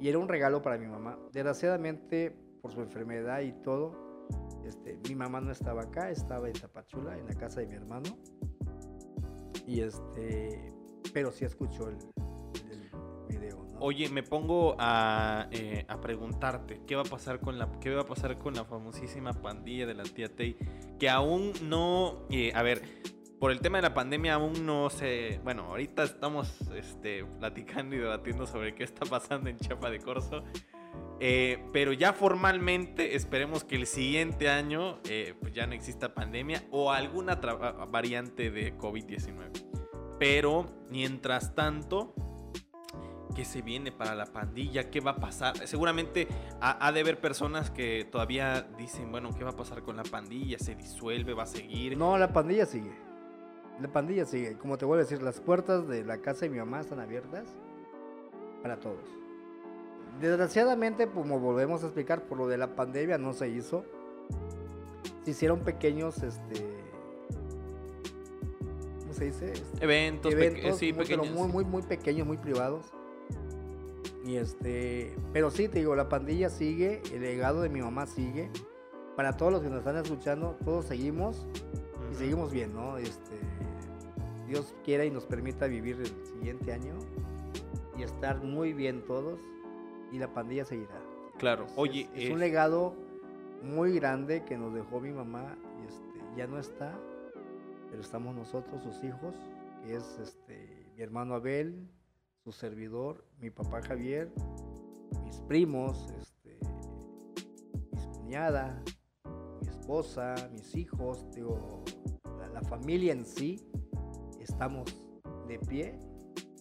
Y 0.00 0.08
era 0.08 0.18
un 0.18 0.28
regalo 0.28 0.62
para 0.62 0.78
mi 0.78 0.86
mamá. 0.86 1.18
Desgraciadamente, 1.32 2.34
por 2.60 2.72
su 2.72 2.80
enfermedad 2.80 3.40
y 3.40 3.52
todo, 3.52 4.01
este, 4.66 4.98
mi 5.08 5.14
mamá 5.14 5.40
no 5.40 5.50
estaba 5.50 5.82
acá, 5.82 6.10
estaba 6.10 6.48
en 6.48 6.54
Tapachula, 6.54 7.18
en 7.18 7.26
la 7.26 7.34
casa 7.34 7.60
de 7.60 7.66
mi 7.66 7.74
hermano. 7.74 8.16
Y 9.66 9.80
este, 9.80 10.72
pero 11.12 11.30
sí 11.30 11.44
escuchó 11.44 11.88
el, 11.88 11.98
video, 13.28 13.64
¿no? 13.72 13.78
Oye, 13.80 14.08
me 14.08 14.22
pongo 14.22 14.76
a, 14.78 15.48
eh, 15.50 15.84
a 15.88 16.00
preguntarte, 16.00 16.82
¿qué 16.86 16.96
va 16.96 17.02
a 17.02 17.06
pasar 17.06 17.40
con 17.40 17.58
la 17.58 17.70
qué 17.80 17.94
va 17.94 18.02
a 18.02 18.06
pasar 18.06 18.38
con 18.38 18.54
la 18.54 18.64
famosísima 18.64 19.32
pandilla 19.32 19.86
de 19.86 19.94
la 19.94 20.04
tía 20.04 20.34
Tay? 20.34 20.56
Que 20.98 21.08
aún 21.08 21.52
no, 21.62 22.26
eh, 22.30 22.52
a 22.54 22.62
ver, 22.62 22.82
por 23.42 23.50
el 23.50 23.60
tema 23.60 23.78
de 23.78 23.82
la 23.82 23.92
pandemia 23.92 24.34
aún 24.34 24.64
no 24.64 24.88
se, 24.88 25.40
bueno, 25.42 25.64
ahorita 25.64 26.04
estamos 26.04 26.60
este, 26.76 27.24
platicando 27.24 27.96
y 27.96 27.98
debatiendo 27.98 28.46
sobre 28.46 28.72
qué 28.72 28.84
está 28.84 29.04
pasando 29.04 29.50
en 29.50 29.56
Chiapa 29.56 29.90
de 29.90 29.98
Corzo. 29.98 30.44
Eh, 31.20 31.64
pero 31.72 31.92
ya 31.92 32.12
formalmente 32.12 33.14
esperemos 33.14 33.64
que 33.64 33.76
el 33.76 33.86
siguiente 33.86 34.48
año 34.48 34.98
eh, 35.08 35.34
pues 35.40 35.52
ya 35.52 35.66
no 35.66 35.74
exista 35.74 36.14
pandemia 36.14 36.64
o 36.70 36.92
alguna 36.92 37.36
variante 37.36 38.50
de 38.50 38.76
COVID-19. 38.76 40.18
Pero 40.18 40.66
mientras 40.90 41.54
tanto, 41.54 42.14
¿Qué 43.34 43.46
se 43.46 43.62
viene 43.62 43.92
para 43.92 44.14
la 44.14 44.26
pandilla? 44.26 44.90
¿Qué 44.90 45.00
va 45.00 45.12
a 45.12 45.16
pasar? 45.16 45.56
Seguramente 45.66 46.28
ha, 46.60 46.86
ha 46.86 46.92
de 46.92 47.00
haber 47.00 47.18
personas 47.18 47.70
que 47.70 48.06
todavía 48.10 48.62
dicen, 48.76 49.10
bueno, 49.10 49.30
¿qué 49.32 49.42
va 49.42 49.50
a 49.50 49.56
pasar 49.56 49.82
con 49.82 49.96
la 49.96 50.02
pandilla? 50.02 50.58
¿Se 50.58 50.74
disuelve? 50.74 51.32
¿Va 51.32 51.44
a 51.44 51.46
seguir? 51.46 51.96
No, 51.96 52.18
la 52.18 52.32
pandilla 52.32 52.66
sigue. 52.66 52.92
La 53.80 53.88
pandilla 53.88 54.26
sigue. 54.26 54.58
Como 54.58 54.76
te 54.76 54.84
voy 54.84 54.96
a 54.96 55.00
decir, 55.00 55.22
las 55.22 55.40
puertas 55.40 55.88
de 55.88 56.04
la 56.04 56.18
casa 56.18 56.42
de 56.42 56.50
mi 56.50 56.58
mamá 56.58 56.80
están 56.80 57.00
abiertas 57.00 57.48
para 58.62 58.78
todos. 58.78 59.21
Desgraciadamente, 60.20 61.08
como 61.08 61.38
volvemos 61.40 61.82
a 61.82 61.86
explicar, 61.86 62.22
por 62.26 62.38
lo 62.38 62.48
de 62.48 62.58
la 62.58 62.74
pandemia 62.76 63.18
no 63.18 63.32
se 63.32 63.48
hizo. 63.48 63.84
Se 65.24 65.30
hicieron 65.32 65.60
pequeños, 65.60 66.22
este... 66.22 66.66
¿Cómo 69.00 69.14
se 69.14 69.24
dice? 69.26 69.52
Este, 69.52 69.84
Eventos, 69.84 70.32
eventos 70.32 70.78
sí, 70.78 70.92
muy, 70.92 71.04
pero 71.06 71.22
pequeños. 71.22 71.38
muy, 71.38 71.52
muy, 71.52 71.64
muy 71.64 71.82
pequeños, 71.82 72.26
muy 72.26 72.36
privados. 72.36 72.86
Y 74.24 74.36
este, 74.36 75.16
pero 75.32 75.50
sí, 75.50 75.68
te 75.68 75.80
digo, 75.80 75.96
la 75.96 76.08
pandilla 76.08 76.48
sigue, 76.48 77.02
el 77.12 77.22
legado 77.22 77.62
de 77.62 77.68
mi 77.68 77.80
mamá 77.80 78.06
sigue. 78.06 78.50
Para 79.16 79.36
todos 79.36 79.52
los 79.52 79.62
que 79.62 79.68
nos 79.68 79.80
están 79.80 79.96
escuchando, 79.96 80.56
todos 80.64 80.86
seguimos 80.86 81.46
y 82.10 82.14
seguimos 82.14 82.52
bien, 82.52 82.72
¿no? 82.72 82.96
Este, 82.98 83.36
Dios 84.46 84.74
quiera 84.84 85.04
y 85.04 85.10
nos 85.10 85.26
permita 85.26 85.66
vivir 85.66 85.96
el 86.00 86.26
siguiente 86.26 86.72
año 86.72 86.94
y 87.98 88.02
estar 88.02 88.42
muy 88.42 88.72
bien 88.72 89.02
todos 89.02 89.40
y 90.12 90.18
la 90.18 90.32
pandilla 90.32 90.64
seguirá. 90.64 91.00
Claro. 91.38 91.64
Es- 91.64 91.72
Oye, 91.76 92.08
es, 92.14 92.24
es 92.26 92.30
un 92.30 92.38
legado 92.38 92.94
muy 93.62 93.94
grande 93.94 94.44
que 94.44 94.56
nos 94.58 94.74
dejó 94.74 95.00
mi 95.00 95.10
mamá 95.12 95.56
y 95.82 95.86
este, 95.88 96.36
ya 96.36 96.46
no 96.46 96.58
está, 96.58 96.98
pero 97.90 98.00
estamos 98.02 98.34
nosotros, 98.34 98.82
sus 98.82 99.02
hijos, 99.04 99.34
que 99.84 99.96
es 99.96 100.18
este, 100.20 100.86
mi 100.96 101.02
hermano 101.02 101.34
Abel, 101.34 101.88
su 102.44 102.52
servidor, 102.52 103.24
mi 103.40 103.50
papá 103.50 103.80
Javier, 103.82 104.32
mis 105.24 105.36
primos, 105.42 106.12
este, 106.20 106.58
mis 107.92 108.06
cuñada, 108.08 108.82
mi 109.60 109.68
esposa, 109.68 110.34
mis 110.52 110.74
hijos, 110.76 111.24
digo, 111.34 111.84
la, 112.38 112.48
la 112.48 112.62
familia 112.62 113.12
en 113.12 113.24
sí, 113.24 113.64
estamos 114.40 114.84
de 115.46 115.58
pie 115.60 115.98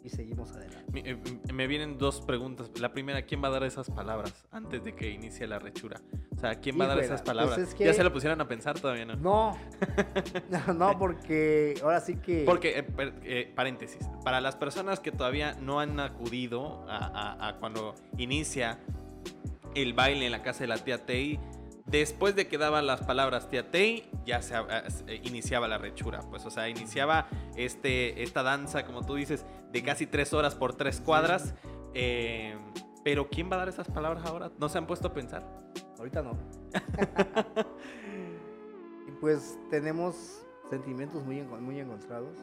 y 0.04 0.10
seguimos 0.10 0.52
adelante. 0.54 0.82
eh, 1.12 1.18
me 1.54 1.68
vienen 1.68 1.98
dos 1.98 2.22
preguntas. 2.22 2.72
La 2.80 2.92
primera, 2.92 3.22
¿quién 3.24 3.44
va 3.44 3.48
a 3.50 3.52
dar 3.52 3.64
esas 3.64 3.90
palabras 3.90 4.34
antes 4.52 4.84
de 4.84 4.96
que 4.96 5.10
inicie 5.12 5.46
la 5.48 5.60
rechura? 5.60 6.02
O 6.36 6.40
sea, 6.40 6.56
¿quién 6.56 6.80
va 6.80 6.86
a 6.86 6.88
dar 6.88 7.00
esas 7.00 7.22
pues 7.22 7.28
palabras? 7.28 7.76
Ya 7.78 7.94
se 7.94 8.04
lo 8.04 8.12
pusieron 8.12 8.42
a 8.42 8.48
pensar 8.48 8.80
todavía, 8.80 9.06
¿no? 9.06 9.16
No, 10.50 10.74
no, 10.74 10.98
porque 11.00 11.76
ahora 11.84 12.00
sí 12.02 12.16
que... 12.16 12.44
Porque, 12.46 12.80
eh, 12.80 13.14
eh, 13.24 13.52
paréntesis, 13.56 14.08
para 14.24 14.42
las 14.42 14.56
personas 14.56 15.00
que 15.00 15.12
todavía 15.12 15.54
no 15.62 15.80
han 15.80 16.00
acudido 16.00 16.84
a, 16.90 16.98
a- 16.98 17.48
a 17.50 17.58
cuando 17.58 17.96
inicia 18.18 18.80
el 19.76 19.94
baile 19.94 20.26
en 20.26 20.32
la 20.32 20.42
casa 20.42 20.60
de 20.62 20.68
la 20.68 20.78
tía 20.78 21.06
Tei, 21.06 21.40
después 21.92 22.36
de 22.36 22.48
que 22.48 22.58
daba 22.58 22.82
las 22.82 23.02
palabras 23.02 23.50
tía 23.50 23.70
Tei, 23.70 24.10
ya 24.26 24.42
se 24.42 24.56
ah, 24.56 24.84
eh, 25.08 25.22
iniciaba 25.24 25.68
la 25.68 25.78
rechura. 25.78 26.22
Pues, 26.30 26.46
o 26.46 26.50
sea, 26.50 26.70
iniciaba 26.70 27.28
este, 27.56 28.24
esta 28.24 28.44
danza, 28.44 28.86
como 28.86 29.06
tú 29.06 29.16
dices, 29.16 29.46
de 29.72 29.84
casi 29.84 30.08
tres 30.08 30.34
horas 30.34 30.56
por 30.56 30.76
tres 30.76 31.02
cuadras. 31.02 31.54
eh, 31.94 32.58
pero 33.04 33.30
¿quién 33.30 33.50
va 33.50 33.56
a 33.56 33.60
dar 33.60 33.70
esas 33.70 33.88
palabras 33.88 34.26
ahora? 34.26 34.52
¿No 34.60 34.70
se 34.70 34.78
han 34.78 34.86
puesto 34.86 35.08
a 35.08 35.14
pensar? 35.14 35.44
Ahorita 35.98 36.22
no. 36.22 36.38
y 39.08 39.12
pues 39.20 39.58
tenemos 39.70 40.44
sentimientos 40.70 41.24
muy, 41.24 41.42
muy 41.42 41.80
encontrados. 41.80 42.38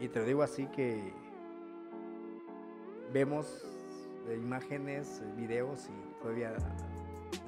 Y 0.00 0.08
te 0.08 0.20
lo 0.20 0.26
digo 0.26 0.42
así 0.42 0.66
que 0.66 1.12
vemos 3.12 3.64
eh, 4.28 4.36
imágenes, 4.36 5.22
videos 5.36 5.88
y 5.88 6.22
todavía 6.22 6.52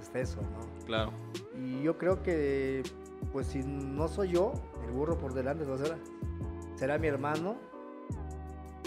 está 0.00 0.20
eso, 0.20 0.40
¿no? 0.42 0.84
Claro. 0.86 1.12
Y 1.56 1.82
yo 1.82 1.96
creo 1.98 2.22
que, 2.22 2.82
pues 3.32 3.46
si 3.46 3.62
no 3.62 4.08
soy 4.08 4.30
yo, 4.30 4.52
el 4.84 4.90
burro 4.92 5.18
por 5.18 5.34
delante, 5.34 5.64
¿no 5.66 5.76
será? 5.78 5.96
¿Será 6.76 6.98
mi 6.98 7.06
hermano? 7.08 7.56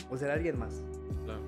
¿O 0.10 0.18
será 0.18 0.34
alguien 0.34 0.58
más? 0.60 0.84
claro. 1.26 1.42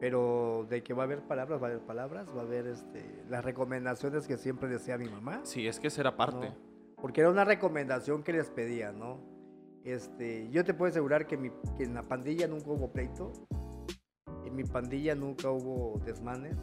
Pero 0.00 0.66
de 0.68 0.82
que 0.82 0.92
va 0.92 1.04
a 1.04 1.06
haber 1.06 1.22
palabras, 1.22 1.62
va 1.62 1.68
a 1.68 1.70
haber 1.70 1.82
palabras, 1.82 2.26
va 2.36 2.40
a 2.40 2.44
haber 2.44 2.66
este, 2.66 3.24
las 3.30 3.42
recomendaciones 3.44 4.26
que 4.26 4.36
siempre 4.36 4.68
decía 4.68 4.98
mi 4.98 5.08
mamá. 5.08 5.40
Sí, 5.44 5.66
es 5.66 5.80
que 5.80 5.88
será 5.88 6.14
parte. 6.16 6.50
¿no? 6.50 6.54
Porque 7.00 7.22
era 7.22 7.30
una 7.30 7.44
recomendación 7.44 8.22
que 8.22 8.32
les 8.32 8.50
pedía, 8.50 8.92
¿no? 8.92 9.18
Este, 9.84 10.50
yo 10.50 10.64
te 10.64 10.74
puedo 10.74 10.90
asegurar 10.90 11.26
que, 11.26 11.36
mi- 11.38 11.52
que 11.76 11.84
en 11.84 11.94
la 11.94 12.02
pandilla 12.02 12.46
nunca 12.48 12.70
hubo 12.70 12.92
pleito, 12.92 13.32
en 14.44 14.54
mi 14.56 14.64
pandilla 14.64 15.14
nunca 15.14 15.50
hubo 15.50 15.98
desmanes, 16.04 16.56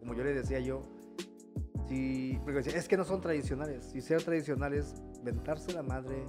como 0.00 0.14
yo 0.14 0.22
le 0.24 0.34
decía 0.34 0.60
yo, 0.60 0.82
decía, 2.46 2.78
es 2.78 2.88
que 2.88 2.96
no 2.96 3.04
son 3.04 3.20
tradicionales, 3.20 3.84
si 3.84 4.00
ser 4.00 4.22
tradicionales, 4.22 4.94
ventarse 5.22 5.72
la 5.72 5.82
madre, 5.82 6.24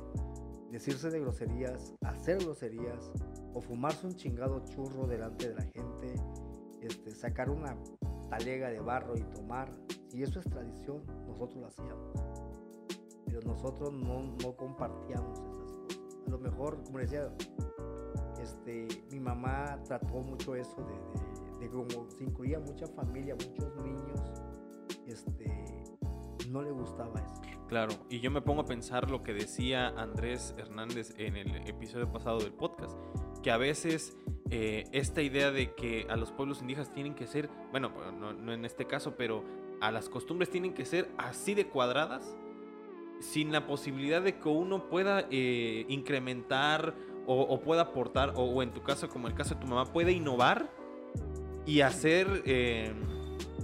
decirse 0.71 1.09
de 1.09 1.19
groserías, 1.19 1.93
hacer 2.01 2.39
groserías, 2.39 3.11
o 3.53 3.61
fumarse 3.61 4.05
un 4.05 4.15
chingado 4.15 4.63
churro 4.65 5.07
delante 5.07 5.49
de 5.49 5.55
la 5.55 5.63
gente, 5.63 6.15
este, 6.81 7.11
sacar 7.11 7.49
una 7.49 7.77
talega 8.29 8.69
de 8.69 8.79
barro 8.79 9.15
y 9.17 9.23
tomar, 9.35 9.71
si 10.09 10.23
eso 10.23 10.39
es 10.39 10.45
tradición, 10.45 11.03
nosotros 11.27 11.61
lo 11.61 11.67
hacíamos 11.67 12.25
pero 13.35 13.41
nosotros 13.41 13.91
no, 13.91 14.23
no 14.43 14.55
compartíamos 14.55 15.39
esas 15.39 15.71
cosas. 15.73 15.99
A 16.25 16.29
lo 16.29 16.39
mejor, 16.39 16.81
como 16.83 16.99
decía, 16.99 17.29
este, 18.41 18.87
mi 19.11 19.19
mamá 19.19 19.77
trató 19.85 20.21
mucho 20.21 20.55
eso 20.55 20.77
de, 20.77 21.59
de, 21.59 21.65
de 21.65 21.69
como 21.69 22.09
se 22.09 22.23
incluía 22.23 22.59
mucha 22.59 22.87
familia, 22.87 23.35
muchos 23.35 23.75
niños, 23.83 24.21
este, 25.07 25.83
no 26.49 26.61
le 26.61 26.71
gustaba 26.71 27.19
eso. 27.19 27.41
Claro, 27.67 27.93
y 28.09 28.19
yo 28.19 28.29
me 28.29 28.41
pongo 28.41 28.61
a 28.61 28.65
pensar 28.65 29.09
lo 29.09 29.23
que 29.23 29.33
decía 29.33 29.87
Andrés 29.87 30.53
Hernández 30.57 31.13
en 31.17 31.35
el 31.35 31.67
episodio 31.67 32.11
pasado 32.11 32.39
del 32.39 32.53
podcast, 32.53 32.95
que 33.41 33.49
a 33.49 33.57
veces 33.57 34.15
eh, 34.51 34.83
esta 34.91 35.23
idea 35.23 35.51
de 35.51 35.73
que 35.73 36.05
a 36.09 36.15
los 36.15 36.31
pueblos 36.31 36.61
indígenas 36.61 36.93
tienen 36.93 37.15
que 37.15 37.25
ser, 37.25 37.49
bueno, 37.71 37.91
no, 38.11 38.53
en 38.53 38.65
este 38.65 38.85
caso, 38.85 39.15
pero 39.17 39.43
a 39.81 39.91
las 39.91 40.09
costumbres 40.09 40.49
tienen 40.51 40.73
que 40.73 40.85
ser 40.85 41.09
así 41.17 41.55
de 41.55 41.67
cuadradas, 41.67 42.37
sin 43.19 43.51
la 43.51 43.65
posibilidad 43.65 44.21
de 44.21 44.37
que 44.37 44.49
uno 44.49 44.87
pueda 44.87 45.25
eh, 45.31 45.85
incrementar 45.89 46.93
o, 47.27 47.59
pueda 47.61 47.81
aportar, 47.81 48.33
o, 48.35 48.43
o 48.43 48.61
en 48.61 48.71
tu 48.71 48.83
caso, 48.83 49.09
como 49.09 49.27
el 49.27 49.33
caso 49.33 49.55
de 49.55 49.61
tu 49.61 49.67
mamá, 49.67 49.91
puede 49.91 50.11
innovar 50.11 50.69
y 51.65 51.81
hacer 51.81 52.43
eh, 52.45 52.93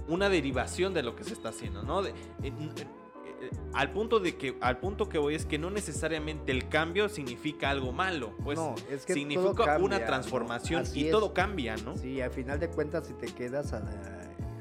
una 0.08 0.28
derivación 0.28 0.94
de 0.94 1.02
lo 1.02 1.14
que 1.16 1.24
se 1.24 1.32
está 1.34 1.50
haciendo, 1.50 1.82
¿no? 1.82 2.02
De- 2.02 2.10
eh, 2.10 2.14
eh, 2.42 3.50
al 3.72 3.92
punto 3.92 4.20
de 4.20 4.36
que 4.36 4.56
al 4.60 4.78
punto 4.78 5.08
que 5.08 5.18
voy 5.18 5.34
es 5.34 5.46
que 5.46 5.58
no 5.58 5.70
necesariamente 5.70 6.52
el 6.52 6.68
cambio 6.68 7.08
significa 7.08 7.70
algo 7.70 7.92
malo, 7.92 8.34
pues 8.44 8.58
no, 8.58 8.74
es 8.90 9.04
que 9.04 9.14
significa 9.14 9.64
cambia, 9.64 9.78
una 9.84 9.98
¿no? 9.98 10.06
transformación 10.06 10.84
y 10.94 11.06
es. 11.06 11.10
todo 11.10 11.32
cambia, 11.34 11.76
¿no? 11.76 11.96
Sí, 11.96 12.20
al 12.20 12.30
final 12.30 12.60
de 12.60 12.68
cuentas, 12.68 13.06
si 13.06 13.14
te 13.14 13.26
quedas 13.26 13.72
a, 13.72 13.82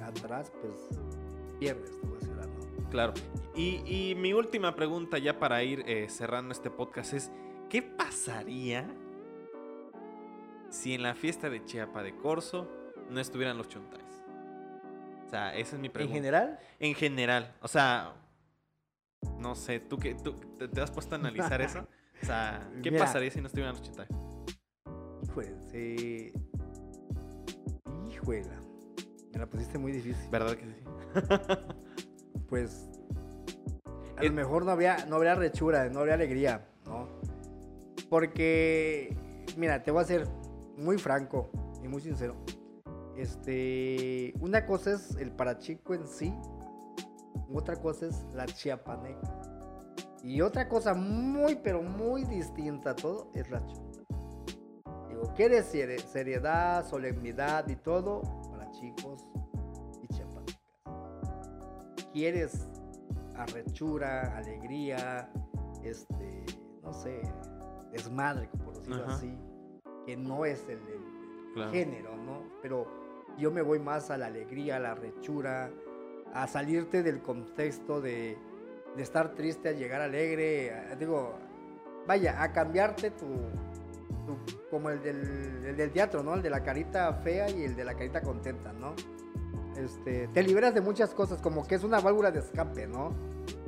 atrás, 0.05 0.51
pues 0.61 0.73
pierdes 1.59 1.91
lado. 2.35 2.49
Claro. 2.89 3.13
Y, 3.55 3.81
y 3.85 4.15
mi 4.15 4.33
última 4.33 4.75
pregunta 4.75 5.17
ya 5.19 5.37
para 5.37 5.61
ir 5.63 5.83
eh, 5.85 6.07
cerrando 6.09 6.51
este 6.51 6.69
podcast 6.71 7.13
es, 7.13 7.31
¿qué 7.69 7.81
pasaría 7.83 8.87
si 10.69 10.93
en 10.93 11.03
la 11.03 11.13
fiesta 11.15 11.49
de 11.49 11.63
Chiapa 11.65 12.01
de 12.01 12.15
Corzo 12.15 12.67
no 13.09 13.19
estuvieran 13.19 13.57
los 13.57 13.67
chontais? 13.67 14.03
O 15.31 15.33
sea, 15.33 15.55
esa 15.55 15.77
es 15.77 15.81
mi 15.81 15.87
En 15.87 15.93
pregunta. 15.93 16.13
general, 16.15 16.59
En 16.77 16.93
general, 16.93 17.55
o 17.61 17.67
sea, 17.69 18.15
no 19.37 19.55
sé, 19.55 19.79
¿tú, 19.79 19.97
qué, 19.97 20.13
tú 20.13 20.33
te, 20.59 20.67
te 20.67 20.81
has 20.81 20.91
puesto 20.91 21.15
a 21.15 21.19
analizar 21.19 21.61
eso? 21.61 21.87
O 22.21 22.25
sea, 22.25 22.69
¿qué 22.83 22.91
Mira. 22.91 23.05
pasaría 23.05 23.31
si 23.31 23.39
no 23.39 23.47
estuvieran 23.47 23.73
los 23.73 23.81
chontais? 23.81 24.09
híjole, 25.23 25.55
se... 25.71 26.33
Híjole, 28.11 28.43
me 29.33 29.39
la 29.39 29.47
pusiste 29.47 29.77
muy 29.79 29.93
difícil. 29.93 30.29
¿Verdad 30.29 30.55
que 30.57 30.65
sí? 30.65 30.75
Pues 32.49 32.89
a 34.17 34.23
Eh, 34.23 34.27
lo 34.27 34.33
mejor 34.33 34.65
no 34.65 34.71
habría, 34.71 35.05
no 35.07 35.15
habría 35.15 35.33
rechura, 35.35 35.87
no 35.89 35.99
habría 36.01 36.15
alegría, 36.15 36.67
¿no? 36.85 37.07
Porque, 38.09 39.15
mira, 39.55 39.81
te 39.81 39.91
voy 39.91 40.03
a 40.03 40.05
ser 40.05 40.27
muy 40.77 40.97
franco 40.97 41.49
y 41.81 41.87
muy 41.87 42.01
sincero. 42.01 42.35
Este, 43.17 44.33
una 44.39 44.65
cosa 44.65 44.91
es 44.93 45.15
el 45.17 45.31
parachico 45.31 45.93
en 45.93 46.07
sí, 46.07 46.33
otra 47.53 47.75
cosa 47.75 48.07
es 48.07 48.23
la 48.33 48.45
chiapaneca. 48.45 49.41
Y 50.23 50.41
otra 50.41 50.69
cosa 50.69 50.93
muy, 50.93 51.55
pero 51.55 51.81
muy 51.81 52.23
distinta 52.25 52.91
a 52.91 52.95
todo 52.95 53.31
es 53.33 53.49
la 53.49 53.59
chonta. 53.65 54.01
Digo, 55.09 55.33
¿quieres 55.35 55.73
seri- 55.73 55.99
seriedad, 55.99 56.87
solemnidad 56.87 57.67
y 57.67 57.75
todo? 57.75 58.21
Para 58.51 58.69
chicos 58.71 59.25
y 60.03 60.07
chiapanecas. 60.13 60.59
¿Quieres 62.13 62.67
arrechura, 63.35 64.37
alegría, 64.37 65.31
este, 65.83 66.45
no 66.83 66.93
sé, 66.93 67.21
desmadre, 67.91 68.47
por 68.63 68.75
decirlo 68.77 69.03
Ajá. 69.03 69.15
así? 69.15 69.35
Que 70.05 70.15
no 70.15 70.45
es 70.45 70.63
el, 70.69 70.77
el 70.77 71.20
Género, 71.71 72.15
¿no? 72.17 72.43
Pero 72.61 72.87
yo 73.37 73.51
me 73.51 73.61
voy 73.61 73.79
más 73.79 74.09
a 74.11 74.17
la 74.17 74.27
alegría, 74.27 74.77
a 74.77 74.79
la 74.79 74.95
rechura, 74.95 75.69
a 76.33 76.47
salirte 76.47 77.03
del 77.03 77.21
contexto 77.21 78.01
de, 78.01 78.37
de 78.95 79.03
estar 79.03 79.33
triste 79.33 79.69
a 79.69 79.71
llegar 79.73 80.01
alegre, 80.01 80.71
digo, 80.99 81.33
vaya, 82.07 82.41
a 82.41 82.51
cambiarte 82.53 83.11
tu, 83.11 83.25
tu- 84.25 84.69
como 84.69 84.89
el 84.89 85.01
del, 85.01 85.65
el 85.65 85.75
del 85.75 85.91
teatro, 85.91 86.23
¿no? 86.23 86.35
El 86.35 86.41
de 86.41 86.49
la 86.49 86.63
carita 86.63 87.11
fea 87.13 87.49
y 87.49 87.63
el 87.63 87.75
de 87.75 87.83
la 87.83 87.95
carita 87.95 88.21
contenta, 88.21 88.71
¿no? 88.73 88.93
Este, 89.77 90.27
te 90.29 90.43
liberas 90.43 90.73
de 90.73 90.81
muchas 90.81 91.13
cosas, 91.13 91.41
como 91.41 91.65
que 91.67 91.75
es 91.75 91.83
una 91.83 91.99
válvula 91.99 92.31
de 92.31 92.39
escape, 92.39 92.87
¿no? 92.87 93.13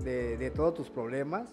De, 0.04 0.38
de 0.38 0.52
todos 0.52 0.74
tus 0.74 0.90
problemas. 0.90 1.50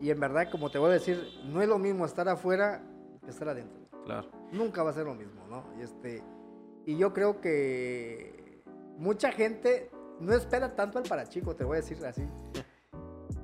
Y 0.00 0.10
en 0.10 0.20
verdad, 0.20 0.48
como 0.50 0.70
te 0.70 0.78
voy 0.78 0.90
a 0.90 0.92
decir, 0.94 1.20
no 1.46 1.60
es 1.62 1.68
lo 1.68 1.78
mismo 1.78 2.04
estar 2.04 2.28
afuera 2.28 2.82
que 3.24 3.30
estar 3.30 3.48
adentro 3.48 3.87
Claro. 4.08 4.28
nunca 4.52 4.82
va 4.82 4.90
a 4.90 4.92
ser 4.94 5.04
lo 5.04 5.14
mismo, 5.14 5.46
¿no? 5.48 5.64
Y, 5.78 5.82
este, 5.82 6.22
y 6.86 6.96
yo 6.96 7.12
creo 7.12 7.40
que 7.40 8.62
mucha 8.96 9.30
gente 9.32 9.90
no 10.20 10.32
espera 10.32 10.74
tanto 10.74 10.98
al 10.98 11.04
parachico, 11.04 11.54
te 11.54 11.64
voy 11.64 11.76
a 11.78 11.80
decir 11.80 12.04
así. 12.04 12.26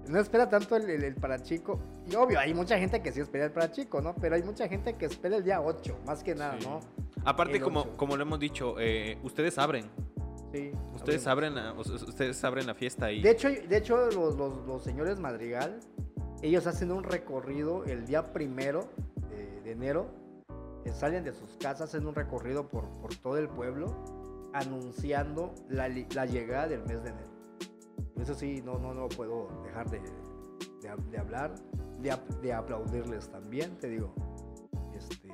No 0.08 0.18
espera 0.20 0.48
tanto 0.50 0.76
el, 0.76 0.88
el, 0.90 1.02
el 1.04 1.14
parachico. 1.14 1.80
Y 2.10 2.14
obvio, 2.14 2.38
hay 2.38 2.52
mucha 2.52 2.78
gente 2.78 3.00
que 3.02 3.10
sí 3.12 3.20
espera 3.20 3.46
el 3.46 3.52
parachico, 3.52 4.02
¿no? 4.02 4.14
Pero 4.14 4.34
hay 4.34 4.42
mucha 4.42 4.68
gente 4.68 4.94
que 4.96 5.06
espera 5.06 5.36
el 5.36 5.44
día 5.44 5.60
8, 5.62 5.98
más 6.06 6.22
que 6.22 6.34
nada, 6.34 6.56
Sí. 6.60 6.66
¿no? 6.66 6.80
Aparte, 7.24 7.56
El 7.56 7.62
como, 7.62 7.96
como 7.96 8.16
lo 8.16 8.22
hemos 8.22 8.38
dicho, 8.38 8.74
eh, 8.78 9.18
ustedes 9.22 9.56
abren. 9.56 9.90
Sí. 10.52 10.72
Ustedes 10.94 11.26
abren, 11.26 11.54
la, 11.54 11.72
ustedes 11.72 12.44
abren 12.44 12.66
la 12.66 12.74
fiesta 12.74 13.10
y... 13.10 13.22
De 13.22 13.30
hecho, 13.30 13.48
de 13.48 13.76
hecho 13.76 13.96
los, 14.10 14.36
los- 14.36 14.66
los 14.66 14.82
señores 14.84 15.18
Madrigal, 15.18 15.80
ellos 16.42 16.66
hacen 16.66 16.92
un 16.92 17.02
recorrido 17.02 17.84
el 17.84 18.04
día 18.06 18.32
primero 18.32 18.88
de, 19.30 19.62
de 19.62 19.70
enero. 19.72 20.06
Eh, 20.84 20.92
salen 20.92 21.24
de 21.24 21.32
sus 21.32 21.56
casas, 21.56 21.82
hacen 21.90 22.06
un 22.06 22.14
recorrido 22.14 22.68
por, 22.68 22.84
por 23.00 23.14
todo 23.16 23.38
el 23.38 23.48
pueblo, 23.48 23.94
anunciando 24.52 25.54
la, 25.68 25.88
la 25.88 26.26
llegada 26.26 26.68
del 26.68 26.84
mes 26.84 27.02
de 27.02 27.10
enero. 27.10 27.28
Eso 28.20 28.34
sí, 28.34 28.62
no, 28.64 28.78
no, 28.78 28.94
no 28.94 29.08
puedo 29.08 29.48
dejar 29.64 29.90
de, 29.90 30.00
de 30.00 30.24
de 31.10 31.18
hablar, 31.18 31.54
de, 32.00 32.14
de 32.42 32.52
aplaudirles 32.52 33.28
también, 33.30 33.76
te 33.78 33.88
digo. 33.88 34.12
Este, 34.94 35.28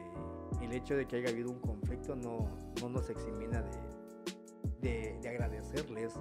el 0.62 0.72
hecho 0.72 0.94
de 0.96 1.06
que 1.06 1.16
haya 1.16 1.28
habido 1.30 1.50
un 1.50 1.58
conflicto 1.58 2.14
no, 2.16 2.48
no 2.80 2.88
nos 2.88 3.10
eximina 3.10 3.60
de, 3.62 4.88
de, 4.88 5.18
de 5.20 5.28
agradecerles, 5.28 6.14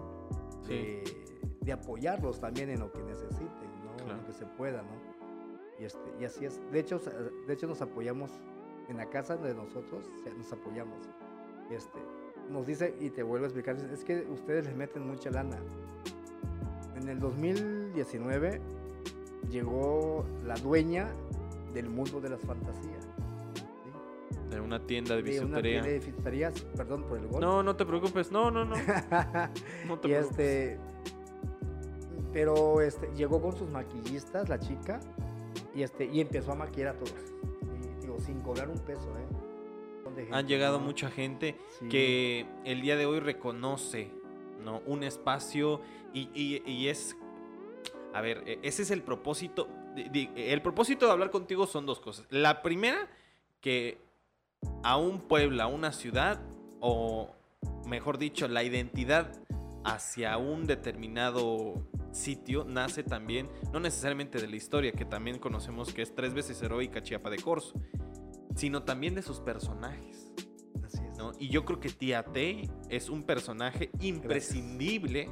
Sí. 0.63 0.73
de, 0.73 1.03
de 1.61 1.71
apoyarlos 1.71 2.39
también 2.39 2.69
en 2.69 2.80
lo 2.80 2.91
que 2.91 3.01
necesiten, 3.03 3.69
¿no? 3.86 3.91
En 3.91 3.97
Claro. 4.05 4.17
lo 4.21 4.25
que 4.27 4.34
se 4.34 4.45
pueda, 4.45 4.82
¿no? 4.82 4.89
Y, 5.80 5.86
este, 5.86 5.99
y 6.19 6.25
así 6.25 6.45
es. 6.45 6.59
De 6.71 6.80
hecho, 6.80 6.99
de 7.47 7.53
hecho, 7.53 7.67
nos 7.67 7.82
apoyamos 7.82 8.32
en 8.90 8.98
la 8.98 9.06
casa 9.10 9.38
de 9.38 9.54
nosotros, 9.54 10.10
nos 10.38 10.52
apoyamos. 10.52 10.98
Este, 11.70 12.00
nos 12.50 12.66
dice, 12.66 12.96
y 13.00 13.10
te 13.12 13.22
vuelvo 13.24 13.46
a 13.46 13.48
explicar, 13.48 13.76
es 13.78 14.04
que 14.04 14.26
ustedes 14.30 14.66
les 14.66 14.76
meten 14.76 15.08
mucha 15.08 15.30
lana. 15.30 15.58
En 16.96 17.08
el 17.08 17.20
2019 17.20 18.60
llegó 19.50 20.26
la 20.44 20.56
dueña 20.56 21.08
del 21.74 21.90
mundo 21.90 22.20
de 22.20 22.30
las 22.30 22.42
fantasías. 22.42 23.04
¿sí? 23.54 24.50
De 24.50 24.60
una 24.60 24.86
tienda 24.86 25.16
de 25.16 25.22
De 25.22 25.40
una 25.40 25.58
bisutería. 25.60 25.82
tienda 25.84 26.00
de 26.00 26.00
bisuterías, 26.06 26.62
perdón 26.76 27.04
por 27.04 27.20
el 27.20 27.28
gol. 27.28 27.40
No, 27.42 27.62
no 27.64 27.76
te 27.76 27.86
preocupes. 27.86 28.32
No, 28.32 28.50
no, 28.52 28.66
no. 28.66 28.76
No 29.88 30.00
te 30.00 30.08
y 30.08 30.12
preocupes. 30.12 30.32
este 30.32 30.80
pero 32.32 32.80
este 32.82 33.10
llegó 33.16 33.42
con 33.42 33.56
sus 33.58 33.68
maquillistas 33.72 34.50
la 34.50 34.60
chica 34.60 35.00
y 35.74 35.82
este 35.82 36.06
y 36.06 36.22
empezó 36.22 36.52
a 36.52 36.56
maquillar 36.56 36.90
a 36.90 37.00
todos 37.00 37.14
sin 38.30 38.41
cobrar 38.41 38.69
un 38.69 38.77
peso 38.80 39.11
eh 39.17 40.27
Han 40.32 40.47
llegado 40.47 40.80
¿no? 40.80 40.86
mucha 40.86 41.09
gente 41.09 41.55
Sí. 41.80 41.89
que 41.89 42.45
el 42.65 42.82
día 42.82 42.95
de 42.95 43.05
hoy 43.05 43.19
reconoce 43.19 44.11
¿no? 44.63 44.82
un 44.86 45.03
espacio 45.03 45.82
y, 46.13 46.30
y- 46.34 46.61
y 46.69 46.88
es... 46.88 47.15
A 48.13 48.21
ver, 48.21 48.43
e- 48.47 48.59
ese 48.63 48.82
es 48.82 48.91
el 48.91 49.03
propósito. 49.03 49.67
El 49.95 50.61
propósito 50.61 51.05
de 51.05 51.11
hablar 51.11 51.30
contigo 51.32 51.67
son 51.67 51.86
dos 51.86 51.99
cosas. 51.99 52.25
La 52.30 52.61
primera, 52.61 53.07
que 53.61 53.97
a 54.84 54.97
un 54.97 55.19
pueblo, 55.21 55.61
a 55.63 55.67
una 55.67 55.91
ciudad, 55.91 56.41
o 56.80 57.30
mejor 57.88 58.17
dicho, 58.17 58.47
la 58.47 58.63
identidad 58.63 59.32
hacia 59.84 60.38
un 60.38 60.65
determinado 60.67 61.75
sitio 62.11 62.65
nace 62.65 63.03
también, 63.03 63.47
no 63.71 63.80
necesariamente 63.80 64.39
de 64.41 64.47
la 64.47 64.55
historia, 64.55 64.91
que 64.91 65.05
también 65.05 65.38
conocemos 65.39 65.93
que 65.93 66.01
es 66.01 66.13
tres 66.15 66.34
veces 66.34 66.61
heroica 66.63 67.01
Chiapa 67.03 67.30
de 67.30 67.38
Corzo, 67.38 67.73
sino 68.60 68.84
también 68.84 69.16
de 69.16 69.22
sus 69.22 69.39
personajes. 69.39 70.32
Así 70.84 70.99
es. 71.10 71.18
¿no? 71.18 71.32
Y 71.39 71.47
yo 71.47 71.64
creo 71.64 71.80
que 71.80 71.89
Tía 71.89 72.24
Tei 72.24 72.70
es 72.89 73.10
un 73.10 73.24
personaje 73.24 73.89
imprescindible, 74.01 75.30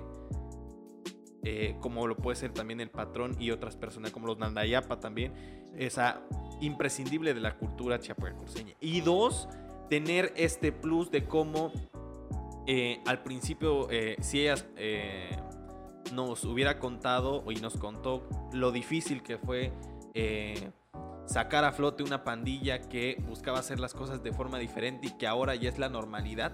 eh, 1.44 1.76
como 1.82 2.08
lo 2.08 2.16
puede 2.16 2.38
ser 2.38 2.54
también 2.54 2.80
el 2.80 2.90
patrón 2.90 3.36
y 3.40 3.52
otras 3.52 3.76
personas 3.76 4.12
como 4.12 4.28
los 4.28 4.38
Nandayapa 4.38 5.00
también, 5.02 5.34
esa 5.76 6.22
imprescindible 6.62 7.34
de 7.34 7.42
la 7.42 7.58
cultura 7.58 8.00
chiapacorseña. 8.00 8.76
Y 8.80 9.02
dos, 9.02 9.50
tener 9.90 10.32
este 10.38 10.72
plus 10.72 11.12
de 11.12 11.26
cómo 11.26 11.74
eh, 12.70 13.02
al 13.06 13.24
principio, 13.24 13.90
eh, 13.90 14.18
si 14.20 14.42
ella 14.42 14.56
eh, 14.76 15.38
nos 16.14 16.44
hubiera 16.44 16.80
contado 16.80 17.44
y 17.50 17.56
nos 17.56 17.78
contó 17.78 18.28
lo 18.52 18.72
difícil 18.72 19.24
que 19.24 19.38
fue 19.38 19.72
sacar 21.28 21.66
a 21.66 21.72
flote 21.72 22.04
una 22.04 22.24
pandilla 22.24 22.82
que 22.82 23.22
buscaba 23.28 23.60
hacer 23.60 23.80
las 23.80 23.94
cosas 23.94 24.24
de 24.24 24.32
forma 24.32 24.58
diferente 24.58 25.08
y 25.08 25.18
que 25.18 25.28
ahora 25.28 25.56
ya 25.56 25.70
es 25.70 25.78
la 25.78 25.90
normalidad. 25.90 26.54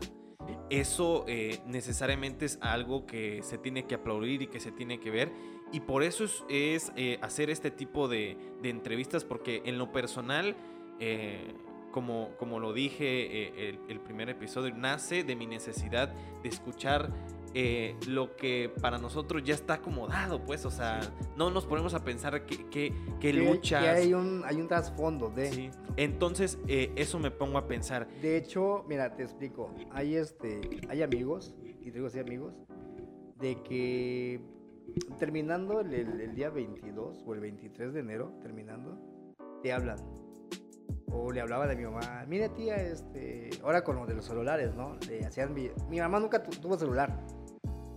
Eso 0.70 1.26
eh, 1.28 1.62
necesariamente 1.68 2.46
es 2.46 2.58
algo 2.62 3.06
que 3.06 3.44
se 3.44 3.58
tiene 3.58 3.86
que 3.86 3.96
aplaudir 3.96 4.42
y 4.42 4.48
que 4.48 4.60
se 4.60 4.72
tiene 4.72 5.00
que 5.00 5.12
ver. 5.12 5.32
Y 5.72 5.82
por 5.82 6.04
eso 6.04 6.26
es, 6.50 6.92
eh, 6.96 7.20
hacer 7.22 7.50
este 7.50 7.72
tipo 7.72 8.08
de, 8.08 8.38
entrevistas, 8.64 9.24
porque 9.24 9.62
en 9.66 9.78
lo 9.78 9.92
personal, 9.92 10.56
eh, 11.00 11.54
como, 11.92 12.60
lo 12.60 12.74
dije 12.74 13.70
el 13.88 14.00
primer 14.00 14.30
episodio, 14.30 14.74
nace 14.76 15.24
de 15.24 15.36
mi 15.36 15.46
necesidad 15.46 16.12
de 16.42 16.50
escuchar 16.50 17.12
eh, 17.54 17.96
lo 18.08 18.36
que 18.36 18.72
para 18.82 18.98
nosotros 18.98 19.44
ya 19.44 19.54
está 19.54 19.76
acomodado, 19.76 20.44
pues, 20.46 20.66
o 20.66 20.72
sea, 20.72 21.00
no 21.38 21.52
nos 21.52 21.66
ponemos 21.66 21.94
a 21.94 22.04
pensar 22.04 22.46
qué, 22.46 22.66
qué, 22.70 22.94
qué 23.20 23.32
Que- 23.32 23.34
luchas. 23.34 23.84
que 23.84 23.90
hay 23.90 24.14
un 24.14 24.44
hay 24.46 24.56
un 24.60 24.68
trasfondo 24.68 25.30
de 25.30 25.52
Sí. 25.52 25.70
Entonces, 25.98 26.58
eh, 26.68 26.92
eso 26.96 27.20
me 27.20 27.30
pongo 27.32 27.58
a 27.60 27.68
pensar. 27.68 28.08
De 28.22 28.38
hecho, 28.38 28.84
mira, 28.88 29.16
te 29.16 29.24
explico. 29.24 29.70
Hay 29.92 30.16
este, 30.16 30.62
hay 30.90 31.04
amigos, 31.04 31.54
y 31.82 31.86
te 31.86 31.92
digo 31.92 32.08
así 32.08 32.20
amigos, 32.20 32.56
de 33.40 33.62
que 33.64 34.42
terminando 35.20 35.82
el, 35.82 35.94
el- 35.94 36.22
el 36.22 36.36
día 36.36 36.50
22 36.50 37.24
o 37.26 37.34
el 37.34 37.40
23 37.42 37.94
de 37.94 38.00
enero, 38.00 38.32
terminando, 38.42 38.98
te 39.62 39.72
hablan. 39.74 39.98
O 41.16 41.32
le 41.32 41.42
hablaba 41.42 41.68
de 41.68 41.76
mi 41.76 41.84
mamá, 41.84 42.26
mire 42.28 42.50
tía, 42.50 42.76
este, 42.78 43.50
ahora 43.64 43.84
con 43.84 43.96
lo 43.98 44.06
de 44.08 44.16
los 44.16 44.26
celulares, 44.26 44.74
¿no? 44.74 44.98
Le 45.08 45.24
hacían 45.26 45.54
mi, 45.54 45.70
mi 45.90 46.00
mamá 46.00 46.20
nunca 46.20 46.42
tu- 46.42 46.60
tuvo 46.60 46.76
celular. 46.78 47.24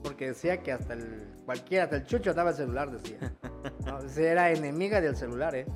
Porque 0.07 0.29
decía 0.29 0.63
que 0.63 0.71
hasta 0.71 0.93
el, 0.93 1.27
cualquiera, 1.45 1.83
hasta 1.85 1.97
el 1.97 2.05
chucho 2.05 2.33
daba 2.33 2.51
el 2.51 2.57
celular, 2.57 2.93
decía. 2.93 3.19
¿no? 3.87 3.99
Era 4.17 4.53
enemiga 4.53 5.01
del 5.01 5.17
celular, 5.17 5.57
¿eh? 5.57 5.67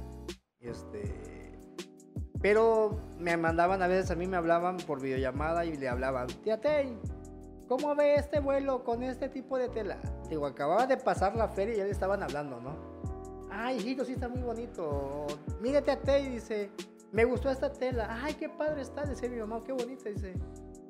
Este, 0.60 1.50
pero 2.40 3.00
me 3.18 3.36
mandaban, 3.36 3.82
a 3.82 3.88
veces 3.88 4.08
a 4.12 4.14
mí 4.14 4.28
me 4.28 4.36
hablaban 4.36 4.76
por 4.76 5.00
videollamada 5.00 5.64
y 5.64 5.76
le 5.76 5.88
hablaban, 5.88 6.28
tía 6.44 6.60
Tey, 6.60 6.96
¿cómo 7.66 7.96
ve 7.96 8.14
este 8.14 8.38
vuelo 8.38 8.84
con 8.84 9.02
este 9.02 9.28
tipo 9.28 9.58
de 9.58 9.68
tela? 9.68 9.98
Digo, 10.28 10.46
acababa 10.46 10.86
de 10.86 10.96
pasar 10.96 11.34
la 11.34 11.48
feria 11.48 11.74
y 11.74 11.78
ya 11.78 11.84
le 11.84 11.90
estaban 11.90 12.22
hablando, 12.22 12.60
¿no? 12.60 13.48
Ay, 13.50 13.78
hijito, 13.78 14.04
sí 14.04 14.12
está 14.12 14.28
muy 14.28 14.42
bonito. 14.42 15.26
Mire, 15.60 15.82
tía 15.82 16.00
Tey, 16.00 16.28
dice, 16.28 16.70
me 17.10 17.24
gustó 17.24 17.50
esta 17.50 17.72
tela. 17.72 18.20
Ay, 18.22 18.34
qué 18.34 18.48
padre 18.48 18.82
está, 18.82 19.04
decía 19.04 19.28
mi 19.28 19.38
mamá, 19.38 19.60
qué 19.64 19.72
bonita, 19.72 20.08
dice. 20.08 20.34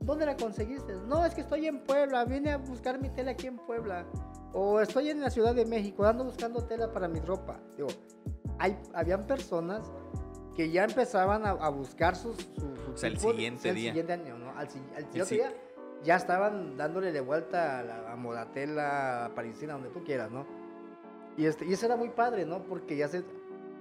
¿Dónde 0.01 0.27
la 0.27 0.37
conseguiste? 0.37 0.95
No, 1.07 1.25
es 1.25 1.35
que 1.35 1.43
estoy 1.43 1.67
en 1.67 1.81
Puebla, 1.85 2.25
vine 2.25 2.53
a 2.53 2.57
buscar 2.59 3.01
mi 3.01 3.11
tela 3.11 3.33
aquí 3.33 3.47
en 3.47 3.57
Puebla. 3.59 4.07
O 4.53 4.81
estoy 4.81 5.11
en 5.11 5.21
la 5.21 5.31
Ciudad 5.31 5.55
de 5.55 5.65
México, 5.67 6.05
ando 6.05 6.25
buscando 6.25 6.65
tela 6.65 6.91
para 6.93 7.07
mi 7.07 7.21
ropa. 7.21 7.61
Digo, 7.77 7.89
hay, 8.59 8.77
habían 8.95 9.27
personas 9.27 9.91
que 10.57 10.71
ya 10.71 10.85
empezaban 10.85 11.47
a, 11.47 11.51
a 11.51 11.69
buscar 11.69 12.17
sus, 12.17 12.37
su, 12.37 12.77
su 12.77 12.93
O 12.93 12.97
sea, 12.97 13.09
el 13.11 13.17
tipo 13.19 13.31
siguiente 13.31 13.63
sí, 13.63 13.69
el 13.69 13.75
día. 13.77 13.91
siguiente 13.93 14.13
año, 14.15 14.39
¿no? 14.39 14.51
Al, 14.59 14.69
si- 14.69 14.79
al 14.97 15.03
El 15.03 15.09
otro 15.11 15.25
si- 15.27 15.35
día 15.37 15.53
ya 16.03 16.17
estaban 16.17 16.77
dándole 16.77 17.13
de 17.13 17.21
vuelta 17.21 17.79
a, 17.79 17.83
la, 17.83 18.13
a 18.13 18.17
Modatela, 18.17 19.27
a 19.27 19.35
Parisina, 19.35 19.75
donde 19.75 19.91
tú 19.91 20.03
quieras, 20.03 20.31
¿no? 20.31 20.47
Y, 21.37 21.45
este, 21.47 21.67
y 21.67 21.73
eso 21.75 21.87
era 21.87 21.97
muy 21.97 22.09
padre, 22.09 22.45
¿no? 22.47 22.63
Porque 22.65 22.97
ya 22.97 23.07
se... 23.07 23.23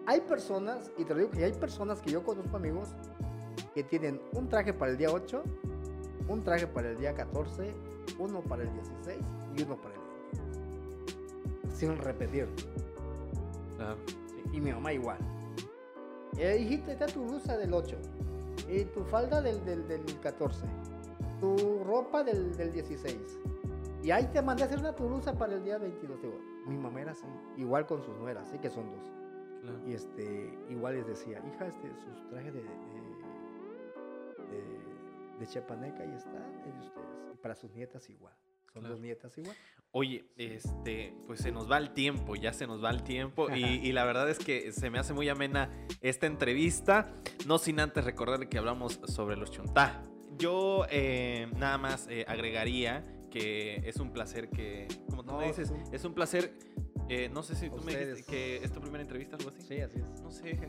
Hay 0.05 0.21
personas, 0.21 0.91
y 0.97 1.05
te 1.05 1.13
lo 1.13 1.19
digo 1.21 1.31
que 1.31 1.43
hay 1.45 1.53
personas 1.53 2.01
que 2.01 2.11
yo 2.11 2.23
conozco 2.23 2.55
amigos 2.57 2.89
que 3.73 3.83
tienen 3.83 4.21
un 4.33 4.47
traje 4.49 4.73
para 4.73 4.91
el 4.91 4.97
día 4.97 5.09
8, 5.11 5.43
un 6.29 6.43
traje 6.43 6.67
para 6.67 6.91
el 6.91 6.97
día 6.97 7.13
14, 7.13 7.73
uno 8.19 8.41
para 8.41 8.63
el 8.63 8.71
16 8.73 9.17
y 9.57 9.63
uno 9.63 9.75
para 9.75 9.95
el 9.95 10.01
22. 11.61 11.75
Sin 11.75 11.97
repetir. 11.97 12.47
Claro. 13.77 13.97
Sí, 14.05 14.43
Y 14.53 14.61
mi 14.61 14.71
mamá 14.71 14.93
igual. 14.93 15.17
Eh, 16.37 16.57
hijita, 16.61 16.91
está 16.93 17.07
tu 17.07 17.23
blusa 17.25 17.57
del 17.57 17.73
8. 17.73 17.97
Y 18.69 18.85
tu 18.85 19.03
falda 19.03 19.41
del, 19.41 19.63
del, 19.65 19.87
del 19.87 20.19
14. 20.21 20.65
Tu 21.39 21.83
ropa 21.83 22.23
del, 22.23 22.55
del 22.55 22.71
16. 22.71 23.17
Y 24.03 24.11
ahí 24.11 24.25
te 24.31 24.41
mandé 24.41 24.63
a 24.63 24.65
hacer 24.67 24.79
una 24.79 24.95
tu 24.95 25.07
blusa 25.07 25.37
para 25.37 25.55
el 25.55 25.63
día 25.63 25.77
22. 25.77 26.21
Digo, 26.21 26.39
mi 26.67 26.77
mamá 26.77 27.01
era 27.01 27.11
así. 27.11 27.25
Igual 27.57 27.85
con 27.87 28.01
sus 28.03 28.15
nueras, 28.17 28.47
sí 28.49 28.57
que 28.59 28.69
son 28.69 28.85
dos. 28.91 29.11
claro. 29.61 29.79
Y 29.87 29.93
este, 29.93 30.57
igual 30.69 30.95
les 30.95 31.07
decía, 31.07 31.41
hija, 31.53 31.67
este, 31.67 31.89
sus 31.95 32.29
trajes 32.29 32.53
de, 32.53 32.61
de, 32.61 32.67
de, 34.51 34.88
de 35.39 35.47
chapaneca 35.47 36.05
y 36.05 36.11
está, 36.15 36.37
es 36.67 36.73
de 36.73 36.79
ustedes. 36.87 37.07
Y 37.33 37.37
para 37.37 37.55
sus 37.55 37.71
nietas 37.71 38.09
igual. 38.09 38.33
Son 38.73 38.81
Claro. 38.81 38.89
dos 38.95 39.01
nietas 39.01 39.37
igual. 39.37 39.55
Oye, 39.91 40.25
este, 40.37 41.15
pues 41.25 41.39
se 41.39 41.51
nos 41.51 41.69
va 41.69 41.79
el 41.79 41.91
tiempo, 41.91 42.35
ya 42.35 42.53
se 42.53 42.67
nos 42.67 42.83
va 42.83 42.91
el 42.91 43.01
tiempo 43.03 43.49
y, 43.49 43.63
y 43.87 43.91
la 43.91 44.05
verdad 44.05 44.29
es 44.29 44.37
que 44.37 44.71
se 44.71 44.89
me 44.91 44.99
hace 44.99 45.13
muy 45.13 45.27
amena 45.29 45.69
esta 46.01 46.27
entrevista, 46.27 47.11
no 47.47 47.57
sin 47.57 47.79
antes 47.79 48.03
recordarle 48.05 48.47
que 48.47 48.59
hablamos 48.59 48.99
sobre 49.07 49.35
los 49.35 49.49
chuntá. 49.49 50.03
Yo 50.37 50.85
eh, 50.91 51.47
nada 51.57 51.77
más 51.79 52.07
eh, 52.09 52.23
agregaría 52.27 53.03
que 53.31 53.77
es 53.85 53.97
un 53.97 54.11
placer 54.13 54.49
que, 54.49 54.87
como 55.09 55.23
tú 55.23 55.31
No, 55.31 55.39
me 55.39 55.47
dices, 55.47 55.71
es 55.91 56.03
un 56.05 56.13
placer, 56.13 56.53
eh, 57.09 57.27
no 57.27 57.41
sé 57.41 57.55
si 57.55 57.69
tú 57.69 57.81
me 57.83 57.95
dijiste 57.95 58.23
que 58.23 58.57
es 58.57 58.71
tu 58.71 58.79
primera 58.79 59.01
entrevista, 59.01 59.35
algo 59.35 59.49
así. 59.49 59.61
Sí, 59.61 59.81
así 59.81 59.99
es. 59.99 60.21
No 60.21 60.31
sé, 60.31 60.59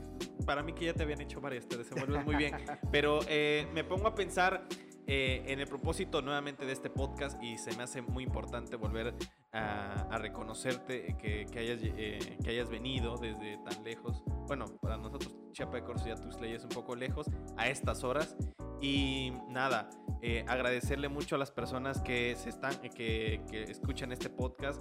para 0.46 0.62
mí 0.62 0.72
que 0.72 0.86
ya 0.86 0.94
te 0.94 1.02
habían 1.02 1.20
hecho 1.20 1.40
varias, 1.40 1.68
te 1.68 1.76
desenvuelves 1.76 2.24
muy 2.24 2.36
bien. 2.36 2.54
Pero 2.90 3.20
eh, 3.28 3.66
me 3.74 3.84
pongo 3.84 4.08
a 4.08 4.14
pensar 4.14 4.66
eh, 5.06 5.42
en 5.46 5.60
el 5.60 5.66
propósito 5.66 6.22
nuevamente 6.22 6.64
de 6.64 6.72
este 6.72 6.88
podcast 6.88 7.42
y 7.42 7.58
se 7.58 7.76
me 7.76 7.82
hace 7.82 8.00
muy 8.00 8.24
importante 8.24 8.76
volver 8.76 9.14
a, 9.52 10.06
a 10.10 10.18
reconocerte 10.18 11.16
que, 11.20 11.46
que 11.50 11.58
hayas, 11.58 11.80
que 11.80 12.50
hayas 12.50 12.70
venido 12.70 13.16
desde 13.18 13.58
tan 13.58 13.84
lejos. 13.84 14.22
Bueno, 14.46 14.64
para 14.80 14.96
nosotros 14.96 15.34
Chiapa 15.52 15.76
de 15.76 15.84
Corzo 15.84 16.08
y 16.08 16.14
Tuxtla 16.14 16.46
ya 16.46 16.56
es 16.56 16.64
un 16.64 16.70
poco 16.70 16.96
lejos 16.96 17.26
a 17.56 17.68
estas 17.68 18.02
horas. 18.02 18.34
Y 18.80 19.32
nada, 19.48 19.90
eh, 20.22 20.44
agradecerle 20.48 21.08
mucho 21.08 21.34
a 21.34 21.38
las 21.38 21.50
personas 21.50 22.00
que, 22.00 22.34
se 22.36 22.48
están, 22.48 22.74
que, 22.80 23.42
que 23.50 23.62
escuchan 23.64 24.10
este 24.12 24.30
podcast 24.30 24.80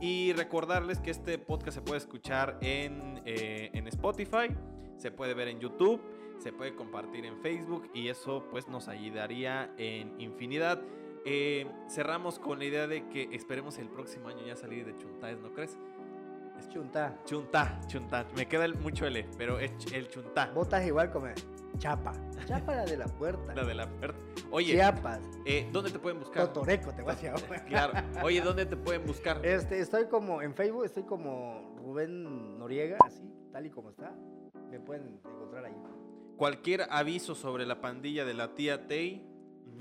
y 0.00 0.32
recordarles 0.32 1.00
que 1.00 1.10
este 1.10 1.38
podcast 1.38 1.76
se 1.76 1.82
puede 1.82 1.98
escuchar 1.98 2.58
en, 2.60 3.22
eh, 3.24 3.70
en 3.72 3.86
Spotify, 3.88 4.48
se 4.96 5.10
puede 5.10 5.34
ver 5.34 5.48
en 5.48 5.60
YouTube, 5.60 6.00
se 6.38 6.52
puede 6.52 6.74
compartir 6.74 7.24
en 7.24 7.38
Facebook 7.38 7.90
y 7.94 8.08
eso 8.08 8.46
pues 8.50 8.68
nos 8.68 8.88
ayudaría 8.88 9.72
en 9.78 10.20
infinidad. 10.20 10.82
Eh, 11.24 11.66
cerramos 11.88 12.38
con 12.38 12.58
la 12.58 12.66
idea 12.66 12.86
de 12.86 13.08
que 13.08 13.28
esperemos 13.32 13.78
el 13.78 13.88
próximo 13.88 14.28
año 14.28 14.46
ya 14.46 14.54
salir 14.54 14.86
de 14.86 14.96
Chuntáes, 14.96 15.40
¿no 15.40 15.52
crees? 15.52 15.78
Es 16.58 16.68
chuntá. 16.68 17.14
Chuntá, 17.24 17.80
chuntá. 17.86 18.26
Me 18.34 18.46
queda 18.46 18.64
el, 18.64 18.76
mucho 18.76 19.06
L, 19.06 19.26
pero 19.36 19.58
es 19.58 19.72
el 19.92 20.08
chuntá. 20.08 20.50
Botas 20.54 20.86
igual 20.86 21.10
como 21.10 21.26
chapa. 21.78 22.12
Chapa 22.46 22.74
la 22.74 22.84
de 22.84 22.96
la 22.96 23.06
puerta. 23.06 23.54
La 23.54 23.64
de 23.64 23.74
la 23.74 23.84
oferta. 23.84 24.18
Oye, 24.50 24.72
Chiapas. 24.74 25.20
eh, 25.44 25.68
¿dónde 25.72 25.90
te 25.90 25.98
pueden 25.98 26.20
buscar? 26.20 26.46
Totoreco, 26.46 26.92
te 26.92 27.02
voy 27.02 27.12
a 27.12 27.14
decir 27.14 27.30
ahora. 27.30 27.64
Claro. 27.64 27.92
Oye, 28.22 28.40
¿dónde 28.40 28.66
te 28.66 28.76
pueden 28.76 29.04
buscar? 29.06 29.44
Este, 29.44 29.80
estoy 29.80 30.06
como 30.06 30.40
en 30.42 30.54
Facebook, 30.54 30.84
estoy 30.84 31.02
como 31.02 31.74
Rubén 31.78 32.58
Noriega, 32.58 32.98
así, 33.04 33.22
tal 33.52 33.66
y 33.66 33.70
como 33.70 33.90
está. 33.90 34.14
Me 34.70 34.80
pueden 34.80 35.08
encontrar 35.08 35.64
ahí. 35.66 35.76
Cualquier 36.36 36.86
aviso 36.90 37.34
sobre 37.34 37.66
la 37.66 37.80
pandilla 37.80 38.24
de 38.24 38.34
la 38.34 38.54
tía 38.54 38.86
Tei. 38.86 39.26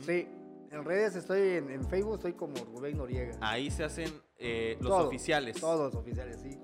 Sí, 0.01 0.27
en 0.71 0.83
redes 0.83 1.15
estoy 1.15 1.57
en, 1.57 1.69
en 1.69 1.87
Facebook, 1.87 2.15
estoy 2.15 2.33
como 2.33 2.55
Rubén 2.55 2.97
Noriega. 2.97 3.37
Ahí 3.41 3.69
se 3.69 3.83
hacen 3.83 4.11
eh, 4.37 4.77
los 4.81 4.91
oficiales. 4.91 5.59
Todos 5.59 5.95
oficiales, 5.95 6.39
sí. 6.41 6.59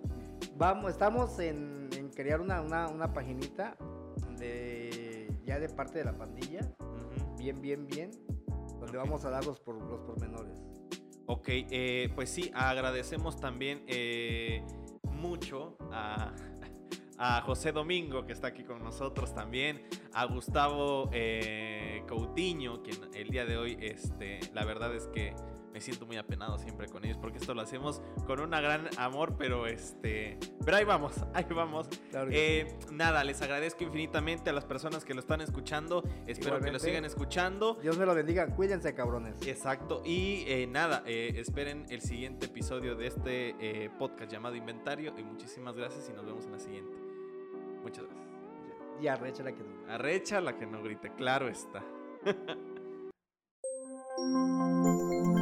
Vamos, 0.57 0.91
estamos 0.91 1.39
en, 1.39 1.89
en 1.97 2.09
crear 2.09 2.41
una, 2.41 2.61
una, 2.61 2.88
una 2.88 3.13
paginita 3.13 3.78
de 4.38 5.01
ya 5.45 5.59
de 5.59 5.69
parte 5.69 5.99
de 5.99 6.05
la 6.05 6.17
pandilla, 6.17 6.61
bien, 7.38 7.61
bien, 7.61 7.88
bien, 7.88 8.11
donde 8.80 8.97
vamos 8.97 9.26
a 9.26 9.30
dar 9.30 9.45
los, 9.45 9.59
por, 9.59 9.76
los 9.76 10.01
pormenores. 10.01 10.53
Ok, 11.26 11.47
eh, 11.49 12.11
pues 12.15 12.30
sí, 12.30 12.51
agradecemos 12.53 13.38
también 13.38 13.84
eh, 13.88 14.63
mucho 15.03 15.78
a, 15.91 16.34
a 17.17 17.41
José 17.41 17.72
Domingo, 17.72 18.26
que 18.26 18.34
está 18.34 18.47
aquí 18.47 18.63
con 18.63 18.84
nosotros 18.84 19.34
también, 19.34 19.88
a 20.13 20.26
Gustavo 20.26 21.09
eh, 21.11 22.03
Coutinho, 22.07 22.82
quien 22.84 22.97
el 23.13 23.30
día 23.30 23.45
de 23.45 23.57
hoy, 23.57 23.78
este, 23.82 24.39
la 24.53 24.65
verdad 24.65 24.95
es 24.95 25.07
que 25.07 25.34
me 25.74 25.82
siento 25.82 26.05
muy 26.05 26.17
apenado 26.17 26.57
siempre 26.57 26.88
con 26.88 27.05
ellos, 27.05 27.17
porque 27.17 27.38
esto 27.38 27.53
lo 27.53 27.61
hacemos 27.61 28.01
con 28.26 28.39
una 28.39 28.61
gran 28.61 28.89
amor, 28.97 29.36
pero 29.38 29.67
este, 29.67 30.38
pero 30.65 30.78
ahí 30.78 30.86
vamos, 30.86 31.13
ahí 31.34 31.45
vamos. 31.53 31.88
Claro 32.09 32.30
Eh, 32.32 32.78
nada, 32.91 33.24
les 33.24 33.41
agradezco 33.41 33.84
infinitamente 33.84 34.49
a 34.49 34.53
las 34.53 34.65
personas 34.65 35.05
que 35.05 35.13
lo 35.13 35.19
están 35.19 35.41
escuchando, 35.41 36.03
espero 36.28 36.59
que 36.59 36.72
lo 36.72 36.80
sigan 36.80 37.05
escuchando. 37.05 37.76
Dios 37.82 37.97
me 37.97 38.05
lo 38.05 38.13
bendiga, 38.13 38.47
cuídense 38.47 38.93
cabrones. 38.93 39.41
Exacto. 39.45 40.01
Y 40.05 40.43
eh, 40.47 40.67
nada, 40.67 41.03
eh, 41.05 41.34
esperen 41.36 41.86
el 41.89 42.01
siguiente 42.01 42.47
episodio 42.47 42.95
de 42.95 43.07
este 43.07 43.89
podcast 43.97 44.32
llamado 44.32 44.55
Inventario. 44.55 45.13
Y 45.17 45.24
muchísimas 45.24 45.76
gracias 45.76 46.09
y 46.09 46.13
nos 46.13 46.26
vemos 46.26 46.45
en 46.45 46.51
la 46.51 46.59
siguiente. 46.59 46.97
Muchas 47.82 48.05
gracias. 48.05 48.28
Y 49.01 49.07
arrecha 49.07 49.43
la 49.43 49.53
que 49.53 49.63
no. 49.63 49.91
Arrecha 49.91 50.41
la 50.41 50.57
que 50.57 50.65
no 50.65 50.84
grite, 50.84 51.11
claro 51.15 51.47
está. 51.47 51.84